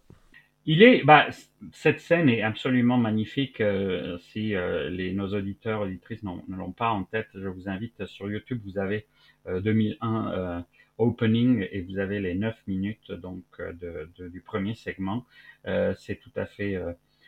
Il 0.65 0.83
est, 0.83 1.03
bah, 1.03 1.27
cette 1.71 2.01
scène 2.01 2.29
est 2.29 2.41
absolument 2.41 2.97
magnifique. 2.97 3.61
Euh, 3.61 4.17
si 4.17 4.55
euh, 4.55 4.89
nos 5.13 5.33
auditeurs, 5.33 5.81
auditrices 5.81 6.23
ne 6.23 6.55
l'ont 6.55 6.73
pas 6.73 6.89
en 6.89 7.03
tête, 7.03 7.29
je 7.33 7.47
vous 7.47 7.69
invite 7.69 8.05
sur 8.05 8.29
YouTube, 8.29 8.61
vous 8.65 8.77
avez 8.77 9.05
2001 9.49 10.31
euh, 10.33 10.59
opening 10.97 11.65
et 11.71 11.81
vous 11.81 11.99
avez 11.99 12.19
les 12.19 12.35
9 12.35 12.55
minutes 12.67 13.11
donc 13.13 13.43
de, 13.59 14.09
du 14.27 14.41
premier 14.41 14.75
segment. 14.75 15.25
c'est 15.63 16.19
tout 16.19 16.31
à 16.35 16.45
fait 16.45 16.77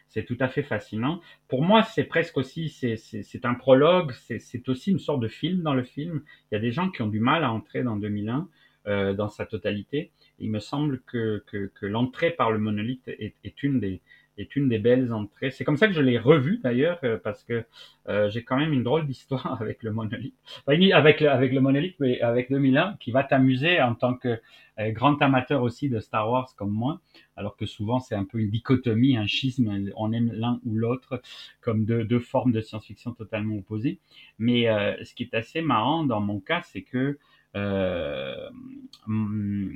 c'est 0.09 0.25
tout 0.25 0.37
à 0.39 0.47
fait 0.47 0.63
fascinant. 0.63 1.21
Pour 1.47 1.63
moi, 1.63 1.83
c'est 1.83 2.03
presque 2.03 2.37
aussi, 2.37 2.69
c'est 2.69 3.45
un 3.45 3.53
prologue, 3.53 4.11
c'est 4.13 4.69
aussi 4.69 4.91
une 4.91 4.99
sorte 4.99 5.21
de 5.21 5.27
film 5.27 5.61
dans 5.61 5.73
le 5.73 5.83
film. 5.83 6.23
Il 6.51 6.55
y 6.55 6.57
a 6.57 6.61
des 6.61 6.71
gens 6.71 6.89
qui 6.89 7.01
ont 7.01 7.07
du 7.07 7.19
mal 7.19 7.43
à 7.43 7.51
entrer 7.51 7.83
dans 7.83 7.95
2001 7.95 8.47
euh, 8.87 9.13
dans 9.13 9.29
sa 9.29 9.45
totalité. 9.45 10.11
Il 10.39 10.51
me 10.51 10.59
semble 10.59 11.01
que, 11.01 11.43
que, 11.47 11.71
que 11.75 11.85
l'entrée 11.85 12.31
par 12.31 12.51
le 12.51 12.59
monolithe 12.59 13.07
est, 13.07 13.35
est 13.43 13.63
une 13.63 13.79
des, 13.79 14.01
est 14.41 14.55
une 14.55 14.69
des 14.69 14.79
belles 14.79 15.11
entrées. 15.13 15.51
C'est 15.51 15.63
comme 15.63 15.77
ça 15.77 15.87
que 15.87 15.93
je 15.93 16.01
l'ai 16.01 16.17
revu 16.17 16.59
d'ailleurs, 16.63 16.99
euh, 17.03 17.17
parce 17.21 17.43
que 17.43 17.65
euh, 18.07 18.29
j'ai 18.29 18.43
quand 18.43 18.57
même 18.57 18.73
une 18.73 18.83
drôle 18.83 19.05
d'histoire 19.05 19.57
avec 19.61 19.83
le 19.83 19.91
monolithe. 19.91 20.35
avec 20.67 21.21
le, 21.21 21.29
avec 21.29 21.51
le 21.51 21.61
monolithe, 21.61 21.95
mais 21.99 22.21
avec 22.21 22.49
2001, 22.49 22.95
qui 22.99 23.11
va 23.11 23.23
t'amuser 23.23 23.81
en 23.81 23.95
tant 23.95 24.15
que 24.15 24.39
euh, 24.79 24.91
grand 24.91 25.21
amateur 25.21 25.61
aussi 25.61 25.89
de 25.89 25.99
Star 25.99 26.29
Wars 26.29 26.49
comme 26.55 26.71
moi, 26.71 27.01
alors 27.35 27.57
que 27.57 27.65
souvent 27.65 27.99
c'est 27.99 28.15
un 28.15 28.25
peu 28.25 28.39
une 28.39 28.49
dichotomie, 28.49 29.17
un 29.17 29.27
schisme, 29.27 29.91
on 29.95 30.11
aime 30.13 30.31
l'un 30.33 30.59
ou 30.65 30.75
l'autre 30.75 31.21
comme 31.61 31.85
deux, 31.85 32.03
deux 32.03 32.19
formes 32.19 32.51
de 32.51 32.61
science-fiction 32.61 33.13
totalement 33.13 33.57
opposées. 33.57 33.99
Mais 34.37 34.65
ce 35.03 35.13
qui 35.13 35.23
est 35.23 35.33
assez 35.33 35.61
marrant 35.61 36.03
dans 36.05 36.21
mon 36.21 36.39
cas, 36.39 36.61
c'est 36.63 36.83
que 36.83 37.17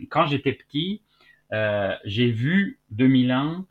quand 0.10 0.26
j'étais 0.28 0.54
petit, 0.54 1.02
j'ai 2.06 2.32
vu 2.32 2.80
2001 2.92 3.66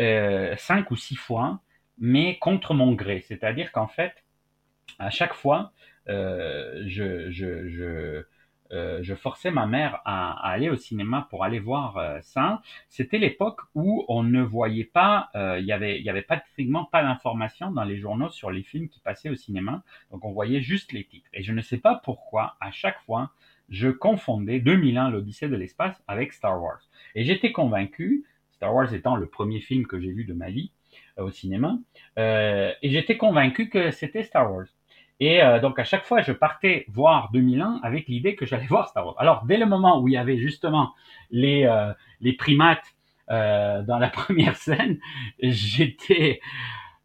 euh, 0.00 0.54
cinq 0.56 0.90
ou 0.90 0.96
six 0.96 1.16
fois, 1.16 1.60
mais 1.98 2.38
contre 2.38 2.74
mon 2.74 2.92
gré. 2.92 3.20
C'est-à-dire 3.20 3.70
qu'en 3.72 3.86
fait, 3.86 4.24
à 4.98 5.10
chaque 5.10 5.34
fois, 5.34 5.72
euh, 6.08 6.84
euh, 8.72 9.02
je, 9.02 9.14
forçais 9.14 9.50
ma 9.52 9.66
mère 9.66 10.00
à, 10.04 10.50
aller 10.50 10.68
au 10.68 10.76
cinéma 10.76 11.28
pour 11.30 11.44
aller 11.44 11.60
voir 11.60 12.18
ça. 12.22 12.60
C'était 12.88 13.18
l'époque 13.18 13.60
où 13.74 14.04
on 14.08 14.22
ne 14.24 14.42
voyait 14.42 14.84
pas, 14.84 15.30
il 15.34 15.64
y 15.64 15.72
avait, 15.72 16.00
il 16.00 16.04
y 16.04 16.10
avait 16.10 16.22
pratiquement 16.22 16.84
pas 16.84 17.02
d'informations 17.02 17.70
dans 17.70 17.84
les 17.84 17.98
journaux 17.98 18.30
sur 18.30 18.50
les 18.50 18.62
films 18.62 18.88
qui 18.88 19.00
passaient 19.00 19.30
au 19.30 19.36
cinéma, 19.36 19.84
donc 20.10 20.24
on 20.24 20.32
voyait 20.32 20.60
juste 20.60 20.92
les 20.92 21.04
titres. 21.04 21.30
Et 21.32 21.42
je 21.42 21.52
ne 21.52 21.62
sais 21.62 21.78
pas 21.78 22.00
pourquoi, 22.02 22.56
à 22.60 22.72
chaque 22.72 23.00
fois, 23.02 23.30
je 23.68 23.88
confondais 23.88 24.60
2001, 24.60 25.10
l'Odyssée 25.10 25.48
de 25.48 25.56
l'espace, 25.56 26.02
avec 26.06 26.32
Star 26.32 26.60
Wars. 26.60 26.80
Et 27.14 27.24
j'étais 27.24 27.52
convaincu 27.52 28.24
Star 28.54 28.74
Wars 28.74 28.92
étant 28.94 29.16
le 29.16 29.26
premier 29.26 29.60
film 29.60 29.86
que 29.86 30.00
j'ai 30.00 30.12
vu 30.12 30.24
de 30.24 30.32
ma 30.32 30.50
vie 30.50 30.70
euh, 31.18 31.24
au 31.24 31.30
cinéma, 31.30 31.76
euh, 32.18 32.72
et 32.82 32.90
j'étais 32.90 33.16
convaincu 33.16 33.68
que 33.68 33.90
c'était 33.90 34.22
Star 34.22 34.52
Wars. 34.52 34.66
Et 35.20 35.42
euh, 35.42 35.60
donc 35.60 35.78
à 35.78 35.84
chaque 35.84 36.04
fois, 36.04 36.22
je 36.22 36.32
partais 36.32 36.86
voir 36.88 37.30
2001 37.32 37.80
avec 37.82 38.08
l'idée 38.08 38.34
que 38.36 38.46
j'allais 38.46 38.66
voir 38.68 38.88
Star 38.88 39.06
Wars. 39.06 39.16
Alors 39.18 39.44
dès 39.44 39.56
le 39.56 39.66
moment 39.66 40.00
où 40.00 40.08
il 40.08 40.14
y 40.14 40.16
avait 40.16 40.38
justement 40.38 40.92
les 41.30 41.68
les 42.20 42.32
primates 42.34 42.94
dans 43.28 43.98
la 44.00 44.08
première 44.20 44.56
scène, 44.56 44.98
j'étais 45.40 46.40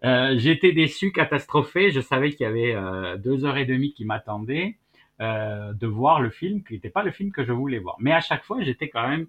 j'étais 0.03 0.71
déçu, 0.71 1.11
catastrophé. 1.11 1.91
Je 1.91 2.01
savais 2.01 2.31
qu'il 2.31 2.45
y 2.45 2.49
avait 2.49 2.75
deux 3.17 3.45
heures 3.45 3.57
et 3.57 3.65
demie 3.65 3.93
qui 3.93 4.05
m'attendaient 4.05 4.77
de 5.19 5.87
voir 5.87 6.21
le 6.21 6.29
film, 6.29 6.63
qui 6.63 6.73
n'était 6.73 6.89
pas 6.89 7.03
le 7.03 7.11
film 7.11 7.31
que 7.31 7.43
je 7.43 7.51
voulais 7.51 7.79
voir. 7.79 7.95
Mais 7.99 8.11
à 8.11 8.21
chaque 8.21 8.43
fois, 8.43 8.61
j'étais 8.61 8.89
quand 8.89 9.07
même 9.07 9.27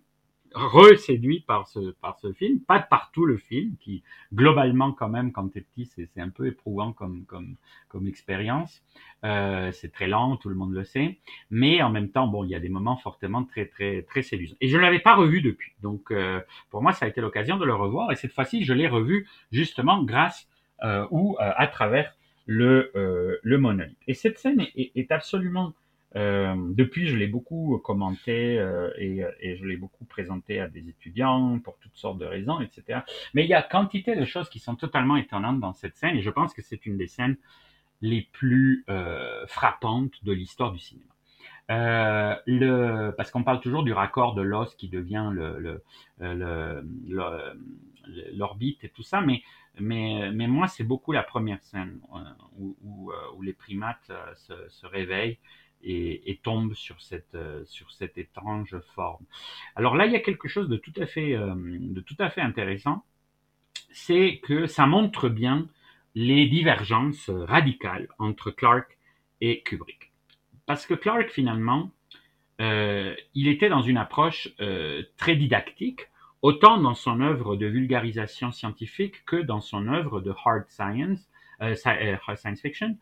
reséduit 0.54 1.40
par 1.40 1.68
ce 1.68 1.90
par 2.00 2.18
ce 2.18 2.32
film, 2.32 2.60
pas 2.60 2.80
partout 2.80 3.24
le 3.24 3.36
film 3.36 3.76
qui 3.80 4.02
globalement 4.34 4.92
quand 4.92 5.08
même 5.08 5.32
quand 5.32 5.48
t'es 5.48 5.60
petit 5.60 5.86
c'est 5.86 6.06
c'est 6.06 6.20
un 6.20 6.28
peu 6.28 6.46
éprouvant 6.46 6.92
comme 6.92 7.24
comme 7.26 7.56
comme 7.88 8.06
expérience. 8.06 8.82
Euh, 9.24 9.70
c'est 9.72 9.92
très 9.92 10.08
lent, 10.08 10.36
tout 10.36 10.48
le 10.48 10.54
monde 10.54 10.72
le 10.72 10.84
sait, 10.84 11.18
mais 11.50 11.82
en 11.82 11.90
même 11.90 12.10
temps 12.10 12.26
bon 12.26 12.44
il 12.44 12.50
y 12.50 12.54
a 12.54 12.60
des 12.60 12.68
moments 12.68 12.96
fortement 12.96 13.44
très 13.44 13.66
très 13.66 14.02
très 14.02 14.22
séduisants. 14.22 14.56
Et 14.60 14.68
je 14.68 14.76
ne 14.76 14.82
l'avais 14.82 15.00
pas 15.00 15.14
revu 15.14 15.40
depuis, 15.40 15.72
donc 15.82 16.10
euh, 16.10 16.40
pour 16.70 16.82
moi 16.82 16.92
ça 16.92 17.06
a 17.06 17.08
été 17.08 17.20
l'occasion 17.20 17.56
de 17.56 17.64
le 17.64 17.74
revoir 17.74 18.10
et 18.12 18.16
cette 18.16 18.32
fois-ci 18.32 18.64
je 18.64 18.72
l'ai 18.72 18.88
revu 18.88 19.28
justement 19.52 20.02
grâce 20.02 20.48
euh, 20.82 21.06
ou 21.10 21.36
euh, 21.40 21.52
à 21.56 21.66
travers 21.66 22.14
le 22.46 22.90
euh, 22.96 23.36
le 23.42 23.58
monolithe. 23.58 23.98
Et 24.06 24.14
cette 24.14 24.38
scène 24.38 24.60
est, 24.74 24.92
est 24.96 25.12
absolument 25.12 25.74
Euh, 26.16 26.54
depuis, 26.74 27.06
je 27.06 27.16
l'ai 27.16 27.28
beaucoup 27.28 27.78
commenté 27.84 28.58
euh, 28.58 28.90
et, 28.98 29.22
et, 29.40 29.56
je 29.56 29.64
l'ai 29.64 29.76
beaucoup 29.76 30.04
présenté 30.04 30.60
à 30.60 30.68
des 30.68 30.88
étudiants 30.88 31.60
pour 31.60 31.78
toutes 31.78 31.96
sortes 31.96 32.18
de 32.18 32.24
raisons, 32.24 32.60
etc. 32.60 33.00
Mais 33.34 33.44
il 33.44 33.48
y 33.48 33.54
a 33.54 33.62
quantité 33.62 34.16
de 34.16 34.24
choses 34.24 34.48
qui 34.48 34.58
sont 34.58 34.74
totalement 34.74 35.16
étonnantes 35.16 35.60
dans 35.60 35.72
cette 35.72 35.96
scène 35.96 36.16
et 36.16 36.22
je 36.22 36.30
pense 36.30 36.52
que 36.52 36.62
c'est 36.62 36.84
une 36.86 36.96
des 36.96 37.06
scènes 37.06 37.36
les 38.00 38.22
plus 38.32 38.84
euh, 38.88 39.46
frappantes 39.46 40.24
de 40.24 40.32
l'histoire 40.32 40.72
du 40.72 40.78
cinéma. 40.78 41.06
Euh, 41.70 43.12
parce 43.12 43.30
qu'on 43.30 43.44
parle 43.44 43.60
toujours 43.60 43.84
du 43.84 43.92
raccord 43.92 44.34
de 44.34 44.42
l'os 44.42 44.74
qui 44.74 44.88
devient 44.88 45.30
l'orbite 48.32 48.82
et 48.82 48.88
tout 48.88 49.04
ça, 49.04 49.20
mais, 49.20 49.42
moi, 49.78 50.66
c'est 50.66 50.82
beaucoup 50.82 51.12
la 51.12 51.22
première 51.22 51.62
scène 51.62 52.00
où, 52.58 53.12
les 53.42 53.52
primates 53.52 54.10
se 54.34 54.86
réveillent 54.86 55.38
et, 55.82 56.40
tombe 56.42 56.74
sur 56.74 57.00
cette, 57.00 57.34
euh, 57.34 57.64
sur 57.66 57.90
cette 57.90 58.18
étrange 58.18 58.76
forme. 58.94 59.24
Alors 59.76 59.96
là, 59.96 60.06
il 60.06 60.12
y 60.12 60.16
a 60.16 60.20
quelque 60.20 60.48
chose 60.48 60.68
de 60.68 60.76
tout 60.76 60.92
à 60.96 61.06
fait, 61.06 61.34
euh, 61.34 61.54
de 61.56 62.00
tout 62.00 62.16
à 62.18 62.30
fait 62.30 62.40
intéressant, 62.40 63.04
c'est 63.92 64.40
que 64.42 64.66
ça 64.66 64.86
montre 64.86 65.28
bien 65.28 65.68
les 66.14 66.46
divergences 66.46 67.30
radicales 67.30 68.08
entre 68.18 68.50
Clark 68.50 68.98
et 69.40 69.62
Kubrick. 69.62 70.12
Parce 70.66 70.86
que 70.86 70.94
Clark, 70.94 71.30
finalement, 71.30 71.90
euh, 72.60 73.14
il 73.34 73.48
était 73.48 73.68
dans 73.68 73.82
une 73.82 73.96
approche 73.96 74.48
très 75.16 75.36
didactique, 75.36 76.08
autant 76.42 76.78
dans 76.78 76.94
son 76.94 77.20
œuvre 77.20 77.56
de 77.56 77.66
vulgarisation 77.66 78.50
scientifique 78.52 79.24
que 79.24 79.36
dans 79.36 79.60
son 79.60 79.88
œuvre 79.88 80.20
de 80.20 80.32
hard 80.44 80.68
science, 80.68 81.28
science 81.74 82.60
fiction. 82.60 82.96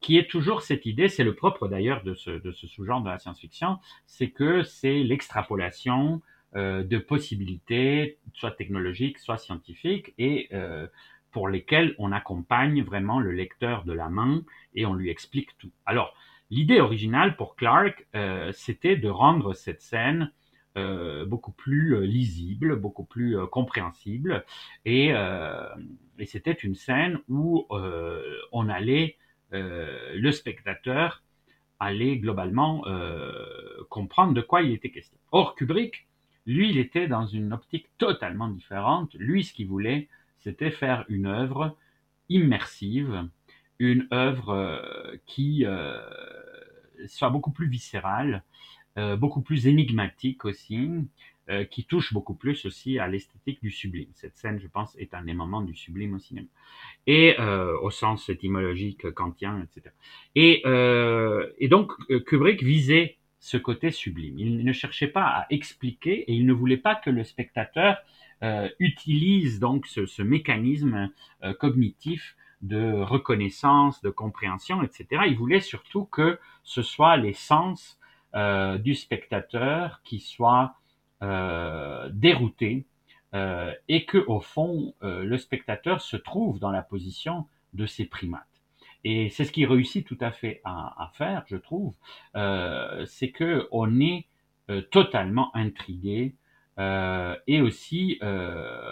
Euh, 0.00 0.06
qui 0.06 0.18
est 0.18 0.30
toujours 0.30 0.62
cette 0.62 0.86
idée, 0.86 1.08
c'est 1.08 1.24
le 1.24 1.34
propre 1.34 1.68
d'ailleurs 1.68 2.02
de 2.02 2.14
ce, 2.14 2.30
de 2.30 2.52
ce 2.52 2.66
sous-genre 2.66 3.02
de 3.02 3.10
la 3.10 3.18
science-fiction, 3.18 3.78
c'est 4.06 4.30
que 4.30 4.62
c'est 4.62 5.02
l'extrapolation 5.02 6.22
euh, 6.56 6.82
de 6.82 6.98
possibilités, 6.98 8.18
soit 8.34 8.52
technologiques, 8.52 9.18
soit 9.18 9.38
scientifiques, 9.38 10.14
et 10.18 10.48
euh, 10.52 10.86
pour 11.30 11.48
lesquelles 11.48 11.94
on 11.98 12.12
accompagne 12.12 12.82
vraiment 12.82 13.20
le 13.20 13.30
lecteur 13.30 13.84
de 13.84 13.92
la 13.92 14.08
main 14.08 14.42
et 14.74 14.86
on 14.86 14.94
lui 14.94 15.10
explique 15.10 15.56
tout. 15.58 15.70
Alors, 15.86 16.14
l'idée 16.50 16.80
originale 16.80 17.36
pour 17.36 17.54
Clark, 17.54 18.06
euh, 18.16 18.50
c'était 18.52 18.96
de 18.96 19.08
rendre 19.08 19.54
cette 19.54 19.80
scène 19.80 20.32
euh, 20.76 21.24
beaucoup 21.24 21.52
plus 21.52 21.94
euh, 21.94 22.06
lisible, 22.06 22.76
beaucoup 22.76 23.04
plus 23.04 23.36
euh, 23.36 23.46
compréhensible, 23.46 24.44
et, 24.84 25.12
et 26.18 26.26
c'était 26.26 26.52
une 26.52 26.74
scène 26.74 27.20
où 27.28 27.66
on 28.52 28.68
allait 28.68 29.16
euh, 29.16 29.29
le 29.52 30.30
spectateur 30.32 31.22
allait 31.80 32.18
globalement 32.18 32.86
euh, 32.86 33.82
comprendre 33.88 34.34
de 34.34 34.42
quoi 34.42 34.62
il 34.62 34.72
était 34.72 34.90
question. 34.90 35.16
Or, 35.32 35.54
Kubrick, 35.54 36.06
lui, 36.46 36.70
il 36.70 36.78
était 36.78 37.08
dans 37.08 37.26
une 37.26 37.52
optique 37.52 37.88
totalement 37.98 38.48
différente. 38.48 39.14
Lui, 39.14 39.44
ce 39.44 39.54
qu'il 39.54 39.66
voulait, 39.66 40.08
c'était 40.38 40.70
faire 40.70 41.04
une 41.08 41.26
œuvre 41.26 41.76
immersive, 42.28 43.28
une 43.78 44.06
œuvre 44.12 44.50
euh, 44.50 45.16
qui 45.26 45.64
euh, 45.64 45.98
soit 47.06 47.30
beaucoup 47.30 47.50
plus 47.50 47.68
viscérale, 47.68 48.34
euh, 48.34 48.44
beaucoup 49.16 49.42
plus 49.42 49.66
énigmatique 49.66 50.44
aussi, 50.44 50.90
euh, 51.48 51.64
qui 51.64 51.84
touche 51.84 52.12
beaucoup 52.12 52.34
plus 52.34 52.64
aussi 52.64 52.98
à 52.98 53.08
l'esthétique 53.08 53.60
du 53.62 53.70
sublime. 53.70 54.08
Cette 54.14 54.36
scène, 54.36 54.60
je 54.60 54.68
pense, 54.68 54.94
est 54.98 55.14
un 55.14 55.22
des 55.22 55.34
moments 55.34 55.62
du 55.62 55.74
sublime 55.74 56.14
au 56.14 56.18
cinéma. 56.18 56.46
Et 57.06 57.34
euh, 57.40 57.76
au 57.80 57.90
sens 57.90 58.28
étymologique 58.28 59.10
kantien, 59.10 59.60
etc. 59.64 59.94
Et, 60.36 60.62
euh, 60.66 61.50
donc, 61.68 61.92
Kubrick 62.26 62.62
visait 62.62 63.16
ce 63.40 63.56
côté 63.56 63.90
sublime. 63.90 64.38
Il 64.38 64.64
ne 64.64 64.72
cherchait 64.72 65.08
pas 65.08 65.24
à 65.24 65.46
expliquer 65.50 66.30
et 66.30 66.34
il 66.34 66.46
ne 66.46 66.52
voulait 66.52 66.76
pas 66.76 66.94
que 66.94 67.10
le 67.10 67.24
spectateur 67.24 67.96
euh, 68.42 68.68
utilise 68.78 69.58
donc 69.58 69.86
ce, 69.86 70.06
ce 70.06 70.22
mécanisme 70.22 71.10
euh, 71.42 71.52
cognitif 71.52 72.36
de 72.62 72.92
reconnaissance, 73.02 74.02
de 74.02 74.10
compréhension, 74.10 74.82
etc. 74.82 75.22
Il 75.26 75.36
voulait 75.36 75.60
surtout 75.60 76.04
que 76.04 76.38
ce 76.62 76.82
soit 76.82 77.16
les 77.16 77.32
sens 77.32 77.98
euh, 78.34 78.78
du 78.78 78.94
spectateur 78.94 80.02
qui 80.04 80.20
soient 80.20 80.74
euh, 81.22 82.08
dérouté 82.12 82.86
euh, 83.34 83.72
et 83.88 84.04
que 84.06 84.18
au 84.18 84.40
fond 84.40 84.94
euh, 85.02 85.22
le 85.22 85.36
spectateur 85.36 86.00
se 86.00 86.16
trouve 86.16 86.58
dans 86.58 86.70
la 86.70 86.82
position 86.82 87.46
de 87.74 87.86
ces 87.86 88.04
primates. 88.06 88.46
Et 89.04 89.30
c'est 89.30 89.44
ce 89.44 89.52
qu'il 89.52 89.66
réussit 89.66 90.06
tout 90.06 90.18
à 90.20 90.30
fait 90.30 90.60
à, 90.64 91.02
à 91.02 91.08
faire, 91.14 91.44
je 91.46 91.56
trouve, 91.56 91.94
euh, 92.36 93.04
c'est 93.06 93.30
que 93.30 93.68
on 93.70 94.00
est 94.00 94.26
euh, 94.70 94.82
totalement 94.82 95.54
intrigué 95.54 96.34
et 97.46 97.60
aussi 97.60 98.18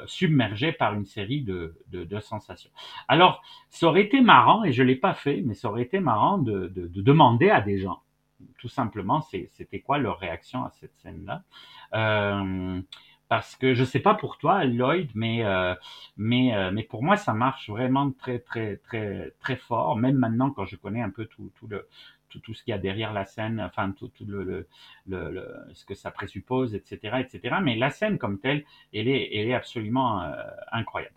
submergé 0.04 0.72
par 0.72 0.92
une 0.92 1.06
série 1.06 1.40
de, 1.40 1.74
de, 1.90 2.04
de, 2.04 2.20
sensations. 2.20 2.68
Alors, 3.08 3.40
ça 3.70 3.86
aurait 3.86 4.02
été 4.02 4.20
marrant, 4.20 4.62
et 4.62 4.72
je 4.72 4.82
l'ai 4.82 4.94
pas 4.94 5.14
fait, 5.14 5.40
mais 5.40 5.54
ça 5.54 5.70
aurait 5.70 5.84
été 5.84 5.98
marrant 5.98 6.36
de, 6.36 6.66
de 6.66 7.00
demander 7.00 7.48
à 7.48 7.62
des 7.62 7.78
gens, 7.78 8.02
tout 8.58 8.68
simplement, 8.68 9.20
c'était 9.20 9.80
quoi 9.80 9.98
leur 9.98 10.18
réaction 10.18 10.64
à 10.64 10.70
cette 10.70 10.96
scène-là? 10.98 11.42
Euh, 11.94 12.80
parce 13.28 13.56
que 13.56 13.74
je 13.74 13.84
sais 13.84 14.00
pas 14.00 14.14
pour 14.14 14.38
toi, 14.38 14.64
Lloyd, 14.64 15.10
mais 15.14 15.44
euh, 15.44 15.74
mais 16.16 16.54
euh, 16.54 16.70
mais 16.72 16.82
pour 16.82 17.02
moi, 17.02 17.16
ça 17.16 17.34
marche 17.34 17.68
vraiment 17.68 18.10
très 18.12 18.38
très 18.38 18.78
très 18.78 19.32
très 19.40 19.56
fort. 19.56 19.96
Même 19.96 20.16
maintenant, 20.16 20.50
quand 20.50 20.64
je 20.64 20.76
connais 20.76 21.02
un 21.02 21.10
peu 21.10 21.26
tout 21.26 21.52
tout 21.56 21.66
le 21.68 21.86
tout, 22.30 22.40
tout 22.40 22.54
ce 22.54 22.62
qu'il 22.62 22.72
y 22.72 22.74
a 22.74 22.78
derrière 22.78 23.12
la 23.12 23.24
scène, 23.24 23.60
enfin 23.60 23.90
tout, 23.92 24.08
tout 24.08 24.24
le, 24.26 24.44
le, 24.44 24.66
le, 25.06 25.46
ce 25.74 25.84
que 25.86 25.94
ça 25.94 26.10
présuppose, 26.10 26.74
etc., 26.74 27.20
etc. 27.20 27.56
Mais 27.62 27.76
la 27.76 27.90
scène 27.90 28.18
comme 28.18 28.38
telle, 28.38 28.64
elle 28.94 29.08
est 29.08 29.30
elle 29.34 29.48
est 29.48 29.54
absolument 29.54 30.22
euh, 30.22 30.32
incroyable. 30.72 31.14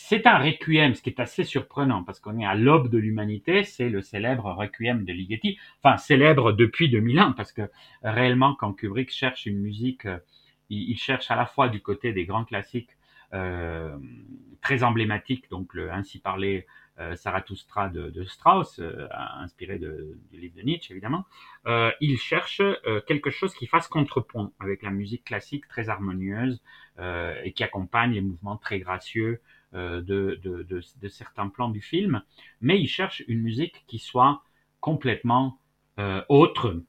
C'est 0.00 0.28
un 0.28 0.38
requiem, 0.38 0.94
ce 0.94 1.02
qui 1.02 1.10
est 1.10 1.18
assez 1.18 1.42
surprenant 1.42 2.04
parce 2.04 2.20
qu'on 2.20 2.38
est 2.38 2.46
à 2.46 2.54
l'aube 2.54 2.88
de 2.88 2.98
l'humanité. 2.98 3.64
C'est 3.64 3.88
le 3.88 4.00
célèbre 4.00 4.52
requiem 4.52 5.04
de 5.04 5.12
Ligeti, 5.12 5.58
enfin 5.82 5.96
célèbre 5.96 6.52
depuis 6.52 6.88
2000 6.88 7.18
ans 7.18 7.32
parce 7.32 7.52
que 7.52 7.68
réellement, 8.04 8.54
quand 8.54 8.72
Kubrick 8.74 9.10
cherche 9.10 9.46
une 9.46 9.58
musique 9.58 10.06
euh, 10.06 10.18
il, 10.70 10.96
cherche 10.96 11.32
à 11.32 11.34
la 11.34 11.46
fois 11.46 11.68
du 11.68 11.80
côté 11.80 12.12
des 12.12 12.26
grands 12.26 12.44
classiques 12.44 12.96
euh, 13.34 13.96
très 14.62 14.84
emblématiques, 14.84 15.50
donc 15.50 15.74
le 15.74 15.90
Ainsi 15.92 16.20
parlé 16.20 16.64
euh, 17.00 17.16
Zarathustra 17.16 17.88
de, 17.88 18.10
de 18.10 18.24
Strauss, 18.24 18.78
euh, 18.78 19.08
inspiré 19.38 19.78
de, 19.78 20.16
du 20.30 20.38
livre 20.38 20.54
de 20.56 20.62
Nietzsche 20.62 20.92
évidemment, 20.92 21.24
euh, 21.66 21.90
il 22.00 22.18
cherche 22.18 22.60
euh, 22.60 23.00
quelque 23.06 23.30
chose 23.30 23.52
qui 23.54 23.66
fasse 23.66 23.88
contrepoint 23.88 24.52
avec 24.60 24.82
la 24.82 24.90
musique 24.90 25.24
classique 25.24 25.66
très 25.68 25.88
harmonieuse 25.88 26.62
et 27.44 27.52
qui 27.52 27.62
accompagne 27.62 28.10
les 28.10 28.20
mouvements 28.20 28.56
très 28.56 28.80
gracieux 28.80 29.40
de, 29.72 30.00
de, 30.00 30.38
de, 30.42 30.80
de, 31.00 31.08
certains 31.08 31.48
plans 31.48 31.68
du 31.68 31.80
film, 31.80 32.22
mais 32.60 32.80
il 32.80 32.86
cherche 32.88 33.22
une 33.28 33.42
musique 33.42 33.84
qui 33.86 33.98
soit 33.98 34.42
complètement 34.80 35.58
autre, 36.28 36.82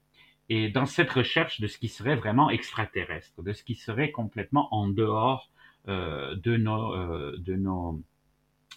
et 0.50 0.70
dans 0.70 0.86
cette 0.86 1.12
recherche 1.12 1.62
de 1.62 1.68
ce 1.68 1.78
qui 1.78 1.88
serait 1.88 2.16
vraiment 2.16 2.50
extraterrestre, 2.50 3.42
de 3.44 3.54
ce 3.54 3.64
qui 3.64 3.76
serait 3.76 4.12
complètement 4.12 4.74
en 4.74 4.88
dehors 4.88 5.50
euh, 5.88 6.36
de 6.36 6.58
nos 6.58 6.94
euh, 6.94 7.38
de 7.38 7.56
nos 7.56 8.02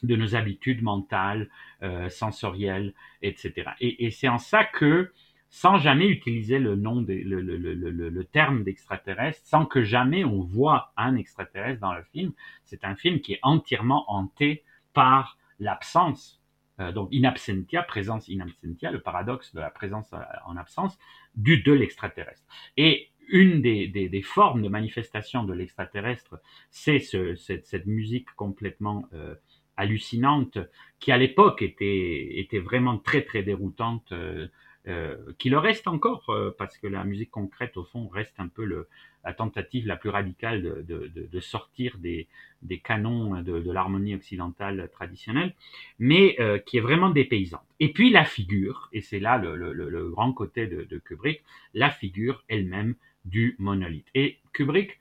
de 0.03 0.16
nos 0.16 0.34
habitudes 0.34 0.82
mentales, 0.82 1.48
euh, 1.82 2.09
sensorielles, 2.09 2.92
etc. 3.22 3.70
Et, 3.80 4.05
et 4.05 4.11
c'est 4.11 4.28
en 4.28 4.38
ça 4.38 4.64
que, 4.64 5.12
sans 5.55 5.76
jamais 5.76 6.09
utiliser 6.09 6.59
le 6.59 6.76
nom, 6.76 7.03
des, 7.03 7.22
le, 7.22 7.42
le, 7.42 7.57
le, 7.59 7.74
le, 7.74 8.24
terme 8.24 8.64
d'extraterrestre, 8.64 9.46
sans 9.46 9.66
que 9.66 9.82
jamais 9.82 10.24
on 10.24 10.40
voit 10.40 10.92
un 10.96 11.14
extraterrestre 11.14 11.78
dans 11.78 11.92
le 11.92 12.03
film, 12.05 12.32
c'est 12.64 12.84
un 12.84 12.96
film 12.96 13.20
qui 13.20 13.34
est 13.34 13.40
entièrement 13.42 14.11
hanté 14.11 14.64
par 14.94 15.36
l'absence 15.61 16.42
euh, 16.80 16.90
donc 16.90 17.11
in 17.12 17.24
absentia, 17.24 17.82
présence 17.82 18.30
in 18.30 18.40
absentia, 18.40 18.90
le 18.90 19.00
paradoxe 19.00 19.55
de 19.55 19.61
la 19.61 19.68
présence 19.68 20.11
en 20.46 20.57
absence 20.57 20.98
du 21.34 21.62
de 21.62 21.72
l'extraterrestre. 21.72 22.46
Et 22.78 23.11
une 23.28 23.61
des, 23.61 23.88
des, 23.88 24.09
des, 24.09 24.22
formes 24.22 24.62
de 24.62 24.68
manifestation 24.68 25.44
de 25.44 25.53
l'extraterrestre, 25.53 26.40
c'est 26.70 26.98
ce, 26.98 27.34
cette, 27.34 27.66
cette, 27.66 27.86
musique 27.86 28.28
complètement 28.36 29.05
euh, 29.12 29.34
hallucinante 29.76 30.57
qui 30.98 31.12
à 31.12 31.18
l'époque 31.18 31.61
était, 31.61 32.38
était 32.40 32.59
vraiment 32.59 32.96
très 32.96 33.22
très 33.22 33.42
déroutante, 33.42 34.11
euh, 34.12 34.48
euh, 34.88 35.16
qui 35.38 35.48
le 35.48 35.58
reste 35.58 35.86
encore 35.86 36.28
euh, 36.30 36.50
parce 36.58 36.76
que 36.76 36.88
la 36.88 37.04
musique 37.04 37.30
concrète 37.30 37.76
au 37.76 37.84
fond 37.84 38.08
reste 38.08 38.34
un 38.38 38.48
peu 38.48 38.64
le, 38.64 38.88
la 39.24 39.32
tentative 39.32 39.86
la 39.86 39.96
plus 39.96 40.10
radicale 40.10 40.60
de, 40.60 40.82
de, 40.82 41.28
de, 41.30 41.40
sortir 41.40 41.98
des, 41.98 42.26
des 42.62 42.78
canons 42.78 43.40
de, 43.42 43.60
de 43.60 43.70
l'harmonie 43.70 44.14
occidentale 44.14 44.90
traditionnelle, 44.92 45.54
mais 45.98 46.34
euh, 46.40 46.58
qui 46.58 46.78
est 46.78 46.80
vraiment 46.80 47.10
dépaysante. 47.10 47.62
Et 47.78 47.92
puis 47.92 48.10
la 48.10 48.24
figure, 48.24 48.88
et 48.92 49.02
c'est 49.02 49.20
là 49.20 49.38
le, 49.38 49.54
le, 49.54 49.72
le, 49.72 50.10
grand 50.10 50.32
côté 50.32 50.66
de, 50.66 50.82
de 50.82 50.98
Kubrick, 50.98 51.42
la 51.74 51.90
figure 51.90 52.42
elle-même 52.48 52.96
du 53.24 53.54
monolithe. 53.58 54.08
Et 54.14 54.38
Kubrick 54.52 54.98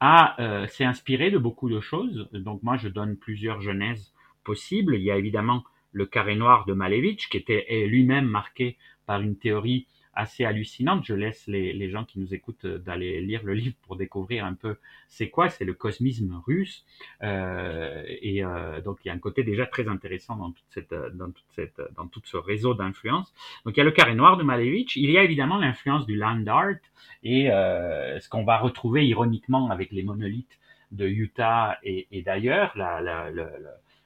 a 0.00 0.40
euh, 0.40 0.66
s'est 0.66 0.84
inspiré 0.84 1.30
de 1.30 1.38
beaucoup 1.38 1.68
de 1.68 1.80
choses. 1.80 2.28
Donc 2.32 2.62
moi 2.62 2.76
je 2.76 2.88
donne 2.88 3.16
plusieurs 3.16 3.60
genèses 3.60 4.12
possibles. 4.42 4.96
Il 4.96 5.02
y 5.02 5.10
a 5.10 5.16
évidemment 5.16 5.62
le 5.92 6.06
carré 6.06 6.36
noir 6.36 6.64
de 6.66 6.72
Malevich, 6.72 7.28
qui 7.28 7.36
était 7.36 7.86
lui-même 7.86 8.26
marqué 8.26 8.76
par 9.06 9.20
une 9.20 9.36
théorie 9.36 9.86
assez 10.14 10.44
hallucinante. 10.44 11.04
Je 11.04 11.14
laisse 11.14 11.46
les, 11.46 11.72
les 11.72 11.90
gens 11.90 12.04
qui 12.04 12.18
nous 12.18 12.34
écoutent 12.34 12.64
euh, 12.64 12.78
d'aller 12.78 13.20
lire 13.20 13.42
le 13.44 13.54
livre 13.54 13.76
pour 13.82 13.96
découvrir 13.96 14.44
un 14.44 14.54
peu 14.54 14.76
c'est 15.08 15.30
quoi, 15.30 15.48
c'est 15.48 15.64
le 15.64 15.74
cosmisme 15.74 16.40
russe. 16.46 16.84
Euh, 17.22 18.02
et 18.06 18.44
euh, 18.44 18.80
donc 18.80 18.98
il 19.04 19.08
y 19.08 19.10
a 19.10 19.14
un 19.14 19.18
côté 19.18 19.42
déjà 19.42 19.66
très 19.66 19.88
intéressant 19.88 20.36
dans 20.36 20.50
toute 20.50 20.66
cette, 20.70 20.92
euh, 20.92 21.10
dans 21.10 21.30
toute 21.30 21.50
cette, 21.50 21.80
dans 21.96 22.06
tout 22.06 22.20
ce 22.24 22.36
réseau 22.36 22.74
d'influence. 22.74 23.32
Donc 23.64 23.76
il 23.76 23.78
y 23.78 23.80
a 23.80 23.84
le 23.84 23.92
carré 23.92 24.14
noir 24.14 24.36
de 24.36 24.42
Malevich. 24.42 24.96
Il 24.96 25.10
y 25.10 25.18
a 25.18 25.22
évidemment 25.22 25.58
l'influence 25.58 26.06
du 26.06 26.16
land 26.16 26.44
art 26.46 26.74
et 27.22 27.50
euh, 27.50 28.18
ce 28.20 28.28
qu'on 28.28 28.44
va 28.44 28.58
retrouver 28.58 29.06
ironiquement 29.06 29.70
avec 29.70 29.90
les 29.92 30.02
monolithes 30.02 30.58
de 30.92 31.06
Utah 31.06 31.78
et, 31.84 32.08
et 32.10 32.22
d'ailleurs, 32.22 32.72
la, 32.76 33.00
la, 33.00 33.30
le, 33.30 33.46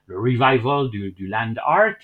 le, 0.07 0.19
revival 0.19 0.91
du, 0.91 1.13
du 1.13 1.27
land 1.27 1.55
art 1.65 1.97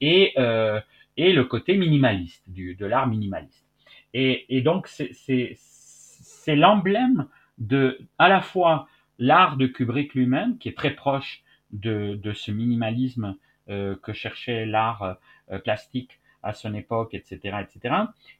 et 0.00 0.32
euh, 0.38 0.80
et 1.16 1.32
le 1.32 1.44
côté 1.44 1.76
minimaliste, 1.76 2.42
du, 2.48 2.74
de 2.74 2.86
l'art 2.86 3.06
minimaliste. 3.06 3.66
Et, 4.14 4.56
et 4.56 4.62
donc, 4.62 4.88
c'est 4.88 6.56
l'emblème 6.56 7.28
de, 7.58 7.98
à 8.18 8.28
la 8.28 8.40
fois, 8.40 8.88
l'art 9.18 9.56
de 9.56 9.66
Kubrick 9.66 10.14
lui-même, 10.14 10.58
qui 10.58 10.68
est 10.68 10.76
très 10.76 10.92
proche 10.92 11.42
de, 11.70 12.18
de 12.22 12.32
ce 12.32 12.50
minimalisme 12.50 13.36
euh, 13.68 13.94
que 14.02 14.12
cherchait 14.12 14.66
l'art 14.66 15.18
euh, 15.50 15.58
plastique 15.58 16.18
à 16.42 16.52
son 16.52 16.74
époque, 16.74 17.14
etc., 17.14 17.58
etc., 17.60 17.94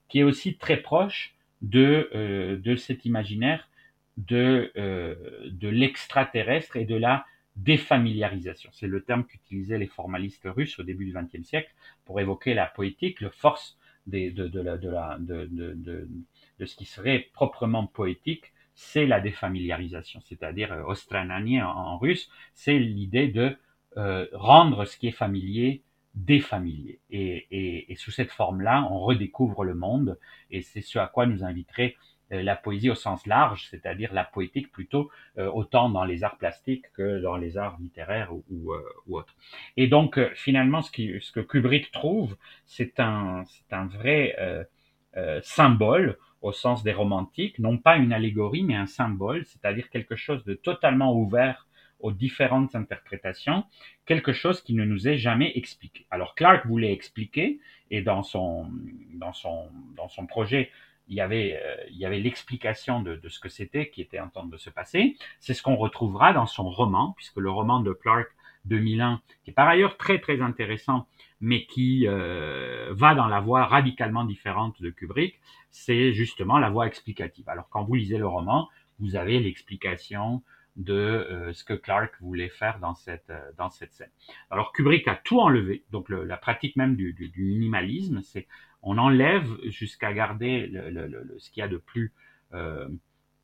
qui 0.09 0.21
est 0.21 0.25
aussi 0.25 0.57
très 0.57 0.79
proche 0.79 1.35
de, 1.63 2.11
euh, 2.15 2.57
de 2.59 2.75
cet 2.75 3.05
imaginaire 3.05 3.69
de, 4.17 4.73
euh, 4.77 5.15
de 5.51 5.69
l'extraterrestre 5.69 6.77
et 6.77 6.85
de 6.85 6.97
la 6.97 7.25
défamiliarisation. 7.57 8.71
C'est 8.73 8.87
le 8.87 9.03
terme 9.03 9.25
qu'utilisaient 9.25 9.79
les 9.79 9.87
formalistes 9.87 10.47
russes 10.47 10.79
au 10.79 10.83
début 10.83 11.05
du 11.05 11.13
XXe 11.13 11.47
siècle 11.47 11.73
pour 12.05 12.21
évoquer 12.21 12.55
la 12.55 12.67
poétique, 12.67 13.21
le 13.21 13.31
force 13.31 13.79
des, 14.07 14.31
de, 14.31 14.49
de, 14.49 14.61
la, 14.61 14.77
de, 14.79 15.49
de, 15.49 16.65
ce 16.65 16.77
qui 16.77 16.85
serait 16.85 17.31
proprement 17.33 17.87
poétique, 17.87 18.53
c'est 18.75 19.07
la 19.07 19.21
défamiliarisation, 19.21 20.21
c'est-à-dire 20.25 20.73
euh, 20.73 20.83
ostrananie 20.85 21.61
en, 21.61 21.99
russe, 21.99 22.31
c'est 22.55 22.79
l'idée 22.79 23.29
de 23.29 23.57
euh, 23.99 24.27
rendre 24.33 24.87
ce 24.87 24.97
qui 24.97 25.09
est 25.09 25.13
familier 25.13 25.83
défamilier. 26.15 27.01
Et, 27.11 27.47
et, 27.51 27.93
et 27.93 27.97
sous 27.97 28.11
cette 28.11 28.31
forme-là, 28.31 28.87
on 28.91 29.01
redécouvre 29.01 29.65
le 29.65 29.75
monde, 29.75 30.19
et 30.51 30.63
c'est 30.63 30.83
ce 30.83 30.99
à 30.99 31.07
quoi 31.07 31.27
nous 31.27 31.45
inviterait 31.45 31.97
la 32.41 32.57
poésie 32.57 32.89
au 32.89 32.95
sens 32.95 33.27
large, 33.27 33.67
c'est-à-dire 33.71 34.13
la 34.15 34.25
poétique 34.25 34.73
plutôt 34.73 35.11
euh, 35.37 35.51
autant 35.51 35.91
dans 35.91 36.05
les 36.05 36.25
arts 36.25 36.39
plastiques 36.39 36.91
que 36.95 37.21
dans 37.21 37.37
les 37.37 37.59
arts 37.59 37.77
littéraires 37.81 38.33
ou, 38.33 38.43
ou, 38.51 38.73
euh, 38.73 38.83
autres. 39.09 39.35
Et 39.77 39.87
donc 39.87 40.19
euh, 40.19 40.31
finalement, 40.35 40.81
ce, 40.81 40.91
qui, 40.91 41.13
ce 41.21 41.31
que 41.33 41.41
Kubrick 41.41 41.91
trouve, 41.91 42.37
c'est 42.65 42.99
un, 43.01 43.45
c'est 43.45 43.75
un 43.75 43.87
vrai 43.87 44.35
euh, 45.17 45.41
symbole 45.43 46.19
au 46.41 46.53
sens 46.53 46.83
des 46.83 46.93
romantiques, 46.93 47.59
non 47.59 47.77
pas 47.77 47.97
une 47.97 48.13
allégorie, 48.13 48.63
mais 48.63 48.75
un 48.75 48.87
symbole, 48.87 49.45
c'est-à-dire 49.45 49.91
quelque 49.91 50.17
chose 50.17 50.43
de 50.45 50.55
totalement 50.55 51.15
ouvert 51.15 51.69
aux 52.01 52.13
différentes 52.13 52.75
interprétations, 52.75 53.65
quelque 54.07 54.33
chose 54.33 54.61
qui 54.61 54.75
ne 54.75 54.85
nous 54.85 55.07
est 55.07 55.19
jamais 55.19 55.53
expliqué. 55.55 56.07
Alors 56.11 56.35
Clark 56.35 56.67
voulait 56.67 56.93
expliquer, 56.93 57.61
et 57.91 58.03
dans 58.03 58.23
son, 58.23 58.69
dans 59.15 59.33
son, 59.33 59.69
dans 59.97 60.09
son 60.09 60.27
projet, 60.27 60.71
il 61.13 61.17
y 61.17 61.21
avait, 61.21 61.61
euh, 61.63 61.77
il 61.91 61.99
y 61.99 62.07
avait 62.07 62.21
l'explication 62.21 63.03
de, 63.03 63.21
ce 63.29 63.39
que 63.39 63.51
c'était 63.51 63.91
qui 63.91 64.01
était 64.01 64.19
en 64.19 64.31
train 64.31 64.47
de 64.47 64.57
se 64.57 64.71
passer. 64.71 65.19
C'est 65.41 65.53
ce 65.53 65.63
qu'on 65.63 65.77
retrouvera 65.77 66.33
dans 66.33 66.47
son 66.47 66.71
roman, 66.71 67.13
puisque 67.19 67.37
le 67.37 67.51
roman 67.51 67.81
de 67.81 67.93
Clark 67.93 68.29
2001, 68.65 69.21
qui 69.45 69.51
est 69.51 69.53
par 69.53 69.69
ailleurs 69.69 69.99
très 69.99 70.21
très 70.21 70.41
intéressant, 70.41 71.07
mais 71.41 71.67
qui 71.67 72.07
euh, 72.09 72.89
va 72.93 73.15
dans 73.15 73.27
la 73.27 73.41
voie 73.41 73.67
radicalement 73.67 74.25
différente 74.25 74.81
de 74.81 74.89
Kubrick, 74.89 75.39
c'est 75.71 76.15
justement 76.15 76.59
la 76.59 76.71
voie 76.71 76.87
explicative. 76.87 77.47
Alors 77.47 77.69
quand 77.69 77.85
vous 77.85 77.95
lisez 77.95 78.17
le 78.17 78.27
roman, 78.27 78.71
vous 78.99 79.15
avez 79.15 79.39
l'explication 79.39 80.43
de 80.77 80.95
euh, 80.95 81.53
ce 81.53 81.63
que 81.65 81.75
Clark 81.75 82.15
voulait 82.23 82.49
faire 82.49 82.79
dans 82.79 82.95
cette 82.95 83.31
dans 83.59 83.69
cette 83.69 83.93
scène. 83.93 84.11
Alors 84.51 84.73
Kubrick 84.73 85.07
a 85.09 85.17
tout 85.17 85.41
enlevé, 85.41 85.85
donc 85.91 86.09
la 86.09 86.39
pratique 86.39 86.77
même 86.77 86.97
du 86.97 87.33
minimalisme, 87.37 88.23
c'est 88.23 88.47
on 88.83 88.99
enlève 88.99 89.49
jusqu'à 89.65 90.13
garder 90.13 90.67
le, 90.67 90.91
le, 90.91 91.07
le, 91.07 91.39
ce 91.39 91.51
qu'il 91.51 91.61
y 91.61 91.65
a 91.65 91.69
de 91.69 91.77
plus 91.77 92.13
euh, 92.53 92.89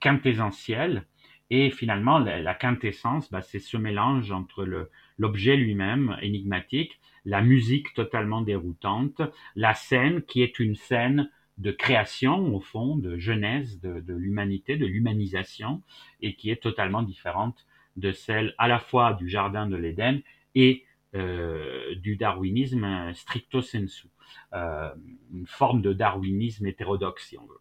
quintessentiel. 0.01 1.05
Et 1.51 1.71
finalement, 1.71 2.19
la, 2.19 2.43
la 2.43 2.55
quintessence, 2.55 3.31
bah, 3.31 3.41
c'est 3.41 3.59
ce 3.59 3.77
mélange 3.77 4.33
entre 4.33 4.89
l'objet 5.17 5.57
lui-même 5.57 6.17
énigmatique, 6.21 7.01
la 7.25 7.41
musique 7.41 7.95
totalement 7.95 8.43
déroutante, 8.43 9.23
la 9.57 9.75
scène 9.75 10.23
qui 10.23 10.43
est 10.43 10.59
une 10.59 10.77
scène 10.77 11.31
de 11.59 11.73
création, 11.73 12.55
au 12.55 12.61
fond, 12.61 12.97
de 12.97 13.19
genèse 13.19 13.81
de, 13.81 14.15
l'humanité, 14.15 14.77
de 14.77 14.87
l'humanisation, 14.87 15.83
et 16.21 16.35
qui 16.35 16.51
est 16.51 16.63
totalement 16.63 17.03
différente 17.03 17.67
de 17.97 18.13
celle 18.13 18.55
à 18.59 18.69
la 18.69 18.79
fois 18.79 19.15
du 19.15 19.29
Jardin 19.29 19.67
de 19.67 19.77
l'Éden 19.77 20.21
et 20.55 20.85
euh, 21.15 21.95
du 21.97 22.17
darwinisme 22.17 23.13
stricto 23.15 23.61
sensu, 23.61 24.07
euh, 24.07 24.18
une 24.53 25.47
forme 25.47 25.83
de 25.83 25.93
darwinisme 25.93 26.67
hétérodoxe, 26.67 27.29
si 27.29 27.39
on 27.39 27.47
veut. 27.47 27.61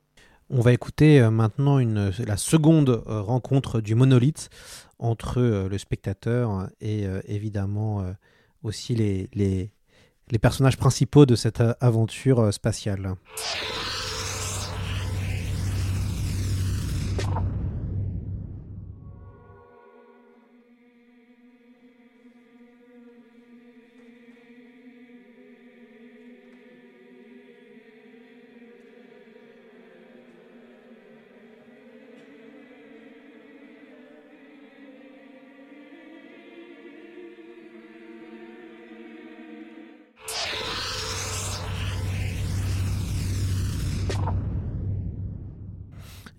On 0.49 0.61
va 0.61 0.71
écouter 0.71 1.19
euh, 1.19 1.29
maintenant 1.29 1.77
la 1.79 2.37
seconde 2.37 3.03
euh, 3.07 3.21
rencontre 3.21 3.81
du 3.81 3.95
monolithe 3.95 4.49
entre 4.97 5.41
euh, 5.41 5.67
le 5.67 5.77
spectateur 5.77 6.69
et 6.79 7.05
évidemment 7.25 8.05
aussi 8.63 8.95
les, 8.95 9.29
les, 9.33 10.39
personnages 10.39 10.77
principaux 10.77 11.25
de 11.25 11.35
cette 11.35 11.61
aventure 11.81 12.53
spatiale. 12.53 13.15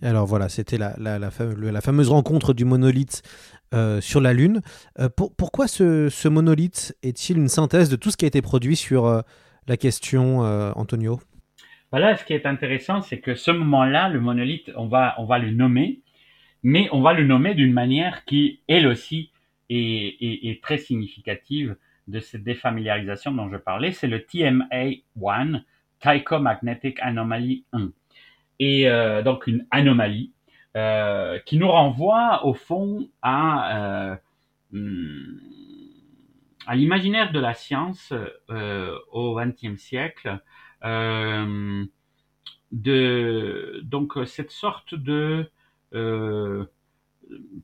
Alors 0.03 0.27
voilà, 0.27 0.49
c'était 0.49 0.79
la, 0.79 1.31
fameuse 1.31 2.11
rencontre 2.11 2.55
du 2.55 2.65
monolithe 2.65 3.23
euh, 3.75 4.01
sur 4.01 4.21
la 4.21 4.33
Lune. 4.33 4.61
Euh, 4.99 5.09
pour, 5.09 5.35
pourquoi 5.35 5.67
ce, 5.67 6.29
monolithe 6.29 6.97
est-il 7.03 7.37
une 7.39 7.49
synthèse 7.49 7.89
de 7.89 7.97
tout 7.97 8.11
ce 8.11 8.17
qui 8.17 8.25
a 8.25 8.29
été 8.29 8.41
produit 8.41 8.77
sur 8.77 9.07
euh, 9.07 9.23
la 9.67 9.77
question, 9.77 10.41
Antonio? 10.77 11.21
Voilà, 11.91 12.17
ce 12.17 12.25
qui 12.25 12.33
est 12.33 12.47
intéressant, 12.47 13.03
c'est 13.03 13.19
que 13.19 13.35
ce 13.35 13.51
moment-là, 13.51 14.09
le 14.09 14.21
monolithe, 14.21 14.71
on 14.77 14.87
va, 14.87 15.15
le 15.39 15.51
nommer, 15.51 16.01
mais 16.63 16.89
on 16.93 17.01
va 17.03 17.13
le 17.13 17.25
nommer 17.25 17.55
d'une 17.55 17.73
manière 17.73 18.25
qui, 18.25 18.61
elle 18.69 18.87
aussi, 18.87 19.31
est, 19.69 20.17
est, 20.21 20.49
est 20.49 20.63
très 20.63 20.79
significative 20.79 21.77
de 22.07 22.21
cette 22.21 22.45
défamiliarisation 22.45 23.33
dont 23.33 23.51
je 23.51 23.57
parlais. 23.57 23.93
C'est 23.93 24.07
le 24.07 24.21
TMA1, 24.21 25.63
Tycho 26.01 26.39
Magnetic 26.39 26.99
Anomaly 27.01 27.65
1 27.73 27.91
et 28.59 28.89
euh, 28.89 29.23
donc 29.23 29.47
une 29.47 29.67
anomalie 29.71 30.33
euh, 30.77 31.39
qui 31.41 31.59
nous 31.59 31.69
renvoie 31.69 32.45
au 32.45 32.55
fond 32.55 33.09
à, 33.23 34.13
euh, 34.13 34.17
hmm, 34.73 35.39
à 36.67 36.77
l'imaginaire 36.77 37.33
de 37.33 37.41
la 37.41 37.55
science 37.55 38.13
au 39.13 39.37
XXe 39.37 39.81
siècle, 39.81 40.39
de 42.73 43.81
donc 43.83 44.19
cette 44.27 44.51
sorte 44.51 44.95
de 44.95 45.51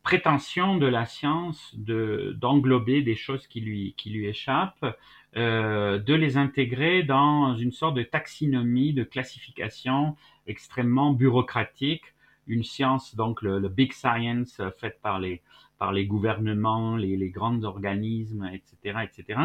prétention 0.02 0.76
de 0.76 0.86
la 0.86 1.04
science 1.04 1.74
de 1.76 2.34
d'englober 2.38 3.02
des 3.02 3.14
choses 3.14 3.46
qui 3.46 3.60
lui 3.60 3.94
qui 3.98 4.08
lui 4.10 4.26
échappent, 4.26 4.86
de 5.34 6.14
les 6.14 6.38
intégrer 6.38 7.02
dans 7.02 7.56
une 7.56 7.72
sorte 7.72 7.94
de 7.94 8.02
taxinomie, 8.02 8.94
de 8.94 9.04
classification 9.04 10.16
extrêmement 10.46 11.12
bureaucratique, 11.12 12.04
une 12.46 12.62
science 12.62 13.14
donc 13.14 13.42
le, 13.42 13.68
big 13.68 13.92
science 13.92 14.60
euh, 14.60 14.70
faite 14.70 15.00
par 15.02 15.18
les 15.18 15.42
par 15.76 15.92
les 15.92 16.06
gouvernements, 16.06 16.96
les, 16.96 17.16
les 17.16 17.30
grands 17.30 17.64
organismes, 17.64 18.48
etc., 18.54 19.00
etc. 19.02 19.40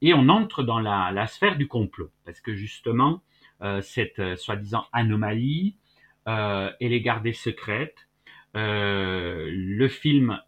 Et 0.00 0.14
on 0.14 0.28
entre 0.28 0.62
dans 0.62 0.78
la, 0.78 1.10
la 1.10 1.26
sphère 1.26 1.56
du 1.56 1.66
complot 1.66 2.10
parce 2.24 2.40
que 2.40 2.54
justement 2.54 3.20
euh, 3.62 3.80
cette 3.80 4.20
euh, 4.20 4.36
soi-disant 4.36 4.86
anomalie, 4.92 5.76
elle 6.24 6.92
est 6.92 7.00
gardée 7.00 7.32
secrète. 7.32 8.08
Le 8.54 9.88
film 9.88 10.40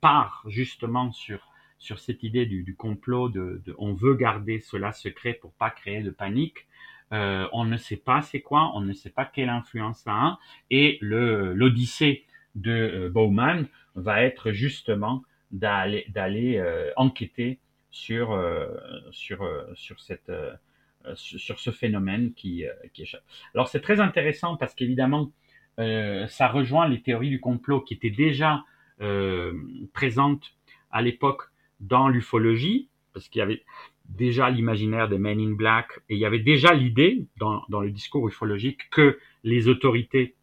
part 0.00 0.44
justement 0.46 1.12
sur 1.12 1.48
sur 1.78 1.98
cette 2.00 2.22
idée 2.22 2.44
du, 2.46 2.74
complot, 2.74 3.28
de, 3.28 3.62
on 3.78 3.94
veut 3.94 4.14
garder 4.14 4.60
cela 4.60 4.92
secret 4.92 5.34
pour 5.34 5.52
pas 5.52 5.70
créer 5.70 6.02
de 6.02 6.10
panique. 6.10 6.66
Euh, 7.12 7.48
on 7.52 7.64
ne 7.64 7.76
sait 7.76 7.96
pas 7.96 8.22
c'est 8.22 8.40
quoi, 8.40 8.70
on 8.74 8.80
ne 8.80 8.92
sait 8.92 9.10
pas 9.10 9.24
quelle 9.24 9.48
influence 9.48 10.00
ça 10.00 10.12
a, 10.12 10.38
et 10.70 10.98
l'odyssée 11.00 12.26
de 12.54 12.70
euh, 12.70 13.08
Bowman 13.08 13.66
va 13.94 14.22
être 14.22 14.52
justement 14.52 15.22
d'aller 15.50 16.04
euh, 16.58 16.90
enquêter 16.96 17.58
sur 17.90 18.38
sur 19.10 19.48
sur 19.74 19.98
cette 19.98 20.30
sur 21.14 21.58
ce 21.58 21.70
phénomène 21.70 22.34
qui 22.34 22.64
qui 22.92 23.02
échappe. 23.02 23.24
Alors 23.54 23.68
c'est 23.68 23.80
très 23.80 23.98
intéressant 23.98 24.56
parce 24.58 24.74
qu'évidemment 24.74 25.32
ça 25.78 26.48
rejoint 26.48 26.86
les 26.86 27.00
théories 27.00 27.30
du 27.30 27.40
complot 27.40 27.80
qui 27.80 27.94
étaient 27.94 28.10
déjà 28.10 28.62
présentes 29.94 30.52
à 30.90 31.00
l'époque 31.00 31.44
dans 31.80 32.08
l'ufologie 32.08 32.90
parce 33.14 33.28
qu'il 33.30 33.38
y 33.38 33.42
avait 33.42 33.64
déjà 34.08 34.50
l'imaginaire 34.50 35.08
des 35.08 35.18
Men 35.18 35.38
in 35.38 35.52
Black 35.52 36.00
et 36.08 36.14
il 36.14 36.18
y 36.18 36.24
avait 36.24 36.38
déjà 36.38 36.72
l'idée 36.74 37.26
dans, 37.38 37.62
dans 37.68 37.80
le 37.80 37.90
discours 37.90 38.26
ufologique 38.26 38.88
que 38.90 39.18
les 39.44 39.68
autorités, 39.68 40.34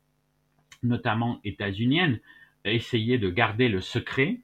notamment 0.83 1.39
états-uniennes, 1.43 2.19
essayaient 2.63 3.17
de 3.17 3.29
garder 3.29 3.69
le 3.69 3.81
secret 3.81 4.39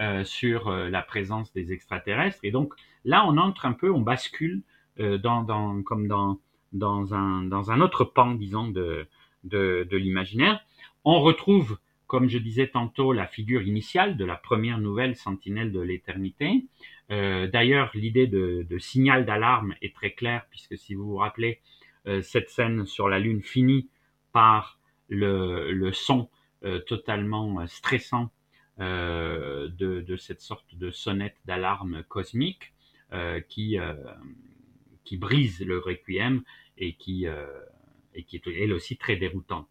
euh, 0.00 0.24
sur 0.24 0.68
euh, 0.68 0.90
la 0.90 1.02
présence 1.02 1.52
des 1.52 1.72
extraterrestres. 1.72 2.38
Et 2.42 2.50
donc 2.50 2.74
là, 3.04 3.24
on 3.26 3.36
entre 3.36 3.66
un 3.66 3.72
peu, 3.72 3.90
on 3.90 4.00
bascule 4.00 4.62
euh, 5.00 5.18
dans, 5.18 5.42
dans, 5.42 5.82
comme 5.82 6.08
dans, 6.08 6.40
dans, 6.72 7.14
un, 7.14 7.44
dans 7.44 7.70
un 7.70 7.80
autre 7.80 8.04
pan, 8.04 8.34
disons, 8.34 8.68
de, 8.68 9.06
de, 9.44 9.86
de 9.88 9.96
l'imaginaire. 9.96 10.60
On 11.04 11.20
retrouve, 11.20 11.78
comme 12.06 12.28
je 12.28 12.38
disais 12.38 12.68
tantôt, 12.68 13.12
la 13.12 13.26
figure 13.26 13.62
initiale 13.62 14.16
de 14.16 14.24
la 14.24 14.36
première 14.36 14.78
nouvelle 14.78 15.16
Sentinelle 15.16 15.72
de 15.72 15.80
l'éternité, 15.80 16.64
euh, 17.10 17.46
D'ailleurs, 17.46 17.90
l'idée 17.94 18.26
de, 18.26 18.66
de, 18.68 18.78
signal 18.78 19.26
d'alarme 19.26 19.74
est 19.82 19.94
très 19.94 20.12
claire, 20.12 20.46
puisque 20.50 20.76
si 20.78 20.94
vous 20.94 21.04
vous 21.04 21.16
rappelez, 21.16 21.60
euh, 22.06 22.22
cette 22.22 22.50
scène 22.50 22.86
sur 22.86 23.08
la 23.08 23.18
Lune 23.18 23.42
finit 23.42 23.88
par 24.32 24.78
le, 25.08 25.72
le 25.72 25.92
son 25.92 26.28
euh, 26.64 26.80
totalement 26.80 27.66
stressant 27.66 28.30
euh, 28.80 29.68
de, 29.68 30.00
de, 30.00 30.16
cette 30.16 30.40
sorte 30.40 30.74
de 30.74 30.90
sonnette 30.90 31.36
d'alarme 31.44 32.02
cosmique 32.04 32.72
qui, 33.48 33.78
qui 35.04 35.16
brise 35.16 35.60
le 35.60 35.78
requiem 35.78 36.42
et 36.78 36.94
qui, 36.94 37.26
et 38.14 38.24
qui 38.24 38.34
est 38.34 38.46
elle 38.48 38.72
aussi 38.72 38.96
très 38.96 39.14
déroutante. 39.14 39.68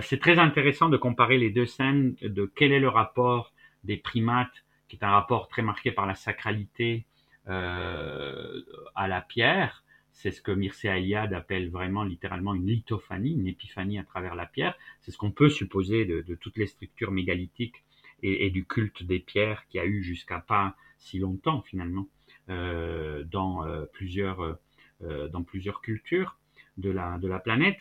C'est 0.00 0.18
très 0.18 0.40
intéressant 0.40 0.88
de 0.88 0.96
comparer 0.96 1.38
les 1.38 1.50
deux 1.50 1.66
scènes, 1.66 2.16
de 2.22 2.44
quel 2.44 2.72
est 2.72 2.80
le 2.80 2.88
rapport 2.88 3.52
des 3.84 3.96
primates 3.96 4.64
qui 4.92 4.96
est 4.96 5.04
un 5.06 5.10
rapport 5.10 5.48
très 5.48 5.62
marqué 5.62 5.90
par 5.90 6.04
la 6.04 6.14
sacralité 6.14 7.06
euh, 7.48 8.60
à 8.94 9.08
la 9.08 9.22
pierre. 9.22 9.84
C'est 10.12 10.30
ce 10.30 10.42
que 10.42 10.52
Mircea 10.52 10.98
Eliade 10.98 11.32
appelle 11.32 11.70
vraiment 11.70 12.04
littéralement 12.04 12.52
une 12.52 12.66
lithophanie, 12.66 13.32
une 13.32 13.46
épiphanie 13.46 13.98
à 13.98 14.04
travers 14.04 14.34
la 14.34 14.44
pierre. 14.44 14.74
C'est 15.00 15.10
ce 15.10 15.16
qu'on 15.16 15.30
peut 15.30 15.48
supposer 15.48 16.04
de, 16.04 16.34
toutes 16.34 16.58
les 16.58 16.66
structures 16.66 17.10
mégalithiques 17.10 17.82
et, 18.22 18.50
du 18.50 18.66
culte 18.66 19.02
des 19.02 19.18
pierres 19.18 19.64
qui 19.70 19.78
a 19.78 19.86
eu 19.86 20.02
jusqu'à 20.02 20.40
pas 20.40 20.76
si 20.98 21.18
longtemps 21.18 21.62
finalement 21.62 22.06
euh, 22.50 23.24
dans 23.24 23.66
euh, 23.66 23.86
plusieurs 23.94 24.58
dans 25.00 25.42
plusieurs 25.42 25.80
cultures 25.80 26.38
de 26.76 26.90
la 26.90 27.18
de 27.18 27.26
la 27.28 27.38
planète. 27.38 27.78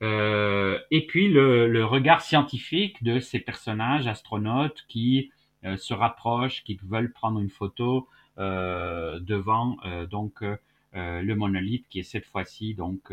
Et 0.00 1.06
puis 1.06 1.28
le, 1.28 1.84
regard 1.84 2.22
scientifique 2.22 3.04
de 3.04 3.20
ces 3.20 3.38
personnages 3.38 4.06
astronautes 4.06 4.84
qui 4.88 5.30
se 5.76 5.94
rapprochent, 5.94 6.62
qui 6.64 6.78
veulent 6.82 7.12
prendre 7.12 7.40
une 7.40 7.50
photo 7.50 8.08
euh, 8.38 9.20
devant 9.20 9.76
euh, 9.84 10.06
donc 10.06 10.42
le 10.96 11.34
monolithe 11.34 11.88
qui 11.88 11.98
est 11.98 12.04
cette 12.04 12.26
fois-ci 12.26 12.74
donc 12.74 13.12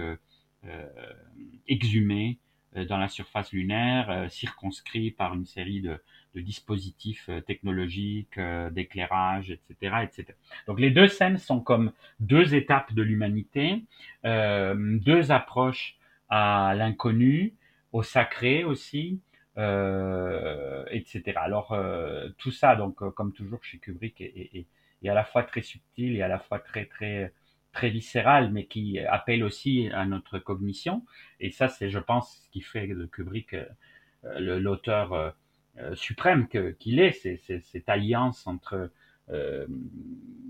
exhumé 1.67 2.37
dans 2.75 2.97
la 2.97 3.07
surface 3.07 3.51
lunaire, 3.51 4.27
circonscrit 4.29 5.09
par 5.09 5.33
une 5.33 5.47
série 5.47 5.81
de, 5.81 5.99
dispositifs 6.35 7.27
technologiques, 7.47 8.39
d'éclairage, 8.71 9.49
etc., 9.49 9.95
etc. 10.03 10.37
Donc 10.67 10.79
les 10.79 10.91
deux 10.91 11.07
scènes 11.07 11.39
sont 11.39 11.59
comme 11.59 11.91
deux 12.19 12.53
étapes 12.53 12.93
de 12.93 13.01
l'humanité, 13.01 13.83
deux 14.23 15.31
approches 15.31 15.97
à 16.29 16.75
l'inconnu, 16.75 17.55
au 17.93 18.03
sacré 18.03 18.63
aussi, 18.63 19.19
euh, 19.19 19.30
etc. 19.57 21.33
Alors 21.37 21.73
euh, 21.73 22.29
tout 22.37 22.51
ça, 22.51 22.75
donc 22.75 23.01
euh, 23.01 23.11
comme 23.11 23.33
toujours 23.33 23.63
chez 23.63 23.79
Kubrick, 23.79 24.21
est, 24.21 24.49
est, 24.53 24.67
est, 25.03 25.09
à 25.09 25.13
la 25.13 25.23
fois 25.23 25.43
très 25.43 25.61
subtil 25.61 26.15
et 26.15 26.21
à 26.21 26.27
la 26.27 26.39
fois 26.39 26.59
très 26.59 26.85
très 26.85 27.33
très 27.73 27.89
viscéral, 27.89 28.51
mais 28.51 28.65
qui 28.65 28.99
appelle 28.99 29.43
aussi 29.43 29.89
à 29.93 30.05
notre 30.05 30.39
cognition. 30.39 31.05
Et 31.39 31.51
ça, 31.51 31.69
c'est, 31.69 31.89
je 31.89 31.99
pense, 31.99 32.43
ce 32.43 32.49
qui 32.51 32.61
fait 32.61 32.87
de 32.87 33.05
Kubrick 33.05 33.53
euh, 33.53 34.59
l'auteur 34.59 35.33
euh, 35.77 35.95
suprême 35.95 36.47
qu'il 36.49 36.99
est, 36.99 37.13
c'est, 37.13 37.37
cette 37.61 37.87
alliance 37.87 38.45
entre 38.45 38.91
euh, 39.29 39.65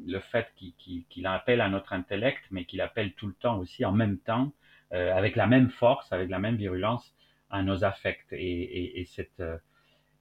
le 0.07 0.19
fait 0.19 0.51
qu'il 0.55 0.73
qu 0.73 1.05
qu 1.09 1.25
appelle 1.25 1.61
à 1.61 1.69
notre 1.69 1.93
intellect, 1.93 2.43
mais 2.49 2.65
qu'il 2.65 2.81
appelle 2.81 3.13
tout 3.13 3.27
le 3.27 3.33
temps 3.33 3.59
aussi 3.59 3.85
en 3.85 3.91
même 3.91 4.17
temps, 4.17 4.51
euh, 4.93 5.15
avec 5.15 5.35
la 5.35 5.45
même 5.45 5.69
force, 5.69 6.11
avec 6.11 6.29
la 6.29 6.39
même 6.39 6.55
virulence, 6.55 7.13
à 7.51 7.63
nos 7.63 7.83
affects 7.83 8.31
et, 8.31 8.61
et, 8.61 9.01
et 9.01 9.05
cette 9.05 9.41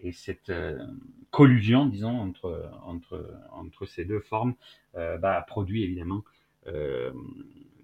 et 0.02 0.12
cette 0.12 0.50
euh, 0.50 0.78
collusion, 1.30 1.86
disons, 1.86 2.18
entre 2.18 2.70
entre 2.84 3.38
entre 3.50 3.86
ces 3.86 4.04
deux 4.04 4.20
formes, 4.20 4.54
euh, 4.96 5.18
bah, 5.18 5.44
produit 5.46 5.84
évidemment 5.84 6.24
euh, 6.66 7.12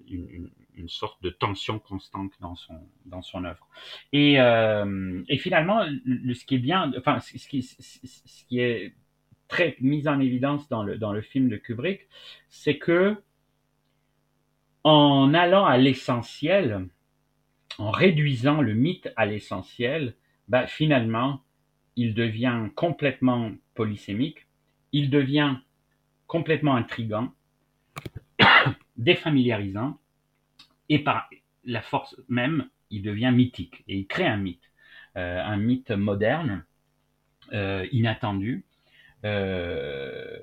une, 0.09 0.29
une, 0.31 0.51
une, 0.75 0.89
sorte 0.89 1.23
de 1.23 1.31
tension 1.31 1.79
constante 1.79 2.33
dans 2.41 2.55
son 2.55 2.81
dans 3.05 3.23
son 3.23 3.45
œuvre. 3.45 3.69
Et 4.13 4.41
euh, 4.41 5.23
et 5.29 5.39
finalement, 5.39 5.85
le, 6.05 6.35
ce 6.35 6.45
qui 6.45 6.57
est 6.57 6.59
bien, 6.59 6.93
enfin, 6.99 7.21
ce 7.21 7.33
qui 7.49 7.63
ce 7.63 8.45
qui 8.47 8.61
est 8.61 8.95
très 9.49 9.77
mis 9.81 10.09
en 10.09 10.21
évidence 10.21 10.69
dans 10.69 10.83
le 10.83 10.99
dans 10.99 11.13
le 11.13 11.21
film 11.21 11.49
de 11.49 11.57
Kubrick, 11.57 12.09
c'est 12.49 12.79
que 12.79 13.17
en 14.85 15.35
allant 15.35 15.67
à 15.67 15.79
l'essentiel, 15.79 16.89
en 17.79 17.91
réduisant 17.91 18.61
le 18.63 18.75
mythe 18.75 19.13
à 19.17 19.27
l'essentiel, 19.27 20.15
ben, 20.49 20.67
finalement, 20.67 21.43
il 21.97 22.15
devient 22.15 22.69
complètement 22.75 23.53
polysémique, 23.75 24.47
il 24.93 25.11
devient 25.11 25.57
complètement 26.27 26.77
intrigant, 26.77 27.33
défamiliarisant, 28.97 29.99
et 30.89 31.01
par 31.01 31.29
la 31.65 31.83
force 31.83 32.17
même, 32.29 32.69
il 32.91 33.03
devient 33.03 33.33
mythique, 33.35 33.85
et 33.89 33.97
il 33.97 34.07
crée 34.07 34.27
un 34.27 34.37
mythe, 34.37 34.71
euh, 35.17 35.43
un 35.43 35.57
mythe 35.57 35.91
moderne, 35.91 36.65
euh, 37.53 37.87
inattendu, 37.93 38.65
euh, 39.25 40.37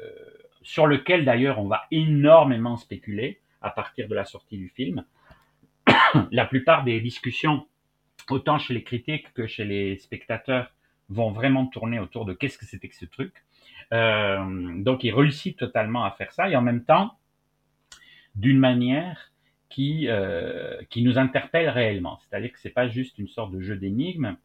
sur 0.62 0.88
lequel 0.88 1.26
d'ailleurs 1.26 1.60
on 1.60 1.68
va 1.68 1.84
énormément 1.92 2.78
spéculer 2.78 3.42
à 3.62 3.70
partir 3.70 4.08
de 4.08 4.16
la 4.16 4.26
sortie 4.26 4.58
du 4.58 4.70
film, 4.70 5.06
la 6.32 6.46
plupart 6.46 6.84
des 6.84 7.00
discussions, 7.02 7.68
autant 8.30 8.60
chez 8.60 8.74
les 8.74 8.84
critiques 8.84 9.34
que 9.34 9.48
chez 9.48 9.66
les 9.66 9.98
spectateurs, 9.98 10.72
vont 11.10 11.32
vraiment 11.32 11.68
tourner 11.68 12.00
autour 12.00 12.26
de 12.26 12.34
qu'est-ce 12.34 12.58
que 12.58 12.66
c'était 12.66 12.88
que 12.88 12.96
ce 12.96 13.06
truc. 13.06 13.34
Euh, 13.92 14.82
donc, 14.82 15.04
il 15.04 15.14
réussit 15.14 15.58
totalement 15.58 16.06
à 16.06 16.12
faire 16.12 16.32
ça 16.32 16.50
et 16.50 16.56
en 16.56 16.62
même 16.62 16.84
temps, 16.84 17.18
d'une 18.36 18.58
manière 18.58 19.32
qui, 19.70 20.08
euh, 20.08 20.82
nous 20.96 21.18
interpelle 21.18 21.70
réellement. 21.70 22.20
C'est-à-dire 22.22 22.52
que 22.52 22.60
c'est 22.60 22.70
pas 22.70 22.88
juste 22.88 23.18
une 23.18 23.28
sorte 23.28 23.52
de 23.52 23.62
jeu 23.62 23.76
d'énigmes, 23.76 24.38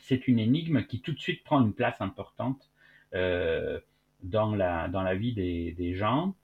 c'est 0.00 0.28
une 0.28 0.38
énigme 0.38 0.84
qui 0.84 1.00
tout 1.00 1.12
de 1.12 1.20
suite 1.20 1.44
prend 1.44 1.60
une 1.60 1.74
place 1.74 2.00
importante 2.00 2.70
euh, 3.14 3.78
dans, 4.22 4.54
la, 4.54 4.88
dans 4.88 5.04
vie 5.14 5.32
des, 5.32 5.94
gens 5.94 6.34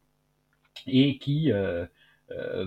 et 0.87 1.19
qui 1.19 1.51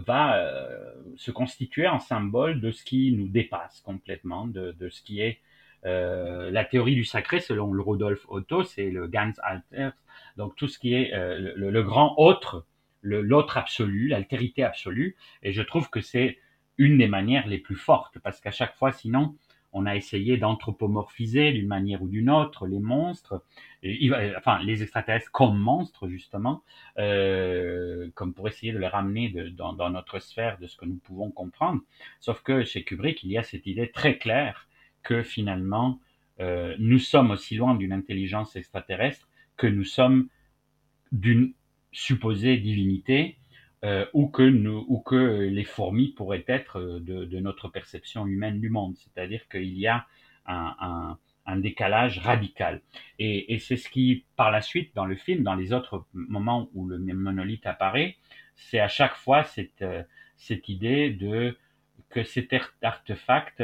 va 0.05 0.37
euh, 0.37 0.93
se 1.17 1.31
constituer 1.31 1.87
en 1.87 1.99
symbole 1.99 2.61
de 2.61 2.71
ce 2.71 2.83
qui 2.83 3.11
nous 3.11 3.27
dépasse 3.27 3.81
complètement, 3.81 4.47
de, 4.47 4.75
ce 4.89 5.01
qui 5.01 5.21
est 5.21 5.39
euh, 5.85 6.49
la 6.51 6.65
théorie 6.65 6.95
du 6.95 7.05
sacré 7.05 7.39
selon 7.39 7.71
le 7.71 7.81
Rudolf 7.81 8.25
Otto, 8.27 8.63
c'est 8.63 8.89
le 8.89 9.07
Ganz 9.07 9.39
Alter, 9.43 9.89
donc 10.37 10.55
tout 10.55 10.67
ce 10.67 10.79
qui 10.79 10.93
est 10.93 11.13
euh, 11.13 11.53
le, 11.55 11.69
le, 11.69 11.83
grand 11.83 12.15
autre, 12.17 12.65
l'autre 13.01 13.57
absolu, 13.57 14.07
l'altérité 14.07 14.63
absolue, 14.63 15.15
et 15.43 15.51
je 15.51 15.61
trouve 15.61 15.89
que 15.89 16.01
c'est 16.01 16.39
une 16.77 16.97
des 16.97 17.07
manières 17.07 17.47
les 17.47 17.59
plus 17.59 17.75
fortes, 17.75 18.19
parce 18.19 18.41
qu'à 18.41 18.51
chaque 18.51 18.75
fois, 18.75 18.91
sinon, 18.91 19.35
on 19.77 19.85
a 19.85 19.95
essayé 19.95 20.37
d'anthropomorphiser 20.37 21.51
d'une 21.51 21.67
manière 21.67 22.01
ou 22.01 22.07
d'une 22.07 22.29
autre 22.29 22.65
les 22.65 22.79
monstres, 22.79 23.43
et, 23.83 24.09
enfin 24.37 24.63
les 24.63 24.81
extraterrestres 24.81 25.31
comme 25.33 25.59
monstres 25.59 26.07
justement, 26.07 26.63
euh, 26.97 28.09
comme 28.15 28.33
pour 28.33 28.47
essayer 28.47 28.71
de 28.71 28.77
les 28.77 28.87
ramener 28.87 29.29
dans, 29.51 29.89
notre 29.89 30.19
sphère 30.19 30.57
de 30.59 30.67
ce 30.67 30.77
que 30.77 30.85
nous 30.85 30.95
pouvons 30.95 31.29
comprendre. 31.29 31.81
Sauf 32.21 32.41
que 32.41 32.63
chez 32.63 32.85
Kubrick, 32.85 33.21
il 33.23 33.31
y 33.31 33.37
a 33.37 33.43
cette 33.43 33.67
idée 33.67 33.91
très 33.91 34.17
claire 34.17 34.69
que 35.03 35.23
finalement, 35.23 35.99
euh, 36.39 36.75
nous 36.79 36.99
sommes 36.99 37.31
aussi 37.31 37.55
loin 37.55 37.75
d'une 37.75 37.91
intelligence 37.91 38.55
extraterrestre 38.55 39.27
que 39.57 39.67
nous 39.67 39.83
sommes 39.83 40.29
d'une 41.11 41.53
supposée 41.91 42.55
divinité 42.57 43.37
euh, 43.85 44.05
ou, 44.13 44.27
que 44.27 44.41
nous, 44.41 44.83
ou 44.87 44.99
que 44.99 45.47
les 45.47 45.63
fourmis 45.63 46.09
pourraient 46.09 46.43
être 46.47 46.81
de, 46.81 47.25
de 47.25 47.39
notre 47.39 47.69
perception 47.69 48.25
humaine 48.25 48.59
du 48.59 48.69
monde. 48.69 48.95
C'est-à-dire 48.97 49.47
qu'il 49.47 49.77
y 49.77 49.87
a 49.87 50.07
un, 50.47 50.75
un, 50.79 51.17
un, 51.45 51.55
décalage 51.57 52.17
radical. 52.19 52.81
Et, 53.19 53.53
et 53.53 53.59
c'est 53.59 53.77
ce 53.77 53.87
qui, 53.87 54.25
par 54.35 54.51
la 54.51 54.61
suite, 54.61 54.93
dans 54.95 55.05
le 55.05 55.15
film, 55.15 55.43
dans 55.43 55.55
les 55.55 55.71
autres 55.71 56.05
moments 56.13 56.69
où 56.73 56.87
le 56.87 56.97
monolithe 56.97 57.65
apparaît, 57.67 58.17
c'est 58.55 58.79
à 58.79 58.87
chaque 58.87 59.15
fois 59.15 59.43
cette, 59.43 59.85
cette 60.35 60.67
idée 60.67 61.11
de 61.11 61.57
que 62.09 62.23
cet 62.23 62.55
artefact 62.81 63.63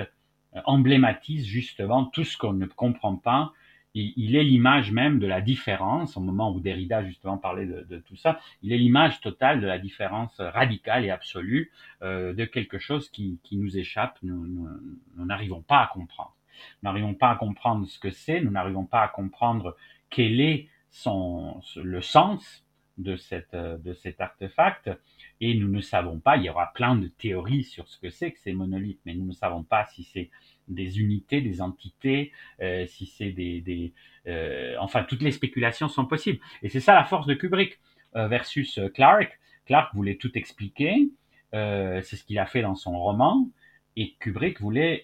emblématise 0.65 1.45
justement 1.45 2.05
tout 2.05 2.24
ce 2.24 2.38
qu'on 2.38 2.53
ne 2.53 2.65
comprend 2.65 3.15
pas. 3.15 3.53
Il, 3.93 4.37
est 4.37 4.43
l'image 4.43 4.91
même 4.91 5.19
de 5.19 5.27
la 5.27 5.41
différence, 5.41 6.15
au 6.15 6.21
moment 6.21 6.53
où 6.53 6.61
Derrida 6.61 7.03
justement 7.03 7.37
parlait 7.37 7.65
de, 7.65 7.85
de 7.89 7.99
tout 7.99 8.15
ça, 8.15 8.39
il 8.63 8.71
est 8.71 8.77
l'image 8.77 9.19
totale 9.19 9.59
de 9.59 9.67
la 9.67 9.79
différence 9.79 10.39
radicale 10.39 11.03
et 11.03 11.09
absolue 11.09 11.71
euh, 12.01 12.33
de 12.33 12.45
quelque 12.45 12.79
chose 12.79 13.09
qui, 13.09 13.39
qui 13.43 13.57
nous 13.57 13.77
échappe, 13.77 14.17
nous 14.23 14.69
n'arrivons 15.17 15.61
pas 15.61 15.79
à 15.79 15.87
comprendre. 15.87 16.33
Nous 16.81 16.89
n'arrivons 16.89 17.13
pas 17.13 17.31
à 17.31 17.35
comprendre 17.35 17.85
ce 17.87 17.99
que 17.99 18.11
c'est, 18.11 18.41
nous 18.41 18.51
n'arrivons 18.51 18.85
pas 18.85 19.01
à 19.01 19.07
comprendre 19.07 19.75
quel 20.09 20.39
est 20.39 20.69
son, 20.89 21.61
le 21.75 22.01
sens 22.01 22.65
de, 22.97 23.15
cette, 23.15 23.55
de 23.55 23.93
cet 23.93 24.21
artefact, 24.21 24.91
et 25.39 25.55
nous 25.55 25.69
ne 25.69 25.81
savons 25.81 26.19
pas, 26.19 26.37
il 26.37 26.43
y 26.43 26.49
aura 26.49 26.71
plein 26.73 26.95
de 26.95 27.07
théories 27.07 27.63
sur 27.63 27.87
ce 27.87 27.97
que 27.97 28.09
c'est 28.09 28.31
que 28.31 28.39
ces 28.39 28.53
monolithes, 28.53 29.01
mais 29.05 29.15
nous 29.15 29.25
ne 29.25 29.33
savons 29.33 29.63
pas 29.63 29.85
si 29.85 30.03
c'est 30.03 30.29
des 30.74 30.99
unités, 30.99 31.41
des 31.41 31.61
entités, 31.61 32.32
euh, 32.61 32.86
si 32.86 33.05
c'est 33.05 33.32
des, 33.32 33.61
des 33.61 33.93
euh, 34.28 34.76
enfin 34.80 35.03
toutes 35.03 35.22
les 35.22 35.32
spéculations 35.32 35.89
sont 35.89 36.05
possibles. 36.05 36.39
Et 36.63 36.69
c'est 36.69 36.80
ça 36.80 36.93
la 36.93 37.03
force 37.03 37.28
de 37.28 37.34
Kubrick 37.34 37.80
euh, 38.15 38.28
versus 38.28 38.80
Clark. 38.93 39.39
Clark 39.65 39.93
voulait 39.93 40.15
tout 40.15 40.38
expliquer, 40.38 41.09
c'est 41.53 42.15
ce 42.15 42.24
qu'il 42.24 42.39
a 42.39 42.45
fait 42.45 42.61
dans 42.61 42.76
son 42.76 42.97
roman, 42.97 43.49
et 43.95 44.15
Kubrick 44.19 44.59
voulait 44.59 45.03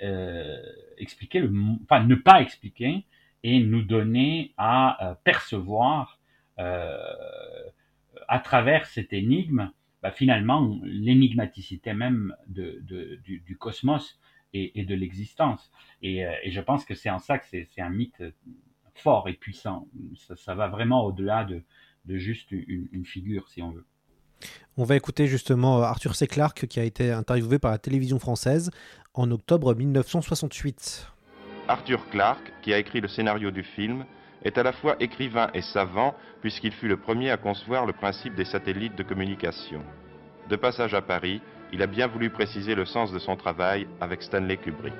expliquer 0.98 1.40
le, 1.40 1.52
enfin 1.84 2.04
ne 2.04 2.16
pas 2.16 2.42
expliquer 2.42 3.06
et 3.44 3.60
nous 3.60 3.84
donner 3.84 4.54
à 4.58 5.20
percevoir 5.24 6.20
à 6.58 8.40
travers 8.44 8.88
cette 8.88 9.14
énigme 9.14 9.72
bah, 10.04 10.12
finalement 10.12 10.80
l'énigmaticité 10.84 11.94
même 11.94 12.36
du, 12.48 13.58
cosmos 13.60 14.20
et, 14.58 14.80
et 14.80 14.86
de 14.86 14.96
l'existence. 14.96 15.72
Et, 16.02 16.26
euh, 16.26 16.32
et, 16.44 16.52
je 16.52 16.62
pense 16.62 16.86
que 16.86 16.96
c'est 16.96 17.10
en 17.10 17.20
ça 17.20 17.38
que 17.38 17.46
c'est 17.50 17.82
un 17.82 17.90
mythe 17.90 18.22
fort 18.96 19.30
et 19.30 19.34
puissant. 19.34 19.88
Ça, 20.16 20.36
ça 20.36 20.56
va 20.56 20.68
vraiment 20.68 21.06
au-delà 21.06 21.44
de, 21.44 21.64
de, 22.06 22.18
juste 22.18 22.52
une, 22.52 22.88
une, 22.92 23.06
figure, 23.06 23.48
si 23.50 23.62
on 23.62 23.72
veut. 23.72 23.86
On 24.76 24.84
va 24.84 24.96
écouter 24.96 25.28
justement 25.28 25.82
Arthur 25.82 26.16
C. 26.16 26.28
Clarke 26.28 26.68
qui 26.68 26.80
a 26.80 26.84
été 26.84 27.12
interviewé 27.12 27.60
par 27.60 27.72
la 27.72 27.78
télévision 27.78 28.20
française 28.20 28.72
en 29.14 29.32
octobre 29.32 29.74
1968. 29.74 31.12
Arthur 31.68 32.08
Clarke, 32.10 32.54
qui 32.62 32.74
a 32.74 32.78
écrit 32.78 33.02
le 33.02 33.08
scénario 33.08 33.52
du 33.52 33.64
film, 33.64 34.06
est 34.44 34.58
à 34.58 34.64
la 34.64 34.72
fois 34.72 34.96
écrivain 35.00 35.50
et 35.54 35.62
savant 35.62 36.16
puisqu'il 36.42 36.72
fut 36.72 36.88
le 36.88 36.98
premier 36.98 37.32
à 37.32 37.38
concevoir 37.38 37.86
le 37.86 37.94
principe 37.94 38.36
des 38.36 38.46
satellites 38.46 38.96
de 38.96 39.04
communication. 39.04 39.82
De 40.50 40.56
passage 40.56 40.94
à 40.94 41.02
Paris, 41.02 41.42
il 41.74 41.82
a 41.82 41.88
bien 41.88 42.08
voulu 42.08 42.30
préciser 42.30 42.76
le 42.76 42.86
sens 42.86 43.12
de 43.12 43.20
son 43.20 43.36
travail 43.36 43.88
avec 44.00 44.22
Stanley 44.24 44.58
Kubrick. 44.58 44.94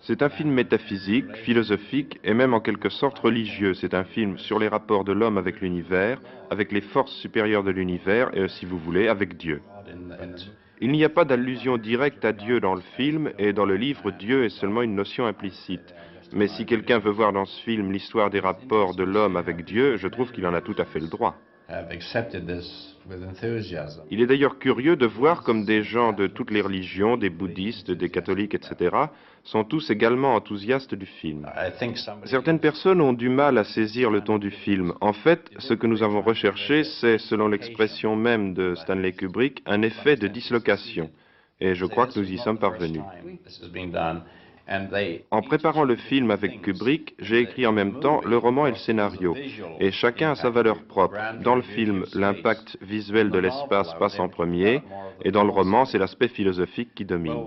C'est 0.00 0.22
un 0.22 0.28
film 0.28 0.50
métaphysique, 0.50 1.34
philosophique 1.44 2.20
et 2.24 2.34
même 2.34 2.52
en 2.52 2.60
quelque 2.60 2.90
sorte 2.90 3.18
religieux. 3.18 3.72
C'est 3.72 3.94
un 3.94 4.04
film 4.04 4.36
sur 4.36 4.58
les 4.58 4.68
rapports 4.68 5.04
de 5.04 5.12
l'homme 5.12 5.38
avec 5.38 5.60
l'univers, 5.60 6.20
avec 6.50 6.72
les 6.72 6.82
forces 6.82 7.14
supérieures 7.14 7.64
de 7.64 7.70
l'univers 7.70 8.30
et, 8.36 8.48
si 8.48 8.66
vous 8.66 8.78
voulez, 8.78 9.08
avec 9.08 9.38
Dieu. 9.38 9.62
Il 10.80 10.90
n'y 10.90 11.04
a 11.04 11.08
pas 11.08 11.24
d'allusion 11.24 11.78
directe 11.78 12.24
à 12.24 12.32
Dieu 12.32 12.60
dans 12.60 12.74
le 12.74 12.82
film 12.96 13.32
et 13.38 13.54
dans 13.54 13.64
le 13.64 13.76
livre, 13.76 14.10
Dieu 14.10 14.44
est 14.44 14.50
seulement 14.50 14.82
une 14.82 14.94
notion 14.94 15.24
implicite. 15.24 15.94
Mais 16.34 16.48
si 16.48 16.66
quelqu'un 16.66 16.98
veut 16.98 17.12
voir 17.12 17.32
dans 17.32 17.46
ce 17.46 17.62
film 17.62 17.92
l'histoire 17.92 18.28
des 18.28 18.40
rapports 18.40 18.94
de 18.94 19.04
l'homme 19.04 19.36
avec 19.36 19.64
Dieu, 19.64 19.96
je 19.96 20.08
trouve 20.08 20.32
qu'il 20.32 20.46
en 20.46 20.52
a 20.52 20.60
tout 20.60 20.74
à 20.76 20.84
fait 20.84 21.00
le 21.00 21.08
droit. 21.08 21.36
Il 24.10 24.20
est 24.20 24.26
d'ailleurs 24.26 24.58
curieux 24.58 24.96
de 24.96 25.06
voir 25.06 25.42
comme 25.42 25.64
des 25.64 25.82
gens 25.82 26.12
de 26.12 26.26
toutes 26.26 26.50
les 26.50 26.60
religions, 26.60 27.16
des 27.16 27.30
bouddhistes, 27.30 27.90
des 27.90 28.10
catholiques, 28.10 28.54
etc., 28.54 28.96
sont 29.44 29.64
tous 29.64 29.90
également 29.90 30.34
enthousiastes 30.34 30.94
du 30.94 31.06
film. 31.06 31.46
Certaines 32.24 32.60
personnes 32.60 33.00
ont 33.00 33.12
du 33.12 33.28
mal 33.28 33.58
à 33.58 33.64
saisir 33.64 34.10
le 34.10 34.22
ton 34.22 34.38
du 34.38 34.50
film. 34.50 34.94
En 35.00 35.12
fait, 35.12 35.50
ce 35.58 35.74
que 35.74 35.86
nous 35.86 36.02
avons 36.02 36.22
recherché, 36.22 36.84
c'est, 36.84 37.18
selon 37.18 37.48
l'expression 37.48 38.16
même 38.16 38.54
de 38.54 38.74
Stanley 38.74 39.12
Kubrick, 39.12 39.62
un 39.66 39.82
effet 39.82 40.16
de 40.16 40.28
dislocation. 40.28 41.10
Et 41.60 41.74
je 41.74 41.86
crois 41.86 42.06
que 42.06 42.18
nous 42.18 42.30
y 42.30 42.38
sommes 42.38 42.58
parvenus. 42.58 43.02
En 45.30 45.42
préparant 45.42 45.84
le 45.84 45.96
film 45.96 46.30
avec 46.30 46.62
Kubrick, 46.62 47.14
j'ai 47.18 47.40
écrit 47.40 47.66
en 47.66 47.72
même 47.72 48.00
temps 48.00 48.22
le 48.24 48.38
roman 48.38 48.66
et 48.66 48.70
le 48.70 48.76
scénario, 48.76 49.36
et 49.78 49.90
chacun 49.90 50.32
a 50.32 50.34
sa 50.34 50.48
valeur 50.50 50.82
propre. 50.84 51.18
Dans 51.42 51.54
le 51.54 51.62
film, 51.62 52.04
l'impact 52.14 52.78
visuel 52.80 53.30
de 53.30 53.38
l'espace 53.38 53.92
passe 53.98 54.18
en 54.18 54.28
premier, 54.28 54.80
et 55.22 55.30
dans 55.30 55.44
le 55.44 55.50
roman, 55.50 55.84
c'est 55.84 55.98
l'aspect 55.98 56.28
philosophique 56.28 56.94
qui 56.94 57.04
domine. 57.04 57.46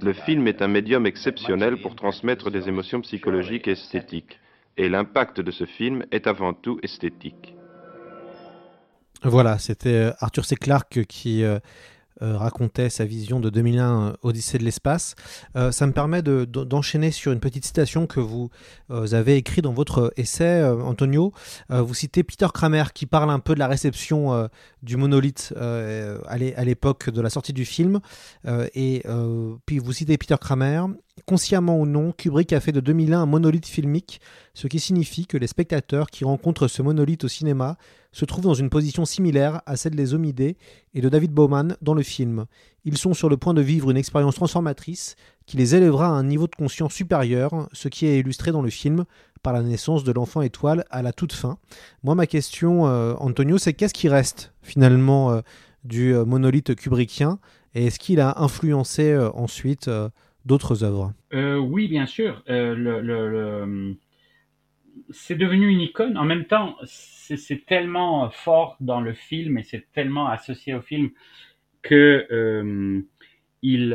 Le 0.00 0.12
film 0.12 0.48
est 0.48 0.62
un 0.62 0.68
médium 0.68 1.06
exceptionnel 1.06 1.76
pour 1.76 1.94
transmettre 1.94 2.50
des 2.50 2.68
émotions 2.68 3.00
psychologiques 3.00 3.68
et 3.68 3.72
esthétiques, 3.72 4.40
et 4.76 4.88
l'impact 4.88 5.40
de 5.40 5.52
ce 5.52 5.64
film 5.64 6.04
est 6.10 6.26
avant 6.26 6.52
tout 6.52 6.80
esthétique. 6.82 7.55
Voilà, 9.28 9.58
c'était 9.58 9.88
euh, 9.88 10.12
Arthur 10.20 10.44
C. 10.44 10.54
Clarke 10.54 11.04
qui 11.04 11.42
euh, 11.42 11.58
euh, 12.22 12.38
racontait 12.38 12.90
sa 12.90 13.04
vision 13.04 13.40
de 13.40 13.50
2001 13.50 14.14
Odyssée 14.22 14.58
de 14.58 14.62
l'espace. 14.64 15.16
Ça 15.54 15.86
me 15.86 15.92
permet 15.92 16.22
d'enchaîner 16.22 17.08
de, 17.08 17.12
sur 17.12 17.32
une 17.32 17.40
petite 17.40 17.64
citation 17.64 18.06
que 18.06 18.20
vous 18.20 18.50
euh, 18.90 19.12
avez 19.14 19.36
écrite 19.36 19.64
dans 19.64 19.72
votre 19.72 20.12
essai, 20.16 20.64
Antonio. 20.64 21.32
vous 21.68 21.94
citez 21.94 22.22
Peter 22.22 22.46
Kramer 22.54 22.84
qui 22.94 23.06
parle 23.06 23.30
un 23.30 23.40
peu 23.40 23.54
de 23.54 23.58
la 23.58 23.66
réception 23.66 24.48
du 24.82 24.96
monolithe 24.96 25.52
à 25.56 26.64
l'époque 26.64 27.10
de 27.10 27.20
la 27.20 27.30
sortie 27.30 27.52
du 27.52 27.64
film. 27.64 28.00
et 28.46 29.02
puis 29.66 29.78
vous 29.78 29.92
citez 29.92 30.16
Peter 30.16 30.36
Kramer. 30.40 30.82
Consciemment 31.24 31.80
ou 31.80 31.86
non, 31.86 32.12
Kubrick 32.12 32.52
a 32.52 32.60
fait 32.60 32.72
de 32.72 32.80
2001 32.80 33.22
un 33.22 33.26
monolithe 33.26 33.66
filmique, 33.66 34.20
ce 34.54 34.68
qui 34.68 34.78
signifie 34.78 35.26
que 35.26 35.38
les 35.38 35.46
spectateurs 35.46 36.10
qui 36.10 36.24
rencontrent 36.24 36.68
ce 36.68 36.82
monolithe 36.82 37.24
au 37.24 37.28
cinéma 37.28 37.78
se 38.12 38.24
trouvent 38.24 38.44
dans 38.44 38.54
une 38.54 38.70
position 38.70 39.04
similaire 39.04 39.62
à 39.66 39.76
celle 39.76 39.96
des 39.96 40.14
homidés 40.14 40.56
et 40.94 41.00
de 41.00 41.08
David 41.08 41.32
Bowman 41.32 41.76
dans 41.82 41.94
le 41.94 42.02
film. 42.02 42.46
Ils 42.84 42.98
sont 42.98 43.14
sur 43.14 43.28
le 43.28 43.36
point 43.36 43.54
de 43.54 43.62
vivre 43.62 43.90
une 43.90 43.96
expérience 43.96 44.36
transformatrice 44.36 45.16
qui 45.46 45.56
les 45.56 45.74
élèvera 45.74 46.06
à 46.06 46.10
un 46.10 46.22
niveau 46.22 46.46
de 46.46 46.54
conscience 46.54 46.92
supérieur, 46.92 47.68
ce 47.72 47.88
qui 47.88 48.06
est 48.06 48.20
illustré 48.20 48.52
dans 48.52 48.62
le 48.62 48.70
film 48.70 49.04
par 49.42 49.52
la 49.52 49.62
naissance 49.62 50.04
de 50.04 50.12
l'enfant 50.12 50.42
étoile 50.42 50.84
à 50.90 51.02
la 51.02 51.12
toute 51.12 51.32
fin. 51.32 51.58
Moi, 52.02 52.14
ma 52.14 52.26
question, 52.26 52.86
euh, 52.86 53.14
Antonio, 53.18 53.58
c'est 53.58 53.74
qu'est-ce 53.74 53.94
qui 53.94 54.08
reste 54.08 54.52
finalement 54.62 55.32
euh, 55.32 55.40
du 55.84 56.14
euh, 56.14 56.24
monolithe 56.24 56.74
kubrickien 56.74 57.38
et 57.74 57.86
est-ce 57.86 57.98
qu'il 57.98 58.20
a 58.20 58.40
influencé 58.40 59.14
ensuite 59.34 59.90
d'autres 60.46 60.84
œuvres 60.84 61.12
euh, 61.34 61.56
Oui, 61.58 61.88
bien 61.88 62.06
sûr. 62.06 62.42
Euh. 62.48 63.94
C'est 65.10 65.36
devenu 65.36 65.68
une 65.68 65.80
icône. 65.80 66.16
En 66.16 66.24
même 66.24 66.46
temps, 66.46 66.76
c'est 66.84 67.66
tellement 67.66 68.30
fort 68.30 68.76
dans 68.80 69.00
le 69.00 69.12
film 69.12 69.58
et 69.58 69.62
c'est 69.62 69.92
tellement 69.92 70.26
associé 70.28 70.74
au 70.74 70.80
film 70.80 71.10
que 71.82 72.26
euh, 72.30 73.02
il, 73.62 73.94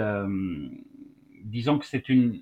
disons 1.43 1.79
que 1.79 1.85
c'est 1.85 2.07
une, 2.07 2.41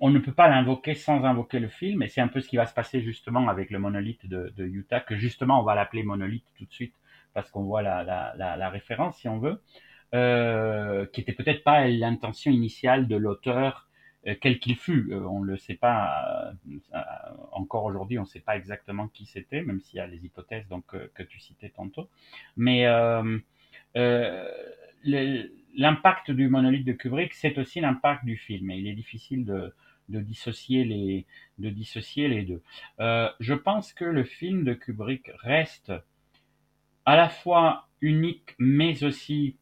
on 0.00 0.10
ne 0.10 0.18
peut 0.18 0.32
pas 0.32 0.48
l'invoquer 0.48 0.94
sans 0.94 1.24
invoquer 1.24 1.58
le 1.58 1.68
film 1.68 2.02
et 2.02 2.08
c'est 2.08 2.20
un 2.20 2.28
peu 2.28 2.40
ce 2.40 2.48
qui 2.48 2.56
va 2.56 2.66
se 2.66 2.74
passer 2.74 3.02
justement 3.02 3.48
avec 3.48 3.70
le 3.70 3.78
monolithe 3.78 4.26
de, 4.26 4.52
Utah 4.58 5.00
que 5.00 5.16
justement 5.16 5.60
on 5.60 5.64
va 5.64 5.74
l'appeler 5.74 6.02
monolithe 6.02 6.46
tout 6.56 6.64
de 6.64 6.72
suite 6.72 6.94
parce 7.34 7.50
qu'on 7.50 7.64
voit 7.64 7.82
la, 7.82 8.70
référence 8.70 9.18
si 9.18 9.28
on 9.28 9.38
veut 9.38 9.60
euh, 10.14 11.04
qui 11.12 11.20
était 11.20 11.34
peut-être 11.34 11.62
pas 11.62 11.86
l'intention 11.86 12.50
initiale 12.50 13.08
de 13.08 13.16
l'auteur, 13.16 13.90
euh, 14.26 14.34
quel 14.40 14.58
qu'il 14.58 14.74
fût. 14.76 15.08
Euh, 15.12 15.20
on 15.20 15.42
le 15.42 15.58
sait 15.58 15.74
pas 15.74 16.54
encore 17.52 17.84
aujourd'hui, 17.84 18.18
on 18.18 18.22
ne 18.22 18.26
sait 18.26 18.40
pas 18.40 18.56
exactement 18.56 19.08
qui 19.08 19.26
c'était, 19.26 19.60
même 19.60 19.82
s'il 19.82 19.98
y 19.98 20.00
a 20.00 20.06
les 20.06 20.24
hypothèses 20.24 20.66
donc 20.68 20.86
que 20.86 21.22
tu 21.22 21.38
citais 21.40 21.68
tantôt. 21.68 22.08
Mais 22.56 22.86
l'impact 25.76 26.30
du 26.30 26.48
monolithe 26.48 26.86
de 26.86 26.92
Kubrick, 26.92 27.34
c'est 27.34 27.58
aussi 27.58 27.80
l'impact 27.80 28.24
du 28.24 28.38
film, 28.38 28.70
et 28.70 28.78
il 28.78 28.88
est 28.88 28.94
difficile 28.94 29.44
de 29.44 29.74
de 30.08 30.20
dissocier 30.20 30.84
les 30.84 31.26
de 31.58 31.68
dissocier 31.68 32.28
les 32.28 32.44
deux. 32.44 32.62
Je 32.98 33.52
pense 33.52 33.92
que 33.92 34.06
le 34.06 34.24
film 34.24 34.64
de 34.64 34.72
Kubrick 34.72 35.30
reste 35.42 35.92
à 37.04 37.14
la 37.14 37.28
fois 37.28 37.88
unique 38.00 38.54
mais 38.58 39.04
aussi 39.04 39.58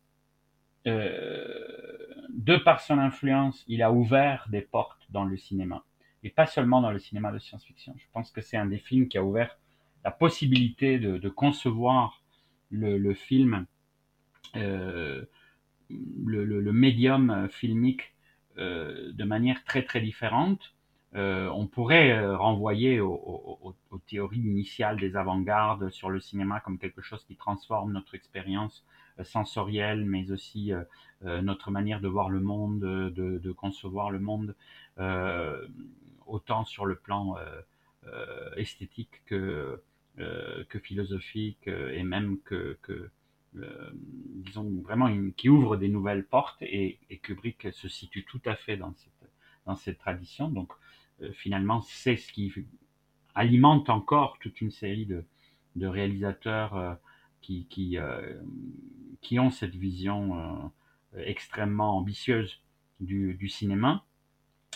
de 0.86 2.56
par 2.56 2.80
son 2.80 2.98
influence, 2.98 3.64
il 3.68 3.82
a 3.82 3.92
ouvert 3.92 4.46
des 4.50 4.60
portes 4.60 5.06
dans 5.10 5.24
le 5.24 5.36
cinéma. 5.36 5.84
Et 6.22 6.30
pas 6.30 6.46
seulement 6.46 6.80
dans 6.80 6.90
le 6.90 6.98
cinéma 6.98 7.32
de 7.32 7.38
science-fiction. 7.38 7.94
Je 7.98 8.06
pense 8.12 8.30
que 8.30 8.40
c'est 8.40 8.56
un 8.56 8.66
des 8.66 8.78
films 8.78 9.08
qui 9.08 9.18
a 9.18 9.24
ouvert 9.24 9.58
la 10.04 10.10
possibilité 10.10 10.98
de, 10.98 11.28
concevoir 11.28 12.22
le, 12.70 13.14
film, 13.14 13.66
euh, 14.54 15.24
le, 15.88 16.72
médium 16.72 17.48
filmique 17.50 18.14
euh, 18.58 19.12
de 19.12 19.24
manière 19.24 19.64
très 19.64 19.82
très 19.82 20.00
différente. 20.00 20.76
Euh, 21.14 21.48
on 21.48 21.66
pourrait 21.66 22.12
euh, 22.12 22.36
renvoyer 22.36 23.00
aux, 23.00 23.74
théories 24.06 24.40
initiales 24.40 24.98
des 24.98 25.16
avant-gardes 25.16 25.88
sur 25.90 26.10
le 26.10 26.20
cinéma 26.20 26.60
comme 26.60 26.78
quelque 26.78 27.00
chose 27.00 27.24
qui 27.24 27.36
transforme 27.36 27.92
notre 27.92 28.14
expérience 28.14 28.84
euh, 28.84 28.95
sensorielle, 29.24 30.04
mais 30.04 30.30
aussi 30.30 30.72
euh, 30.72 31.42
notre 31.42 31.70
manière 31.70 32.00
de 32.00 32.08
voir 32.08 32.28
le 32.30 32.40
monde, 32.40 32.80
de, 32.80 33.52
concevoir 33.52 34.10
le 34.10 34.18
monde, 34.20 34.54
autant 36.26 36.64
sur 36.64 36.86
le 36.86 36.96
plan 36.96 37.36
esthétique 38.56 39.22
que, 39.26 39.80
que 40.16 40.78
philosophique 40.78 41.66
et 41.68 42.02
même 42.02 42.38
que, 42.44 42.78
disons 43.54 44.70
vraiment 44.82 45.08
qui 45.36 45.48
ouvre 45.48 45.76
des 45.76 45.88
nouvelles 45.88 46.26
portes 46.26 46.60
et, 46.60 46.98
et 47.08 47.18
Kubrick 47.18 47.72
se 47.72 47.88
situe 47.88 48.24
tout 48.24 48.40
à 48.44 48.54
fait 48.54 48.76
dans 48.76 48.92
cette, 48.94 49.30
dans 49.64 49.76
cette 49.76 49.98
tradition. 49.98 50.48
Donc 50.48 50.72
euh, 51.22 51.32
finalement, 51.32 51.82
c'est 51.82 52.16
ce 52.16 52.32
qui 52.32 52.52
alimente 53.34 53.90
encore 53.90 54.38
toute 54.40 54.60
une 54.60 54.70
série 54.70 55.06
de, 55.06 55.24
de 55.76 55.86
réalisateurs 55.86 56.76
euh, 56.76 56.94
qui, 57.46 57.66
qui, 57.68 57.98
euh, 57.98 58.34
qui, 59.20 59.38
ont 59.38 59.50
cette 59.50 59.74
vision 59.74 60.72
extrêmement 61.16 61.96
ambitieuse 61.96 62.60
du, 63.00 63.34
du, 63.34 63.48
cinéma. 63.48 64.04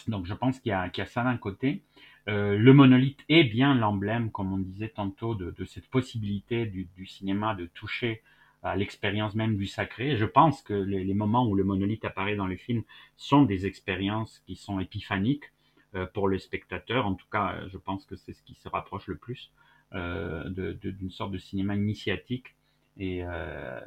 Donc 0.06 0.26
je 0.26 0.34
pense 0.34 0.60
qu'il 0.60 0.72
y, 0.72 0.90
qu 0.90 1.00
y, 1.00 1.02
a 1.02 1.06
ça 1.06 1.24
d'un 1.24 1.36
côté. 1.36 1.82
Euh, 2.28 2.56
le 2.56 2.72
monolithe 2.72 3.24
est 3.28 3.44
bien 3.44 3.74
l'emblème, 3.74 4.30
comme 4.30 4.52
on 4.52 4.58
disait 4.58 4.88
tantôt, 4.88 5.34
de, 5.34 5.64
cette 5.64 5.88
possibilité 5.88 6.66
du, 6.66 7.06
cinéma 7.06 7.54
de 7.54 7.66
toucher 7.66 8.22
à 8.62 8.76
l'expérience 8.76 9.34
même 9.34 9.56
du 9.56 9.66
sacré. 9.66 10.16
Je 10.16 10.26
pense 10.26 10.62
que 10.62 10.74
les, 10.74 11.14
moments 11.14 11.46
où 11.46 11.54
le 11.54 11.64
monolithe 11.64 12.04
apparaît 12.04 12.36
dans 12.36 12.46
les 12.46 12.58
films 12.58 12.84
sont 13.16 13.42
des 13.42 13.66
expériences 13.66 14.38
qui 14.46 14.54
sont 14.54 14.78
épiphaniques 14.78 15.50
euh, 15.94 16.06
pour 16.06 16.28
le 16.28 16.38
spectateur. 16.38 17.06
En 17.06 17.14
tout 17.14 17.26
cas, 17.32 17.66
je 17.68 17.78
pense 17.78 18.04
que 18.04 18.16
c'est 18.16 18.32
ce 18.32 18.42
qui 18.42 18.54
se 18.54 18.68
rapproche 18.68 19.08
le 19.08 19.16
plus 19.16 19.50
euh, 19.94 20.48
d'une 20.50 21.10
sorte 21.10 21.32
de 21.32 21.38
cinéma 21.38 21.74
initiatique 21.74 22.54
et, 23.00 23.24
euh, 23.24 23.80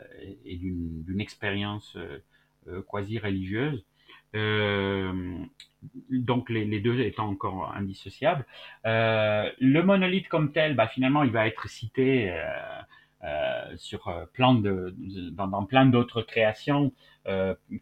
et 0.43 0.57
d'une 0.57 1.21
expérience 1.21 1.95
euh, 2.67 2.81
quasi 2.89 3.19
religieuse. 3.19 3.85
Euh, 4.35 5.37
donc 6.09 6.49
les, 6.49 6.65
les, 6.65 6.79
deux 6.79 6.99
étant 7.01 7.27
encore 7.29 7.73
indissociables. 7.75 8.45
Euh, 8.85 9.49
le 9.59 9.83
monolithe 9.83 10.27
comme 10.27 10.51
tel, 10.51 10.75
bah, 10.75 10.87
finalement, 10.87 11.23
il 11.23 11.31
va 11.31 11.45
être 11.45 11.69
cité 11.69 12.31
euh, 12.31 12.41
euh, 13.23 13.77
sur 13.77 14.11
plein 14.33 14.55
de, 14.55 14.95
dans 15.31 15.65
plein 15.65 15.85
d'autres 15.85 16.23
créations, 16.23 16.91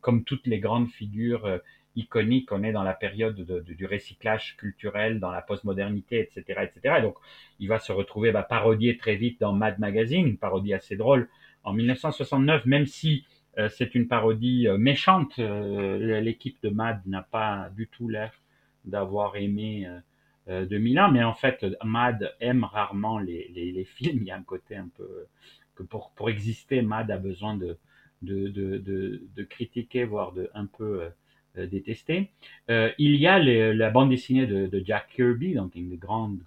comme 0.01 0.23
toutes 0.23 0.45
les 0.45 0.59
grandes 0.59 0.89
figures 0.89 1.59
iconique 1.95 2.49
qu'on 2.49 2.63
est 2.63 2.71
dans 2.71 2.83
la 2.83 2.93
période 2.93 3.35
de, 3.35 3.59
de, 3.59 3.73
du 3.73 3.85
recyclage 3.85 4.55
culturel, 4.57 5.19
dans 5.19 5.31
la 5.31 5.41
postmodernité, 5.41 6.19
etc., 6.19 6.61
etc. 6.63 6.95
Et 6.99 7.01
donc, 7.01 7.15
il 7.59 7.67
va 7.67 7.79
se 7.79 7.91
retrouver 7.91 8.31
bah, 8.31 8.43
parodié 8.43 8.97
très 8.97 9.15
vite 9.15 9.39
dans 9.39 9.53
Mad 9.53 9.79
Magazine, 9.79 10.25
une 10.25 10.37
parodie 10.37 10.73
assez 10.73 10.95
drôle 10.95 11.27
en 11.63 11.73
1969, 11.73 12.65
même 12.65 12.85
si 12.85 13.25
euh, 13.57 13.69
c'est 13.69 13.93
une 13.95 14.07
parodie 14.07 14.67
euh, 14.67 14.77
méchante. 14.77 15.37
Euh, 15.39 16.21
l'équipe 16.21 16.57
de 16.63 16.69
Mad 16.69 17.01
n'a 17.05 17.21
pas 17.21 17.69
du 17.75 17.87
tout 17.87 18.07
l'air 18.07 18.33
d'avoir 18.85 19.35
aimé 19.35 19.87
euh, 20.47 20.65
2001, 20.65 21.11
mais 21.11 21.23
en 21.23 21.33
fait, 21.33 21.65
Mad 21.83 22.33
aime 22.39 22.63
rarement 22.63 23.19
les, 23.19 23.85
films. 23.85 24.19
Il 24.21 24.27
y 24.27 24.31
a 24.31 24.37
un 24.37 24.43
côté 24.43 24.75
un 24.75 24.89
peu 24.95 25.25
que 25.75 25.83
pour, 25.83 26.11
pour 26.15 26.29
exister, 26.29 26.81
Mad 26.81 27.11
a 27.11 27.17
besoin 27.17 27.55
de, 27.55 27.77
de, 28.21 28.47
de, 28.47 28.77
de, 28.77 29.21
de 29.35 29.43
critiquer, 29.43 30.05
voire 30.05 30.31
de 30.31 30.49
un 30.53 30.65
peu 30.65 31.09
détesté. 31.55 32.31
Euh, 32.69 32.91
il 32.97 33.15
y 33.15 33.27
a 33.27 33.39
la 33.39 33.89
bande 33.89 34.09
dessinée 34.09 34.45
de, 34.45 34.81
Jack 34.85 35.09
Kirby, 35.15 35.53
donc 35.53 35.75
une 35.75 35.89
des 35.89 35.97
grandes, 35.97 36.39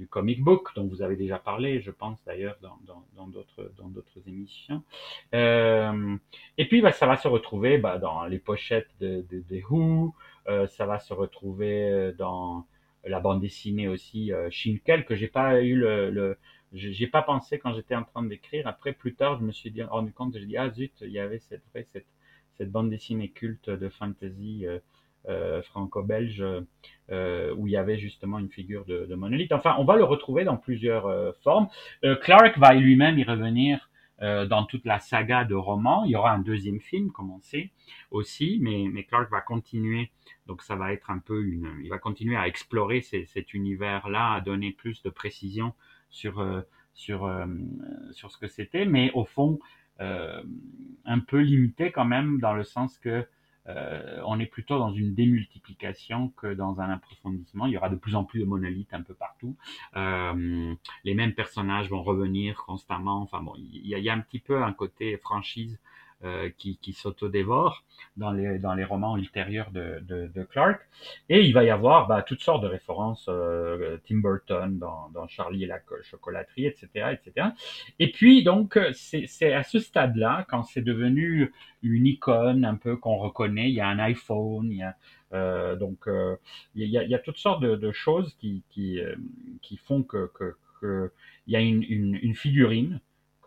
du 0.00 0.06
comic 0.06 0.42
book, 0.42 0.70
dont 0.74 0.86
vous 0.86 1.02
avez 1.02 1.14
déjà 1.14 1.38
parlé, 1.38 1.80
je 1.80 1.90
pense 1.90 2.18
d'ailleurs 2.24 2.56
dans 2.62 3.26
d'autres 3.26 3.70
dans, 3.76 3.90
émissions. 4.26 4.82
Euh, 5.34 6.16
et 6.56 6.66
puis 6.66 6.80
bah, 6.80 6.92
ça 6.92 7.06
va 7.06 7.16
se 7.16 7.28
retrouver 7.28 7.76
bah, 7.78 7.98
dans 7.98 8.24
les 8.24 8.38
pochettes 8.38 8.90
de, 9.00 9.24
Who, 9.68 10.14
euh, 10.48 10.66
ça 10.68 10.86
va 10.86 10.98
se 10.98 11.12
retrouver 11.12 12.12
dans 12.16 12.66
la 13.04 13.20
bande 13.20 13.40
dessinée 13.40 13.88
aussi 13.88 14.32
euh, 14.32 14.50
Shinkel, 14.50 15.04
que 15.04 15.14
j'ai 15.14 15.28
pas 15.28 15.62
eu 15.62 15.74
le, 15.76 16.10
le 16.10 16.38
j'ai 16.72 17.08
pas 17.08 17.22
pensé 17.22 17.58
quand 17.58 17.74
j'étais 17.74 17.96
en 17.96 18.04
train 18.04 18.22
d'écrire. 18.22 18.68
Après, 18.68 18.92
plus 18.92 19.14
tard, 19.14 19.38
je 19.40 19.44
me 19.44 19.50
suis 19.50 19.72
dit, 19.72 19.82
rendu 19.82 20.12
compte, 20.12 20.36
j'ai 20.38 20.46
dit, 20.46 20.56
ah 20.56 20.70
zut, 20.70 20.92
il 21.00 21.10
y 21.10 21.18
avait 21.18 21.40
cette, 21.40 21.64
cette, 21.92 22.06
cette 22.60 22.70
bande 22.70 22.90
dessinée 22.90 23.30
culte 23.30 23.70
de 23.70 23.88
fantasy 23.88 24.66
euh, 24.66 24.78
euh, 25.30 25.62
franco-belge 25.62 26.44
euh, 27.10 27.54
où 27.56 27.66
il 27.66 27.72
y 27.72 27.76
avait 27.78 27.96
justement 27.96 28.38
une 28.38 28.50
figure 28.50 28.84
de, 28.84 29.06
de, 29.06 29.14
monolithe. 29.14 29.52
Enfin, 29.52 29.76
on 29.78 29.84
va 29.84 29.96
le 29.96 30.04
retrouver 30.04 30.44
dans 30.44 30.58
plusieurs 30.58 31.34
formes. 31.42 31.68
Clark 32.22 32.58
va 32.58 32.74
lui-même 32.74 33.18
y 33.18 33.24
revenir 33.24 33.88
dans 34.20 34.66
toute 34.66 34.84
la 34.84 35.00
saga 35.00 35.44
de 35.44 35.54
romans. 35.54 36.04
Il 36.04 36.10
y 36.10 36.16
aura 36.16 36.32
un 36.32 36.40
deuxième 36.40 36.80
film, 36.80 37.10
comme 37.12 37.30
on 37.30 37.40
sait 37.40 37.70
aussi, 38.10 38.58
mais, 38.60 38.86
mais 38.92 39.04
Clark 39.04 39.30
va 39.30 39.40
continuer. 39.40 40.10
Donc 40.46 40.62
ça 40.62 40.76
va 40.76 40.92
être 40.92 41.10
un 41.10 41.18
peu 41.18 41.42
une, 41.42 41.70
il 41.82 41.88
va 41.88 41.98
continuer 41.98 42.36
à 42.36 42.46
explorer 42.46 43.00
cet 43.00 43.54
univers-là, 43.54 44.34
à 44.34 44.40
donner 44.42 44.72
plus 44.72 45.02
de 45.02 45.08
précision 45.08 45.72
sur 46.10 46.34
sur 46.92 47.30
sur 48.12 48.30
ce 48.30 48.36
que 48.36 48.48
c'était, 48.48 48.84
mais 48.84 49.10
au 49.14 49.24
fond, 49.24 49.58
un 50.00 51.18
peu 51.20 51.40
limité 51.40 51.92
quand 51.92 52.04
même 52.04 52.40
dans 52.40 52.54
le 52.54 52.64
sens 52.64 52.98
que 52.98 53.26
euh, 53.68 54.20
on 54.24 54.40
est 54.40 54.46
plutôt 54.46 54.78
dans 54.78 54.92
une 54.92 55.14
démultiplication 55.14 56.30
que 56.30 56.54
dans 56.54 56.80
un 56.80 56.90
approfondissement. 56.90 57.66
Il 57.66 57.72
y 57.72 57.76
aura 57.76 57.88
de 57.88 57.96
plus 57.96 58.14
en 58.14 58.24
plus 58.24 58.40
de 58.40 58.44
monolithes 58.44 58.94
un 58.94 59.02
peu 59.02 59.14
partout. 59.14 59.56
Euh, 59.96 60.74
les 61.04 61.14
mêmes 61.14 61.34
personnages 61.34 61.88
vont 61.90 62.02
revenir 62.02 62.64
constamment. 62.64 63.22
Enfin 63.22 63.42
bon, 63.42 63.54
il 63.58 63.86
y 63.86 64.08
a 64.08 64.12
un 64.12 64.20
petit 64.20 64.40
peu 64.40 64.62
un 64.62 64.72
côté 64.72 65.16
franchise 65.18 65.78
euh, 66.24 66.50
qui, 66.58 66.76
qui 66.78 66.92
s'autodévore 66.92 67.82
dans 68.16 68.30
les, 68.30 68.58
dans 68.58 68.74
les 68.74 68.84
romans 68.84 69.16
ultérieurs 69.16 69.70
de, 69.70 70.00
de, 70.02 70.26
de, 70.26 70.42
Clark. 70.44 70.80
Et 71.28 71.46
il 71.46 71.54
va 71.54 71.64
y 71.64 71.70
avoir 71.70 72.08
bah, 72.08 72.22
toutes 72.22 72.42
sortes 72.42 72.62
de 72.62 72.68
références, 72.68 73.26
euh, 73.28 73.96
Tim 74.06 74.18
Burton 74.18 74.78
dans, 74.78 75.08
dans, 75.14 75.26
Charlie 75.28 75.64
et 75.64 75.66
la 75.66 75.80
chocolaterie, 76.02 76.66
etc. 76.66 76.88
etc. 77.12 77.48
Et 77.98 78.10
puis, 78.12 78.42
donc, 78.42 78.78
c'est 78.92 79.52
à 79.52 79.62
ce 79.62 79.78
stade-là, 79.78 80.46
quand 80.50 80.62
c'est 80.64 80.82
devenu 80.82 81.52
une 81.82 82.06
icône 82.06 82.64
un 82.64 82.74
peu 82.74 82.96
qu'on 82.96 83.16
reconnaît, 83.16 83.70
il 83.70 83.74
y 83.74 83.80
a 83.80 83.88
un 83.88 83.98
iPhone, 83.98 84.70
il 84.70 84.78
y 84.78 84.82
a... 84.82 84.96
Euh, 85.32 85.76
donc, 85.76 86.08
euh, 86.08 86.36
il, 86.74 86.88
y 86.88 86.98
a, 86.98 87.04
il 87.04 87.10
y 87.10 87.14
a 87.14 87.18
toutes 87.18 87.38
sortes 87.38 87.62
de, 87.62 87.76
de 87.76 87.92
choses 87.92 88.34
qui, 88.38 88.62
qui, 88.68 89.00
euh, 89.00 89.14
qui 89.62 89.76
font 89.76 90.02
que, 90.02 90.30
que, 90.34 90.56
que, 90.80 91.12
il 91.46 91.52
y 91.52 91.56
a 91.56 91.60
une, 91.60 91.82
une, 91.82 92.18
une 92.20 92.34
figurine 92.34 93.00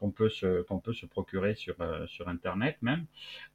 qu'on 0.03 0.11
peut 0.11 0.27
se 0.27 0.63
qu'on 0.63 0.79
peut 0.79 0.91
se 0.91 1.05
procurer 1.05 1.55
sur 1.55 1.75
euh, 1.79 2.05
sur 2.07 2.27
internet 2.27 2.75
même. 2.81 3.05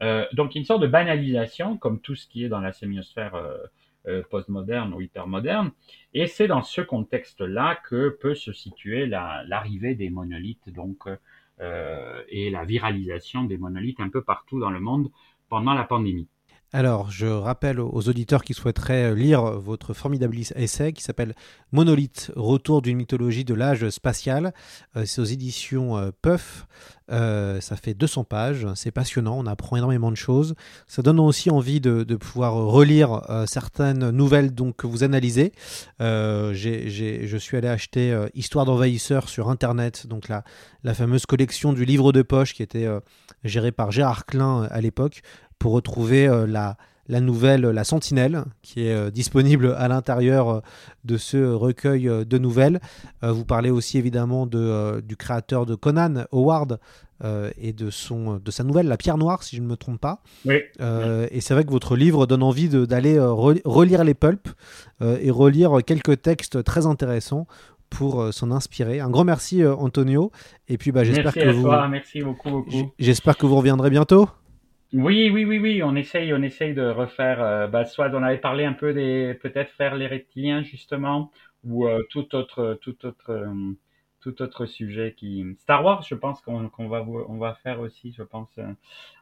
Euh, 0.02 0.24
donc 0.32 0.54
une 0.54 0.64
sorte 0.64 0.80
de 0.80 0.86
banalisation 0.86 1.76
comme 1.76 2.00
tout 2.00 2.14
ce 2.14 2.26
qui 2.26 2.42
est 2.42 2.48
dans 2.48 2.60
la 2.60 2.72
sémiosphère 2.72 3.34
euh, 3.34 4.22
postmoderne 4.30 4.94
ou 4.94 5.02
hypermoderne. 5.02 5.70
Et 6.14 6.26
c'est 6.26 6.46
dans 6.46 6.62
ce 6.62 6.80
contexte-là 6.80 7.78
que 7.86 8.08
peut 8.08 8.34
se 8.34 8.54
situer 8.54 9.04
l'arrivée 9.04 9.90
la, 9.90 9.94
des 9.94 10.08
monolithes 10.08 10.70
donc 10.70 11.06
et 11.60 12.50
la 12.50 12.64
viralisation 12.64 13.44
des 13.44 13.58
monolithes 13.58 14.00
un 14.00 14.08
peu 14.08 14.22
partout 14.22 14.60
dans 14.60 14.70
le 14.70 14.80
monde 14.80 15.10
pendant 15.50 15.74
la 15.74 15.84
pandémie. 15.84 16.28
Alors, 16.74 17.10
je 17.10 17.26
rappelle 17.26 17.80
aux 17.80 18.08
auditeurs 18.10 18.44
qui 18.44 18.52
souhaiteraient 18.52 19.14
lire 19.14 19.42
votre 19.58 19.94
formidable 19.94 20.36
essai 20.54 20.92
qui 20.92 21.02
s'appelle 21.02 21.34
Monolithe, 21.72 22.30
retour 22.36 22.82
d'une 22.82 22.98
mythologie 22.98 23.46
de 23.46 23.54
l'âge 23.54 23.88
spatial. 23.88 24.52
Euh, 24.94 25.06
c'est 25.06 25.22
aux 25.22 25.24
éditions 25.24 25.96
euh, 25.96 26.10
Puff. 26.20 26.66
Euh, 27.10 27.60
ça 27.60 27.76
fait 27.76 27.94
200 27.94 28.24
pages. 28.24 28.66
C'est 28.74 28.90
passionnant. 28.90 29.38
On 29.38 29.46
apprend 29.46 29.76
énormément 29.76 30.10
de 30.10 30.16
choses. 30.16 30.54
Ça 30.86 31.02
donne 31.02 31.20
aussi 31.20 31.50
envie 31.50 31.80
de, 31.80 32.04
pouvoir 32.16 32.54
relire 32.54 33.22
euh, 33.30 33.46
certaines 33.46 34.10
nouvelles 34.10 34.54
donc, 34.54 34.76
que 34.76 34.86
vous 34.86 35.04
analysez. 35.04 35.52
Euh, 36.00 36.52
je 36.54 37.36
suis 37.38 37.56
allé 37.56 37.68
acheter 37.68 38.12
euh, 38.12 38.28
Histoire 38.34 38.64
d'envahisseur 38.64 39.28
sur 39.28 39.48
Internet, 39.48 40.06
donc 40.06 40.28
la, 40.28 40.44
la 40.84 40.94
fameuse 40.94 41.26
collection 41.26 41.72
du 41.72 41.84
livre 41.84 42.12
de 42.12 42.22
poche 42.22 42.54
qui 42.54 42.62
était 42.62 42.86
gérée 43.44 43.72
par 43.72 43.90
Gérard 43.90 44.26
Klein 44.26 44.68
à 44.70 44.80
l'époque 44.80 45.22
pour 45.58 45.72
retrouver 45.72 46.28
euh, 46.28 46.46
la, 46.46 46.76
la 47.08 47.20
nouvelle 47.20 47.62
La 47.62 47.84
Sentinelle, 47.84 48.44
qui 48.62 48.86
est 48.86 48.94
euh, 48.94 49.10
disponible 49.10 49.74
à 49.78 49.88
l'intérieur 49.88 50.48
euh, 50.48 50.60
de 51.04 51.16
ce 51.16 51.52
recueil 51.52 52.04
de 52.04 52.38
nouvelles. 52.38 52.80
vous 53.22 53.44
parlez 53.44 53.70
aussi 53.70 53.98
évidemment 53.98 54.46
de, 54.46 55.00
du 55.00 55.16
créateur 55.16 55.66
de 55.66 55.74
Conan, 55.74 56.24
Howard, 56.32 56.78
et 57.60 57.72
de, 57.72 57.90
son, 57.90 58.36
de 58.36 58.50
sa 58.52 58.62
nouvelle 58.62 58.86
La 58.86 58.96
Pierre 58.96 59.18
Noire, 59.18 59.42
si 59.42 59.56
je 59.56 59.60
ne 59.60 59.66
me 59.66 59.76
trompe 59.76 60.00
pas. 60.00 60.22
Oui. 60.44 60.60
et 61.32 61.40
c'est 61.40 61.52
vrai 61.52 61.64
que 61.64 61.70
votre 61.70 61.96
livre 61.96 62.26
donne 62.26 62.44
envie 62.44 62.68
d'aller 62.68 63.18
relire 63.18 64.04
les 64.04 64.14
pulps 64.14 64.54
et 65.00 65.30
relire 65.32 65.78
quelques 65.84 66.22
textes 66.22 66.62
très 66.62 66.86
intéressants 66.86 67.48
pour 67.90 68.32
s'en 68.32 68.52
inspirer. 68.52 69.00
Un 69.00 69.10
grand 69.10 69.24
merci 69.24 69.66
Antonio. 69.66 70.30
Et 70.68 70.78
puis 70.78 70.92
bah, 70.92 71.02
j'espère 71.02 71.34
que 71.34 71.50
vous. 71.50 71.68
merci 71.90 72.22
beaucoup. 72.22 72.50
beaucoup. 72.50 72.92
J'espère 73.00 73.36
que 73.36 73.46
vous 73.46 73.56
reviendrez 73.56 73.90
bientôt. 73.90 74.28
Oui, 74.94 75.28
oui, 75.30 75.44
oui, 75.44 75.58
oui, 75.58 75.82
on 75.82 75.94
essaye, 75.96 76.32
on 76.32 76.42
essaye 76.42 76.72
de 76.72 76.82
refaire. 76.88 77.42
Euh, 77.42 77.66
bah, 77.66 77.84
soit 77.84 78.08
on 78.14 78.22
avait 78.22 78.38
parlé 78.38 78.64
un 78.64 78.72
peu 78.72 78.94
des, 78.94 79.34
peut-être 79.34 79.70
faire 79.72 79.94
les 79.96 80.06
reptiliens 80.06 80.62
justement, 80.62 81.30
ou 81.62 81.86
euh, 81.86 82.02
tout 82.08 82.34
autre, 82.34 82.78
tout 82.80 83.04
autre, 83.04 83.30
euh, 83.30 83.72
tout 84.20 84.40
autre 84.40 84.64
sujet 84.64 85.14
qui. 85.14 85.44
Star 85.58 85.84
Wars, 85.84 86.02
je 86.02 86.14
pense 86.14 86.40
qu'on 86.40 86.88
va, 86.88 87.02
on 87.02 87.36
va 87.36 87.54
faire 87.54 87.80
aussi, 87.80 88.12
je 88.16 88.22
pense. 88.22 88.58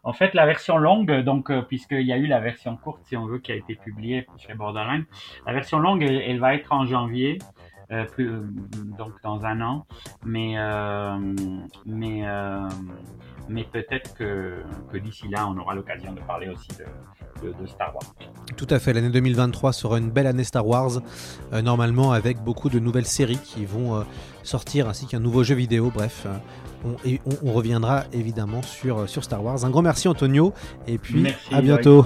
En 0.05 0.13
fait, 0.13 0.35
la 0.35 0.47
version 0.47 0.79
longue, 0.79 1.11
donc 1.23 1.51
puisqu'il 1.67 2.07
y 2.07 2.13
a 2.13 2.17
eu 2.17 2.29
la 2.29 2.39
version 2.39 2.77
courte, 2.77 3.03
si 3.05 3.17
on 3.17 3.27
veut, 3.27 3.41
qui 3.41 3.51
a 3.51 3.57
été 3.57 3.75
publiée 3.75 4.25
chez 4.39 4.55
Borderline, 4.55 5.05
la 5.47 5.53
version 5.53 5.81
longue, 5.81 6.03
elle 6.03 6.39
va 6.39 6.55
être 6.55 6.73
en 6.73 6.87
janvier. 6.87 7.39
Euh, 7.93 8.05
plus, 8.05 8.29
euh, 8.29 8.43
donc 8.99 9.13
dans 9.23 9.45
un 9.45 9.61
an. 9.61 9.87
Mais, 10.25 10.55
euh, 10.59 11.17
mais, 11.85 12.23
mais 13.49 13.65
peut-être 13.65 14.15
que, 14.15 14.55
que 14.93 14.99
d'ici 14.99 15.29
là, 15.29 15.47
on 15.49 15.57
aura 15.59 15.75
l'occasion 15.75 16.13
de 16.13 16.21
parler 16.21 16.49
aussi 16.49 16.69
de, 16.79 17.53
de, 17.53 17.67
Star 17.67 17.95
Wars. 17.95 18.15
Tout 18.57 18.67
à 18.71 18.81
fait, 18.81 18.93
l'année 18.93 19.11
2023 19.11 19.73
sera 19.73 19.99
une 19.99 20.11
belle 20.11 20.27
année 20.27 20.45
Star 20.45 20.67
Wars, 20.67 21.01
normalement 21.53 22.13
avec 22.13 22.43
beaucoup 22.43 22.71
de 22.71 22.81
nouvelles 22.81 23.07
séries 23.07 23.39
qui 23.39 23.65
vont 23.65 24.05
sortir, 24.43 24.89
ainsi 24.89 25.07
qu'un 25.07 25.21
nouveau 25.21 25.45
jeu 25.45 25.55
vidéo, 25.55 25.93
bref. 25.95 26.27
On, 26.85 26.97
et 27.09 27.21
on, 27.43 27.53
reviendra 27.53 28.05
évidemment 28.13 28.63
sur, 28.63 29.09
sur 29.09 29.25
Star 29.25 29.43
Wars. 29.43 29.65
Un 29.65 29.71
grand 29.71 29.83
merci 29.83 30.09
Antonio, 30.09 30.53
et 30.87 30.99
puis 30.99 31.27
à 31.51 31.61
bientôt. 31.61 32.05